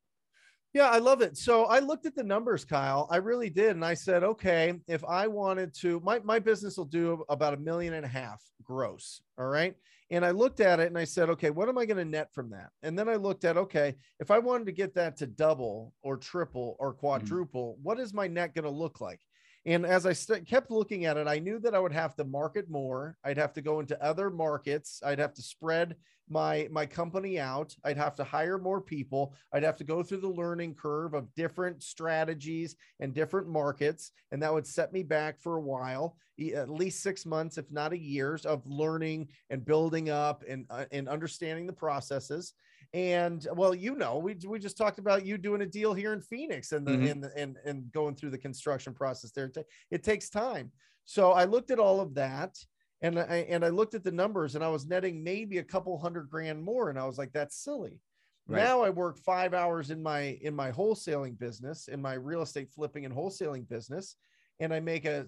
Yeah, 0.78 0.90
I 0.90 1.00
love 1.00 1.22
it. 1.22 1.36
So 1.36 1.66
I 1.66 1.80
looked 1.80 2.06
at 2.06 2.14
the 2.14 2.22
numbers, 2.22 2.64
Kyle. 2.64 3.08
I 3.10 3.16
really 3.16 3.50
did. 3.50 3.72
And 3.72 3.84
I 3.84 3.96
said, 3.96 4.24
okay, 4.24 4.76
if 4.88 5.04
I 5.04 5.26
wanted 5.26 5.74
to, 5.80 6.00
my, 6.02 6.20
my 6.20 6.38
business 6.38 6.78
will 6.78 6.86
do 6.86 7.24
about 7.30 7.56
a 7.56 7.58
million 7.58 7.96
and 7.96 8.06
a 8.06 8.08
half 8.08 8.44
gross. 8.64 9.24
All 9.40 9.48
right. 9.48 9.74
And 10.12 10.24
I 10.24 10.30
looked 10.30 10.60
at 10.60 10.80
it 10.80 10.86
and 10.86 10.96
I 10.96 11.04
said, 11.04 11.32
okay, 11.32 11.50
what 11.50 11.68
am 11.68 11.80
I 11.80 11.86
going 11.88 11.98
to 11.98 12.06
net 12.06 12.32
from 12.32 12.52
that? 12.52 12.70
And 12.84 12.98
then 12.98 13.10
I 13.10 13.16
looked 13.16 13.44
at, 13.44 13.58
okay, 13.58 13.96
if 14.20 14.30
I 14.30 14.38
wanted 14.38 14.68
to 14.68 14.72
get 14.72 14.94
that 14.94 15.18
to 15.18 15.26
double 15.26 15.96
or 16.04 16.16
triple 16.16 16.76
or 16.78 16.94
mm. 16.94 16.98
quadruple, 16.98 17.80
what 17.82 18.00
is 18.00 18.14
my 18.14 18.28
net 18.28 18.54
going 18.54 18.66
to 18.66 18.70
look 18.70 19.02
like? 19.02 19.20
And 19.68 19.86
as 19.86 20.06
I 20.06 20.14
st- 20.14 20.48
kept 20.48 20.72
looking 20.72 21.04
at 21.06 21.18
it, 21.18 21.28
I 21.28 21.40
knew 21.40 21.60
that 21.60 21.76
I 21.76 21.80
would 21.80 21.92
have 21.92 22.16
to 22.16 22.24
market 22.24 22.70
more. 22.70 23.18
I'd 23.26 23.38
have 23.38 23.52
to 23.54 23.62
go 23.62 23.82
into 23.82 24.02
other 24.02 24.30
markets. 24.30 25.02
I'd 25.06 25.20
have 25.20 25.34
to 25.34 25.42
spread 25.42 25.98
my 26.30 26.68
my 26.72 26.86
company 26.86 27.38
out. 27.38 27.76
I'd 27.84 27.98
have 27.98 28.16
to 28.16 28.24
hire 28.24 28.58
more 28.58 28.80
people. 28.80 29.34
I'd 29.54 29.64
have 29.64 29.78
to 29.78 29.84
go 29.84 30.04
through 30.04 30.22
the 30.22 30.30
learning 30.30 30.76
curve 30.76 31.14
of 31.14 31.34
different 31.36 31.84
strategies 31.84 32.78
and 33.02 33.14
different 33.14 33.50
markets, 33.50 34.12
and 34.32 34.42
that 34.42 34.54
would 34.54 34.66
set 34.66 34.94
me 34.94 35.04
back 35.04 35.40
for 35.42 35.58
a 35.58 35.62
while, 35.62 36.18
at 36.54 36.70
least 36.70 37.04
six 37.04 37.26
months, 37.26 37.58
if 37.58 37.70
not 37.70 37.94
a 37.94 37.98
years, 37.98 38.46
of 38.46 38.66
learning 38.66 39.28
and 39.50 39.66
building 39.66 40.10
up 40.10 40.46
and 40.48 40.66
uh, 40.70 40.86
and 40.94 41.10
understanding 41.10 41.68
the 41.68 41.74
processes. 41.74 42.54
And 42.94 43.46
well, 43.54 43.76
you 43.76 43.96
know, 43.96 44.18
we 44.18 44.36
we 44.48 44.60
just 44.60 44.78
talked 44.78 45.00
about 45.00 45.26
you 45.26 45.38
doing 45.38 45.62
a 45.62 45.66
deal 45.66 45.94
here 45.94 46.14
in 46.14 46.22
Phoenix 46.22 46.72
and 46.72 46.88
the 46.88 46.92
Mhm. 46.92 47.12
and, 47.12 47.26
and 47.36 47.58
and 47.66 47.92
going 47.92 48.16
through 48.16 48.32
the 48.32 48.38
construction 48.38 48.94
process 48.94 49.32
there. 49.32 49.46
It 49.46 49.54
ta- 49.54 49.64
It 49.92 50.04
takes 50.04 50.30
time. 50.30 50.72
So 51.06 51.32
I 51.32 51.46
looked 51.46 51.72
at 51.72 51.80
all 51.80 52.00
of 52.02 52.14
that 52.16 52.58
and 53.02 53.20
I 53.20 53.46
and 53.50 53.64
I 53.66 53.70
looked 53.70 53.94
at 53.94 54.04
the 54.04 54.12
numbers 54.12 54.56
and 54.56 54.64
I 54.64 54.70
was 54.70 54.86
netting 54.88 55.24
maybe 55.24 55.58
a 55.60 55.64
couple 55.64 55.98
hundred 56.00 56.30
grand 56.30 56.64
more. 56.64 56.90
And 56.90 56.98
I 57.00 57.06
was 57.06 57.18
like, 57.18 57.32
that's 57.34 57.56
silly. 57.64 58.02
Right. 58.48 58.64
Now 58.64 58.82
I 58.82 58.90
work 58.90 59.18
five 59.20 59.54
hours 59.54 59.92
in 59.92 60.02
my 60.02 60.22
in 60.42 60.56
my 60.56 60.72
wholesaling 60.72 61.38
business, 61.38 61.88
in 61.90 62.02
my 62.02 62.14
real 62.14 62.42
estate 62.42 62.72
flipping 62.72 63.06
and 63.06 63.14
wholesaling 63.14 63.68
business, 63.68 64.16
and 64.60 64.74
I 64.74 64.80
make 64.80 65.06
a 65.06 65.28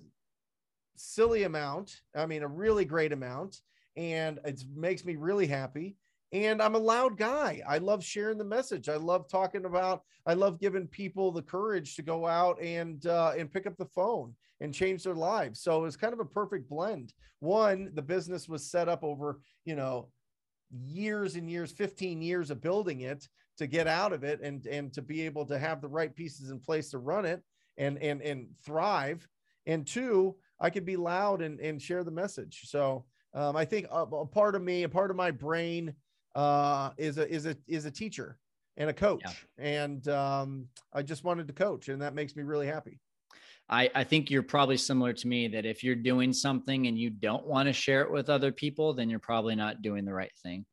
silly 0.96 1.44
amount. 1.44 2.02
I 2.16 2.26
mean, 2.26 2.44
a 2.44 2.48
really 2.48 2.86
great 2.86 3.12
amount, 3.12 3.62
and 3.96 4.40
it 4.46 4.64
makes 4.74 5.06
me 5.06 5.16
really 5.16 5.48
happy. 5.48 5.98
And 6.32 6.62
I'm 6.62 6.76
a 6.76 6.80
loud 6.80 7.18
guy. 7.18 7.62
I 7.68 7.80
love 7.80 8.04
sharing 8.04 8.38
the 8.38 8.44
message. 8.44 8.88
I 8.88 8.98
love 8.98 9.28
talking 9.28 9.66
about. 9.66 10.04
I 10.28 10.34
love 10.34 10.60
giving 10.60 10.86
people 10.88 11.32
the 11.32 11.42
courage 11.42 11.96
to 11.96 12.04
go 12.04 12.28
out 12.28 12.62
and 12.62 13.04
uh, 13.08 13.34
and 13.38 13.52
pick 13.52 13.66
up 13.66 13.78
the 13.78 13.86
phone 13.86 14.36
and 14.62 14.74
change 14.74 15.04
their 15.04 15.16
lives. 15.16 15.62
So 15.62 15.86
it's 15.86 15.96
kind 15.96 16.14
of 16.14 16.20
a 16.20 16.26
perfect 16.26 16.70
blend. 16.70 17.14
One, 17.40 17.92
the 17.96 18.02
business 18.02 18.48
was 18.48 18.70
set 18.70 18.88
up 18.88 19.04
over 19.04 19.40
you 19.66 19.76
know 19.76 20.10
years 20.72 21.36
and 21.36 21.50
years, 21.50 21.72
15 21.72 22.22
years 22.22 22.52
of 22.52 22.62
building 22.62 23.02
it 23.02 23.28
to 23.58 23.66
get 23.66 23.88
out 23.88 24.14
of 24.14 24.24
it 24.24 24.40
and 24.42 24.66
and 24.68 24.94
to 24.94 25.02
be 25.02 25.22
able 25.22 25.46
to 25.46 25.58
have 25.58 25.82
the 25.82 25.88
right 25.88 26.16
pieces 26.16 26.52
in 26.52 26.60
place 26.60 26.92
to 26.92 27.00
run 27.00 27.26
it 27.26 27.42
and 27.78 27.98
and 27.98 28.22
and 28.22 28.48
thrive. 28.64 29.28
And 29.66 29.86
two, 29.86 30.36
I 30.60 30.70
could 30.70 30.86
be 30.86 30.96
loud 30.96 31.42
and 31.42 31.60
and 31.60 31.82
share 31.82 32.04
the 32.04 32.12
message. 32.12 32.62
So 32.66 33.06
um, 33.34 33.56
I 33.56 33.66
think 33.66 33.88
a, 33.92 34.04
a 34.04 34.26
part 34.26 34.56
of 34.56 34.62
me, 34.62 34.84
a 34.84 34.90
part 34.90 35.12
of 35.12 35.18
my 35.18 35.32
brain, 35.32 35.94
uh, 36.40 36.92
is 36.98 37.18
a 37.18 37.30
is 37.30 37.46
a 37.46 37.56
is 37.68 37.84
a 37.84 37.92
teacher 37.92 38.38
and 38.78 38.90
a 38.90 38.94
coach, 38.94 39.46
and 39.58 40.08
um, 40.08 40.68
I 40.94 41.02
just 41.02 41.26
wanted 41.26 41.48
to 41.48 41.54
coach, 41.54 41.90
and 41.90 42.02
that 42.02 42.16
makes 42.16 42.36
me 42.36 42.44
really 42.44 42.66
happy. 42.66 43.00
I, 43.70 43.90
I 43.94 44.04
think 44.06 44.32
you're 44.32 44.42
probably 44.42 44.78
similar 44.78 45.12
to 45.14 45.28
me 45.28 45.50
that 45.50 45.66
if 45.66 45.84
you're 45.84 45.96
doing 45.96 46.32
something 46.32 46.88
and 46.88 46.98
you 46.98 47.10
don't 47.10 47.46
want 47.46 47.68
to 47.68 47.74
share 47.74 48.02
it 48.02 48.12
with 48.12 48.30
other 48.30 48.52
people, 48.52 48.94
then 48.94 49.10
you're 49.10 49.20
probably 49.20 49.54
not 49.54 49.82
doing 49.82 50.06
the 50.06 50.14
right 50.14 50.32
thing. 50.42 50.66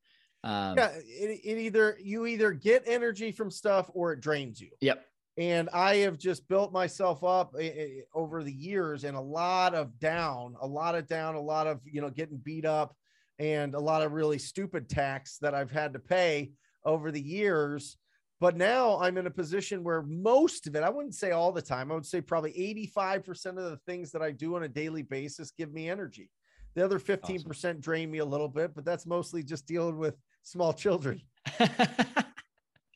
Um, 0.44 0.76
yeah, 0.78 0.92
it, 1.04 1.40
it 1.44 1.58
either 1.58 1.98
you 2.00 2.26
either 2.26 2.52
get 2.52 2.84
energy 2.86 3.32
from 3.32 3.50
stuff 3.50 3.90
or 3.92 4.12
it 4.12 4.20
drains 4.20 4.60
you. 4.60 4.70
Yep. 4.80 5.04
and 5.36 5.68
I 5.70 5.96
have 5.96 6.16
just 6.16 6.48
built 6.48 6.72
myself 6.72 7.24
up 7.24 7.54
eh, 7.58 7.72
eh, 7.76 7.88
over 8.14 8.44
the 8.44 8.52
years 8.52 9.02
and 9.02 9.16
a 9.16 9.20
lot 9.20 9.74
of 9.74 9.98
down, 9.98 10.54
a 10.60 10.66
lot 10.66 10.94
of 10.94 11.08
down, 11.08 11.34
a 11.34 11.40
lot 11.40 11.66
of 11.66 11.80
you 11.84 12.00
know 12.00 12.10
getting 12.10 12.36
beat 12.36 12.64
up, 12.64 12.94
and 13.38 13.74
a 13.74 13.80
lot 13.80 14.02
of 14.02 14.12
really 14.12 14.38
stupid 14.38 14.88
tax 14.88 15.38
that 15.38 15.54
I've 15.54 15.70
had 15.70 15.92
to 15.92 15.98
pay 15.98 16.52
over 16.84 17.10
the 17.10 17.20
years. 17.20 17.96
But 18.38 18.56
now 18.56 18.98
I'm 19.00 19.16
in 19.16 19.26
a 19.26 19.30
position 19.30 19.82
where 19.82 20.02
most 20.02 20.66
of 20.66 20.76
it, 20.76 20.82
I 20.82 20.90
wouldn't 20.90 21.14
say 21.14 21.30
all 21.30 21.52
the 21.52 21.62
time, 21.62 21.90
I 21.90 21.94
would 21.94 22.04
say 22.04 22.20
probably 22.20 22.52
85% 22.94 23.46
of 23.46 23.56
the 23.56 23.80
things 23.86 24.12
that 24.12 24.22
I 24.22 24.30
do 24.30 24.56
on 24.56 24.64
a 24.64 24.68
daily 24.68 25.02
basis 25.02 25.50
give 25.50 25.72
me 25.72 25.88
energy. 25.88 26.30
The 26.74 26.84
other 26.84 26.98
15% 26.98 27.80
drain 27.80 28.10
me 28.10 28.18
a 28.18 28.24
little 28.24 28.48
bit, 28.48 28.74
but 28.74 28.84
that's 28.84 29.06
mostly 29.06 29.42
just 29.42 29.66
dealing 29.66 29.96
with 29.96 30.14
small 30.42 30.74
children. 30.74 31.22
uh, 31.58 31.68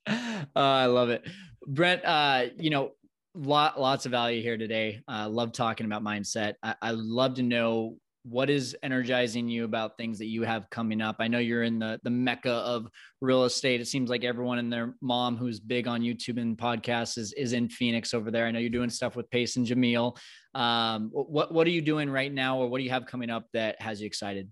I 0.55 0.85
love 0.85 1.09
it, 1.09 1.27
Brent. 1.67 2.05
Uh, 2.05 2.47
you 2.59 2.69
know, 2.69 2.93
lot 3.35 3.81
lots 3.81 4.05
of 4.05 4.13
value 4.13 4.43
here 4.43 4.59
today. 4.59 5.01
Uh, 5.09 5.29
love 5.31 5.53
talking 5.53 5.87
about 5.87 6.03
mindset. 6.03 6.55
I, 6.63 6.75
I 6.83 6.91
love 6.91 7.35
to 7.37 7.43
know 7.43 7.97
what 8.23 8.51
is 8.51 8.77
energizing 8.83 9.49
you 9.49 9.65
about 9.65 9.97
things 9.97 10.19
that 10.19 10.27
you 10.27 10.43
have 10.43 10.69
coming 10.71 11.01
up. 11.01 11.17
I 11.21 11.29
know 11.29 11.39
you're 11.39 11.63
in 11.63 11.79
the 11.79 11.99
the 12.03 12.11
mecca 12.11 12.53
of 12.53 12.89
real 13.21 13.45
estate. 13.45 13.81
It 13.81 13.87
seems 13.87 14.11
like 14.11 14.25
everyone 14.25 14.59
and 14.59 14.73
their 14.73 14.95
mom 15.01 15.37
who's 15.37 15.59
big 15.59 15.89
on 15.89 16.03
YouTube 16.03 16.41
and 16.41 16.57
podcasts 16.57 17.17
is 17.19 17.33
is 17.33 17.53
in 17.53 17.69
Phoenix 17.69 18.13
over 18.13 18.31
there. 18.31 18.47
I 18.47 18.51
know 18.51 18.59
you're 18.59 18.71
doing 18.71 18.91
stuff 18.91 19.17
with 19.17 19.31
Pace 19.31 19.57
and 19.57 19.67
Jamil. 19.67 20.17
Um, 20.55 21.11
what 21.13 21.53
what 21.53 21.67
are 21.67 21.71
you 21.71 21.83
doing 21.83 22.11
right 22.11 22.33
now, 22.33 22.59
or 22.59 22.69
what 22.69 22.79
do 22.79 22.85
you 22.85 22.91
have 22.91 23.07
coming 23.07 23.31
up 23.31 23.47
that 23.53 23.81
has 23.81 24.01
you 24.01 24.07
excited? 24.07 24.51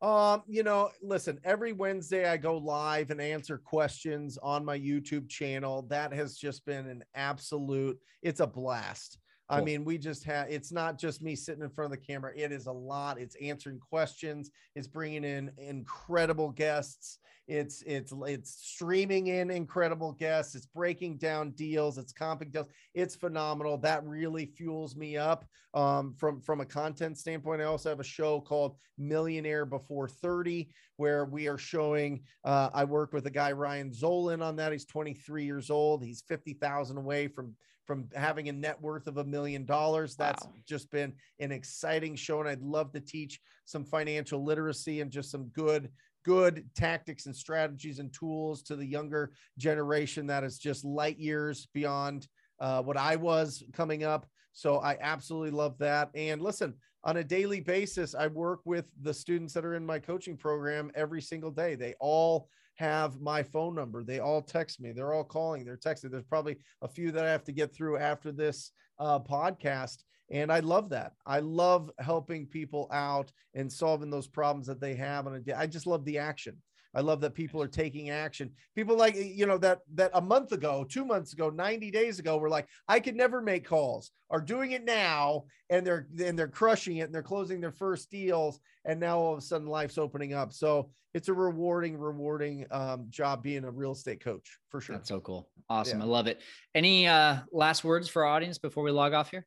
Um, 0.00 0.42
you 0.46 0.62
know, 0.62 0.90
listen, 1.02 1.40
every 1.42 1.72
Wednesday 1.72 2.28
I 2.28 2.36
go 2.36 2.56
live 2.56 3.10
and 3.10 3.20
answer 3.20 3.58
questions 3.58 4.38
on 4.40 4.64
my 4.64 4.78
YouTube 4.78 5.28
channel. 5.28 5.82
That 5.90 6.12
has 6.12 6.36
just 6.36 6.64
been 6.64 6.86
an 6.86 7.02
absolute, 7.14 7.98
it's 8.22 8.38
a 8.38 8.46
blast. 8.46 9.18
I 9.50 9.62
mean, 9.62 9.84
we 9.84 9.96
just 9.96 10.24
have, 10.24 10.50
it's 10.50 10.72
not 10.72 10.98
just 10.98 11.22
me 11.22 11.34
sitting 11.34 11.62
in 11.62 11.70
front 11.70 11.92
of 11.92 11.98
the 11.98 12.06
camera. 12.06 12.32
It 12.36 12.52
is 12.52 12.66
a 12.66 12.72
lot. 12.72 13.18
It's 13.18 13.36
answering 13.36 13.78
questions. 13.78 14.50
It's 14.74 14.86
bringing 14.86 15.24
in 15.24 15.50
incredible 15.56 16.50
guests. 16.50 17.18
It's, 17.46 17.82
it's, 17.86 18.12
it's 18.26 18.50
streaming 18.60 19.28
in 19.28 19.50
incredible 19.50 20.12
guests. 20.12 20.54
It's 20.54 20.66
breaking 20.66 21.16
down 21.16 21.52
deals. 21.52 21.96
It's 21.96 22.12
comping 22.12 22.52
deals. 22.52 22.66
It's 22.92 23.16
phenomenal. 23.16 23.78
That 23.78 24.04
really 24.04 24.44
fuels 24.44 24.96
me 24.96 25.16
up 25.16 25.46
um, 25.72 26.14
from, 26.18 26.42
from 26.42 26.60
a 26.60 26.66
content 26.66 27.16
standpoint. 27.16 27.62
I 27.62 27.64
also 27.64 27.88
have 27.88 28.00
a 28.00 28.04
show 28.04 28.42
called 28.42 28.76
Millionaire 28.98 29.64
Before 29.64 30.08
30, 30.08 30.68
where 30.98 31.24
we 31.24 31.48
are 31.48 31.56
showing, 31.56 32.20
uh, 32.44 32.68
I 32.74 32.84
work 32.84 33.14
with 33.14 33.24
a 33.24 33.30
guy, 33.30 33.52
Ryan 33.52 33.92
Zolan 33.92 34.42
on 34.42 34.56
that. 34.56 34.72
He's 34.72 34.84
23 34.84 35.44
years 35.46 35.70
old. 35.70 36.04
He's 36.04 36.22
50,000 36.28 36.98
away 36.98 37.28
from 37.28 37.54
from 37.88 38.06
having 38.14 38.50
a 38.50 38.52
net 38.52 38.78
worth 38.82 39.06
of 39.06 39.16
a 39.16 39.24
million 39.24 39.64
dollars. 39.64 40.14
That's 40.14 40.44
wow. 40.44 40.52
just 40.66 40.90
been 40.90 41.14
an 41.40 41.50
exciting 41.50 42.16
show. 42.16 42.38
And 42.38 42.48
I'd 42.48 42.60
love 42.60 42.92
to 42.92 43.00
teach 43.00 43.40
some 43.64 43.82
financial 43.82 44.44
literacy 44.44 45.00
and 45.00 45.10
just 45.10 45.30
some 45.30 45.46
good, 45.54 45.88
good 46.22 46.68
tactics 46.76 47.24
and 47.24 47.34
strategies 47.34 47.98
and 47.98 48.12
tools 48.12 48.60
to 48.64 48.76
the 48.76 48.84
younger 48.84 49.32
generation 49.56 50.26
that 50.26 50.44
is 50.44 50.58
just 50.58 50.84
light 50.84 51.18
years 51.18 51.66
beyond 51.72 52.28
uh, 52.60 52.82
what 52.82 52.98
I 52.98 53.16
was 53.16 53.62
coming 53.72 54.04
up. 54.04 54.26
So 54.52 54.80
I 54.80 54.98
absolutely 55.00 55.52
love 55.52 55.78
that. 55.78 56.10
And 56.14 56.42
listen, 56.42 56.74
on 57.04 57.16
a 57.16 57.24
daily 57.24 57.60
basis, 57.60 58.14
I 58.14 58.26
work 58.26 58.60
with 58.66 58.90
the 59.00 59.14
students 59.14 59.54
that 59.54 59.64
are 59.64 59.76
in 59.76 59.86
my 59.86 59.98
coaching 59.98 60.36
program 60.36 60.90
every 60.94 61.22
single 61.22 61.50
day. 61.50 61.74
They 61.74 61.94
all 62.00 62.50
have 62.78 63.20
my 63.20 63.42
phone 63.42 63.74
number. 63.74 64.04
They 64.04 64.20
all 64.20 64.40
text 64.40 64.80
me. 64.80 64.92
They're 64.92 65.12
all 65.12 65.24
calling. 65.24 65.64
They're 65.64 65.76
texting. 65.76 66.12
There's 66.12 66.24
probably 66.24 66.58
a 66.80 66.88
few 66.88 67.10
that 67.10 67.24
I 67.24 67.30
have 67.30 67.42
to 67.44 67.52
get 67.52 67.74
through 67.74 67.98
after 67.98 68.30
this 68.30 68.70
uh, 69.00 69.18
podcast. 69.18 70.04
And 70.30 70.52
I 70.52 70.60
love 70.60 70.90
that. 70.90 71.12
I 71.26 71.40
love 71.40 71.90
helping 71.98 72.46
people 72.46 72.88
out 72.92 73.32
and 73.54 73.72
solving 73.72 74.10
those 74.10 74.28
problems 74.28 74.68
that 74.68 74.80
they 74.80 74.94
have. 74.94 75.26
And 75.26 75.52
I 75.56 75.66
just 75.66 75.88
love 75.88 76.04
the 76.04 76.18
action. 76.18 76.56
I 76.98 77.00
love 77.00 77.20
that 77.20 77.32
people 77.32 77.62
are 77.62 77.68
taking 77.68 78.10
action. 78.10 78.50
People 78.74 78.96
like, 78.96 79.14
you 79.14 79.46
know, 79.46 79.56
that 79.58 79.82
that 79.94 80.10
a 80.14 80.20
month 80.20 80.50
ago, 80.50 80.84
two 80.84 81.04
months 81.04 81.32
ago, 81.32 81.48
90 81.48 81.92
days 81.92 82.18
ago, 82.18 82.38
were 82.38 82.48
like, 82.48 82.66
I 82.88 82.98
could 82.98 83.14
never 83.14 83.40
make 83.40 83.64
calls, 83.64 84.10
are 84.30 84.40
doing 84.40 84.72
it 84.72 84.84
now, 84.84 85.44
and 85.70 85.86
they're 85.86 86.08
and 86.20 86.36
they're 86.36 86.48
crushing 86.48 86.96
it 86.96 87.02
and 87.02 87.14
they're 87.14 87.22
closing 87.22 87.60
their 87.60 87.70
first 87.70 88.10
deals. 88.10 88.58
And 88.84 88.98
now 88.98 89.16
all 89.16 89.32
of 89.34 89.38
a 89.38 89.42
sudden 89.42 89.68
life's 89.68 89.96
opening 89.96 90.34
up. 90.34 90.52
So 90.52 90.90
it's 91.14 91.28
a 91.28 91.32
rewarding, 91.32 91.96
rewarding 91.96 92.66
um, 92.72 93.06
job 93.10 93.44
being 93.44 93.62
a 93.62 93.70
real 93.70 93.92
estate 93.92 94.20
coach 94.20 94.58
for 94.68 94.80
sure. 94.80 94.96
That's 94.96 95.08
so 95.08 95.20
cool. 95.20 95.48
Awesome. 95.70 96.00
Yeah. 96.00 96.04
I 96.04 96.08
love 96.08 96.26
it. 96.26 96.40
Any 96.74 97.06
uh 97.06 97.36
last 97.52 97.84
words 97.84 98.08
for 98.08 98.24
our 98.24 98.34
audience 98.34 98.58
before 98.58 98.82
we 98.82 98.90
log 98.90 99.12
off 99.12 99.30
here? 99.30 99.46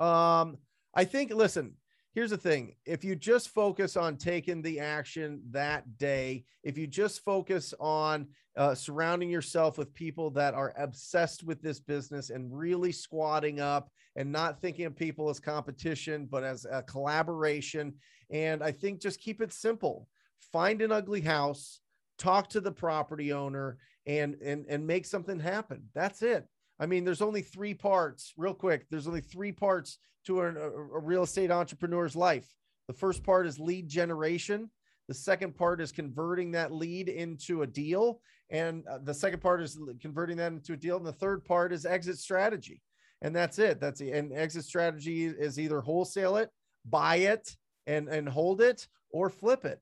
Um, 0.00 0.58
I 0.96 1.04
think 1.04 1.32
listen, 1.32 1.74
here's 2.12 2.30
the 2.30 2.36
thing 2.36 2.74
if 2.86 3.04
you 3.04 3.14
just 3.14 3.50
focus 3.50 3.96
on 3.96 4.16
taking 4.16 4.62
the 4.62 4.80
action 4.80 5.40
that 5.50 5.98
day 5.98 6.44
if 6.64 6.76
you 6.76 6.86
just 6.86 7.24
focus 7.24 7.72
on 7.78 8.26
uh, 8.56 8.74
surrounding 8.74 9.30
yourself 9.30 9.78
with 9.78 9.94
people 9.94 10.30
that 10.30 10.54
are 10.54 10.74
obsessed 10.76 11.44
with 11.44 11.62
this 11.62 11.78
business 11.80 12.30
and 12.30 12.56
really 12.56 12.92
squatting 12.92 13.60
up 13.60 13.90
and 14.16 14.30
not 14.30 14.60
thinking 14.60 14.86
of 14.86 14.96
people 14.96 15.30
as 15.30 15.38
competition 15.38 16.26
but 16.30 16.42
as 16.42 16.66
a 16.70 16.82
collaboration 16.82 17.94
and 18.30 18.62
i 18.62 18.70
think 18.72 19.00
just 19.00 19.20
keep 19.20 19.40
it 19.40 19.52
simple. 19.52 20.08
Find 20.52 20.82
an 20.82 20.90
ugly 20.90 21.20
house 21.20 21.80
talk 22.18 22.48
to 22.50 22.60
the 22.60 22.72
property 22.72 23.32
owner 23.32 23.78
and 24.06 24.36
and 24.44 24.66
and 24.68 24.86
make 24.86 25.06
something 25.06 25.40
happen. 25.40 25.84
That's 25.94 26.22
it 26.22 26.46
I 26.80 26.86
mean, 26.86 27.04
there's 27.04 27.22
only 27.22 27.42
three 27.42 27.74
parts, 27.74 28.32
real 28.38 28.54
quick. 28.54 28.86
There's 28.90 29.06
only 29.06 29.20
three 29.20 29.52
parts 29.52 29.98
to 30.26 30.40
a, 30.40 30.46
a, 30.48 30.98
real 30.98 31.22
estate 31.22 31.50
entrepreneur's 31.50 32.16
life. 32.16 32.48
The 32.88 32.94
first 32.94 33.22
part 33.22 33.46
is 33.46 33.60
lead 33.60 33.86
generation. 33.86 34.70
The 35.06 35.14
second 35.14 35.56
part 35.56 35.80
is 35.80 35.92
converting 35.92 36.52
that 36.52 36.72
lead 36.72 37.08
into 37.08 37.62
a 37.62 37.66
deal. 37.66 38.20
And 38.50 38.86
uh, 38.88 38.98
the 39.02 39.14
second 39.14 39.40
part 39.40 39.60
is 39.60 39.78
converting 40.00 40.38
that 40.38 40.52
into 40.52 40.72
a 40.72 40.76
deal. 40.76 40.96
And 40.96 41.06
the 41.06 41.12
third 41.12 41.44
part 41.44 41.72
is 41.72 41.84
exit 41.84 42.18
strategy. 42.18 42.80
And 43.22 43.36
that's 43.36 43.58
it. 43.58 43.78
That's 43.78 44.00
the 44.00 44.12
And 44.12 44.32
exit 44.32 44.64
strategy 44.64 45.26
is 45.26 45.58
either 45.58 45.80
wholesale 45.80 46.36
it, 46.36 46.48
buy 46.86 47.16
it, 47.16 47.54
and, 47.86 48.08
and 48.08 48.28
hold 48.28 48.62
it, 48.62 48.88
or 49.10 49.28
flip 49.28 49.66
it. 49.66 49.80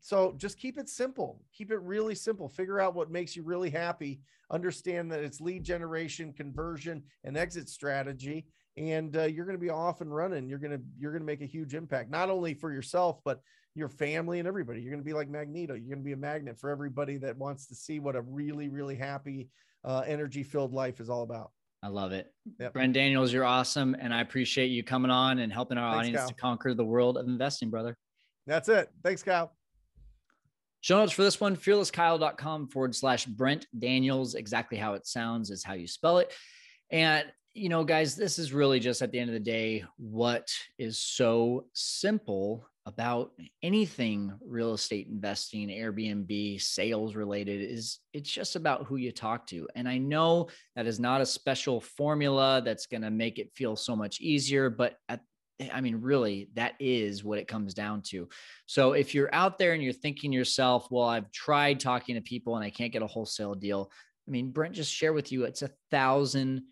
So 0.00 0.34
just 0.36 0.58
keep 0.58 0.78
it 0.78 0.88
simple. 0.88 1.42
Keep 1.52 1.72
it 1.72 1.80
really 1.80 2.14
simple. 2.14 2.48
Figure 2.48 2.80
out 2.80 2.94
what 2.94 3.10
makes 3.10 3.34
you 3.34 3.42
really 3.42 3.70
happy. 3.70 4.20
Understand 4.50 5.10
that 5.10 5.24
it's 5.24 5.40
lead 5.40 5.64
generation, 5.64 6.32
conversion, 6.32 7.02
and 7.24 7.36
exit 7.36 7.68
strategy, 7.68 8.46
and 8.76 9.16
uh, 9.16 9.24
you're 9.24 9.44
going 9.44 9.58
to 9.58 9.60
be 9.60 9.70
off 9.70 10.00
and 10.00 10.14
running. 10.14 10.48
You're 10.48 10.60
going 10.60 10.78
to 10.78 10.80
you're 10.98 11.10
going 11.10 11.22
to 11.22 11.26
make 11.26 11.42
a 11.42 11.46
huge 11.46 11.74
impact, 11.74 12.10
not 12.10 12.30
only 12.30 12.54
for 12.54 12.72
yourself 12.72 13.20
but 13.24 13.40
your 13.74 13.88
family 13.88 14.38
and 14.38 14.46
everybody. 14.46 14.80
You're 14.80 14.92
going 14.92 15.02
to 15.02 15.04
be 15.04 15.12
like 15.12 15.28
Magneto. 15.28 15.74
You're 15.74 15.88
going 15.88 15.98
to 15.98 16.04
be 16.04 16.12
a 16.12 16.16
magnet 16.16 16.58
for 16.58 16.70
everybody 16.70 17.16
that 17.18 17.36
wants 17.36 17.66
to 17.66 17.74
see 17.74 17.98
what 17.98 18.14
a 18.14 18.20
really 18.20 18.68
really 18.68 18.94
happy, 18.94 19.48
uh, 19.84 20.04
energy 20.06 20.44
filled 20.44 20.72
life 20.72 21.00
is 21.00 21.10
all 21.10 21.22
about. 21.22 21.50
I 21.82 21.88
love 21.88 22.12
it. 22.12 22.32
Yep. 22.60 22.72
Brent 22.72 22.92
Daniels, 22.92 23.32
you're 23.32 23.44
awesome. 23.44 23.96
And 23.98 24.14
I 24.14 24.20
appreciate 24.20 24.68
you 24.68 24.82
coming 24.82 25.10
on 25.10 25.40
and 25.40 25.52
helping 25.52 25.78
our 25.78 25.92
Thanks, 25.92 26.06
audience 26.06 26.20
Kyle. 26.20 26.28
to 26.28 26.34
conquer 26.34 26.74
the 26.74 26.84
world 26.84 27.16
of 27.16 27.26
investing, 27.26 27.70
brother. 27.70 27.96
That's 28.46 28.68
it. 28.68 28.90
Thanks, 29.02 29.22
Kyle. 29.22 29.55
Show 30.86 31.00
notes 31.00 31.10
for 31.10 31.24
this 31.24 31.40
one, 31.40 31.56
fearlesskyle.com 31.56 32.68
forward 32.68 32.94
slash 32.94 33.26
Brent 33.26 33.66
Daniels. 33.76 34.36
Exactly 34.36 34.78
how 34.78 34.94
it 34.94 35.04
sounds 35.04 35.50
is 35.50 35.64
how 35.64 35.72
you 35.72 35.88
spell 35.88 36.18
it. 36.18 36.32
And, 36.92 37.24
you 37.54 37.68
know, 37.68 37.82
guys, 37.82 38.14
this 38.14 38.38
is 38.38 38.52
really 38.52 38.78
just 38.78 39.02
at 39.02 39.10
the 39.10 39.18
end 39.18 39.28
of 39.28 39.34
the 39.34 39.40
day 39.40 39.82
what 39.96 40.48
is 40.78 40.96
so 40.96 41.66
simple 41.72 42.68
about 42.86 43.32
anything 43.64 44.32
real 44.46 44.74
estate 44.74 45.08
investing, 45.08 45.70
Airbnb, 45.70 46.62
sales 46.62 47.16
related 47.16 47.68
is 47.68 47.98
it's 48.12 48.30
just 48.30 48.54
about 48.54 48.86
who 48.86 48.94
you 48.94 49.10
talk 49.10 49.44
to. 49.48 49.66
And 49.74 49.88
I 49.88 49.98
know 49.98 50.50
that 50.76 50.86
is 50.86 51.00
not 51.00 51.20
a 51.20 51.26
special 51.26 51.80
formula 51.80 52.62
that's 52.64 52.86
going 52.86 53.02
to 53.02 53.10
make 53.10 53.40
it 53.40 53.50
feel 53.56 53.74
so 53.74 53.96
much 53.96 54.20
easier, 54.20 54.70
but 54.70 54.94
at 55.08 55.18
Eh, 55.60 55.68
I 55.72 55.80
mean, 55.80 56.00
really, 56.00 56.50
that 56.54 56.74
is 56.78 57.24
what 57.24 57.38
it 57.38 57.48
comes 57.48 57.74
down 57.74 58.02
to. 58.08 58.28
So 58.66 58.92
if 58.92 59.14
you're 59.14 59.34
out 59.34 59.58
there 59.58 59.72
and 59.72 59.82
you're 59.82 59.92
thinking 59.92 60.32
yourself, 60.32 60.88
well, 60.90 61.08
I've 61.08 61.30
tried 61.32 61.80
talking 61.80 62.14
to 62.14 62.20
people 62.20 62.56
and 62.56 62.64
I 62.64 62.70
can't 62.70 62.92
get 62.92 63.02
a 63.02 63.06
wholesale 63.06 63.54
deal. 63.54 63.90
I 64.26 64.30
mean, 64.30 64.50
Brent 64.50 64.74
just 64.74 64.92
shared 64.92 65.14
with 65.14 65.30
you 65.30 65.44
it's 65.44 65.62
a 65.62 65.70
thousand 65.90 66.62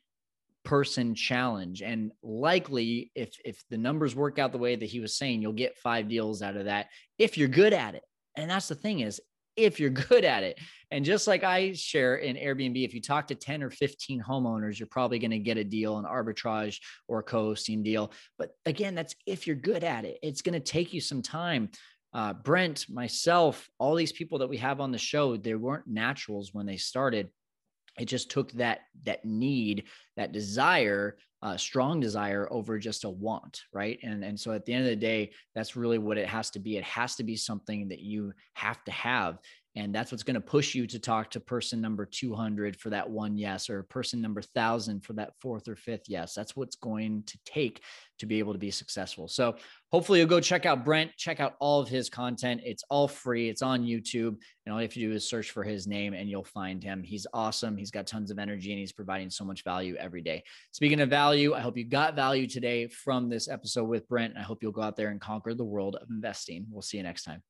person 0.65 1.15
challenge. 1.15 1.83
And 1.83 2.11
likely 2.23 3.13
if 3.15 3.37
if 3.45 3.63
the 3.69 3.79
numbers 3.79 4.17
work 4.17 4.39
out 4.39 4.51
the 4.51 4.59
way 4.59 4.75
that 4.75 4.87
he 4.87 5.01
was 5.01 5.17
saying, 5.17 5.43
you'll 5.43 5.53
get 5.53 5.77
five 5.77 6.09
deals 6.09 6.43
out 6.43 6.57
of 6.57 6.65
that 6.65 6.87
if 7.19 7.39
you're 7.39 7.49
good 7.49 7.73
at 7.73 7.95
it. 7.95 8.03
And 8.37 8.51
that's 8.51 8.69
the 8.69 8.75
thing 8.75 9.01
is 9.01 9.21
if 9.57 9.81
you're 9.81 9.91
good 10.09 10.25
at 10.25 10.43
it. 10.43 10.59
And 10.91 11.05
just 11.05 11.27
like 11.27 11.43
I 11.43 11.73
share 11.73 12.17
in 12.17 12.37
Airbnb, 12.37 12.85
if 12.85 12.95
you 12.95 13.01
talk 13.01 13.27
to 13.29 13.35
10 13.35 13.63
or 13.63 13.71
15 13.71 14.23
homeowners, 14.23 14.79
you're 14.79 14.87
probably 14.87 15.19
going 15.19 15.33
to 15.33 15.39
get 15.39 15.57
a 15.57 15.65
deal, 15.65 15.99
an 15.99 16.05
arbitrage 16.05 16.79
or 17.09 17.23
co-hosting 17.23 17.83
deal. 17.83 18.13
But 18.39 18.51
again, 18.65 18.95
that's 18.95 19.15
if 19.27 19.47
you're 19.47 19.57
good 19.57 19.83
at 19.83 20.05
it. 20.05 20.19
It's 20.23 20.43
going 20.43 20.53
to 20.53 20.61
take 20.61 20.93
you 20.93 21.01
some 21.01 21.23
time. 21.23 21.71
Uh, 22.13 22.33
Brent, 22.33 22.87
myself, 22.89 23.69
all 23.79 23.97
these 23.97 24.13
people 24.13 24.39
that 24.39 24.49
we 24.49 24.59
have 24.59 24.81
on 24.81 24.93
the 24.93 24.99
show, 24.99 25.37
they 25.37 25.57
weren't 25.57 25.89
naturals 25.89 26.55
when 26.55 26.65
they 26.65 26.77
started. 26.77 27.29
It 27.99 28.07
just 28.07 28.31
took 28.31 28.53
that 28.53 28.81
that 29.05 29.25
need, 29.25 29.85
that 30.17 30.33
desire 30.33 31.17
uh, 31.45 31.59
strong 31.59 32.01
desire 32.01 32.49
over 32.51 32.79
just 32.79 33.05
a 33.05 33.11
want, 33.11 33.65
right? 33.71 33.99
And 34.03 34.25
and 34.25 34.41
so 34.41 34.53
at 34.53 34.65
the 34.65 34.73
end 34.73 34.85
of 34.85 34.91
the 34.91 34.97
day, 34.97 35.31
that's 35.55 35.77
really 35.77 35.99
what 35.99 36.17
it 36.17 36.27
has 36.27 36.49
to 36.53 36.59
be. 36.59 36.79
It 36.79 36.85
has 36.85 37.17
to 37.17 37.23
be 37.23 37.37
something 37.37 37.87
that 37.89 38.01
you 38.01 38.33
have 38.55 38.83
to 38.85 38.91
have. 38.91 39.39
And 39.77 39.93
that's 39.93 40.13
what's 40.13 40.23
going 40.23 40.35
to 40.35 40.41
push 40.41 40.75
you 40.75 40.87
to 40.87 40.99
talk 41.01 41.31
to 41.31 41.41
person 41.41 41.81
number 41.81 42.07
200 42.07 42.77
for 42.77 42.91
that 42.91 43.11
one 43.11 43.37
yes, 43.37 43.69
or 43.69 43.83
person 43.83 44.21
number 44.21 44.41
1000 44.41 45.05
for 45.05 45.15
that 45.15 45.33
fourth 45.41 45.67
or 45.67 45.75
fifth 45.75 46.05
yes. 46.07 46.33
That's 46.33 46.55
what's 46.55 46.77
going 46.77 47.25
to 47.25 47.39
take 47.45 47.83
to 48.21 48.27
be 48.27 48.39
able 48.39 48.53
to 48.53 48.59
be 48.59 48.71
successful. 48.71 49.27
So 49.27 49.57
hopefully 49.91 50.21
you'll 50.21 50.29
go 50.29 50.41
check 50.41 50.65
out 50.65 50.85
Brent, 50.85 51.11
check 51.17 51.41
out 51.41 51.57
all 51.59 51.81
of 51.81 51.89
his 51.89 52.09
content. 52.09 52.61
It's 52.65 52.85
all 52.89 53.09
free, 53.09 53.49
it's 53.49 53.63
on 53.63 53.83
YouTube. 53.83 54.37
And 54.65 54.73
all 54.73 54.81
you 54.81 54.87
have 54.87 54.95
to 54.95 55.01
do 55.01 55.13
is 55.13 55.29
search 55.29 55.51
for 55.51 55.65
his 55.65 55.89
name 55.89 56.15
and 56.15 56.29
you'll 56.29 56.45
find 56.45 56.83
him. 56.83 57.03
He's 57.03 57.27
awesome. 57.35 57.77
He's 57.77 57.91
got 57.91 58.07
tons 58.07 58.31
of 58.31 58.39
energy 58.39 58.71
and 58.71 58.79
he's 58.79 58.93
providing 58.93 59.31
so 59.31 59.45
much 59.45 59.65
value 59.65 59.97
every 59.99 60.23
day. 60.23 60.45
Speaking 60.71 61.01
of 61.01 61.11
value, 61.11 61.53
I 61.53 61.61
hope 61.61 61.77
you 61.77 61.85
got 61.85 62.15
value 62.15 62.47
today 62.47 62.87
from 62.87 63.29
this 63.29 63.49
episode 63.49 63.85
with 63.85 64.09
Brent. 64.09 64.35
I 64.39 64.43
hope 64.43 64.63
you'll 64.63 64.73
go 64.73 64.83
out 64.83 64.97
there 64.97 65.09
and 65.09 65.21
conquer 65.21 65.53
the 65.53 65.65
world 65.65 65.97
of 65.97 66.09
investing. 66.11 66.67
We'll 66.71 66.83
see 66.83 66.99
you 66.99 67.03
next 67.03 67.25
time. 67.25 67.43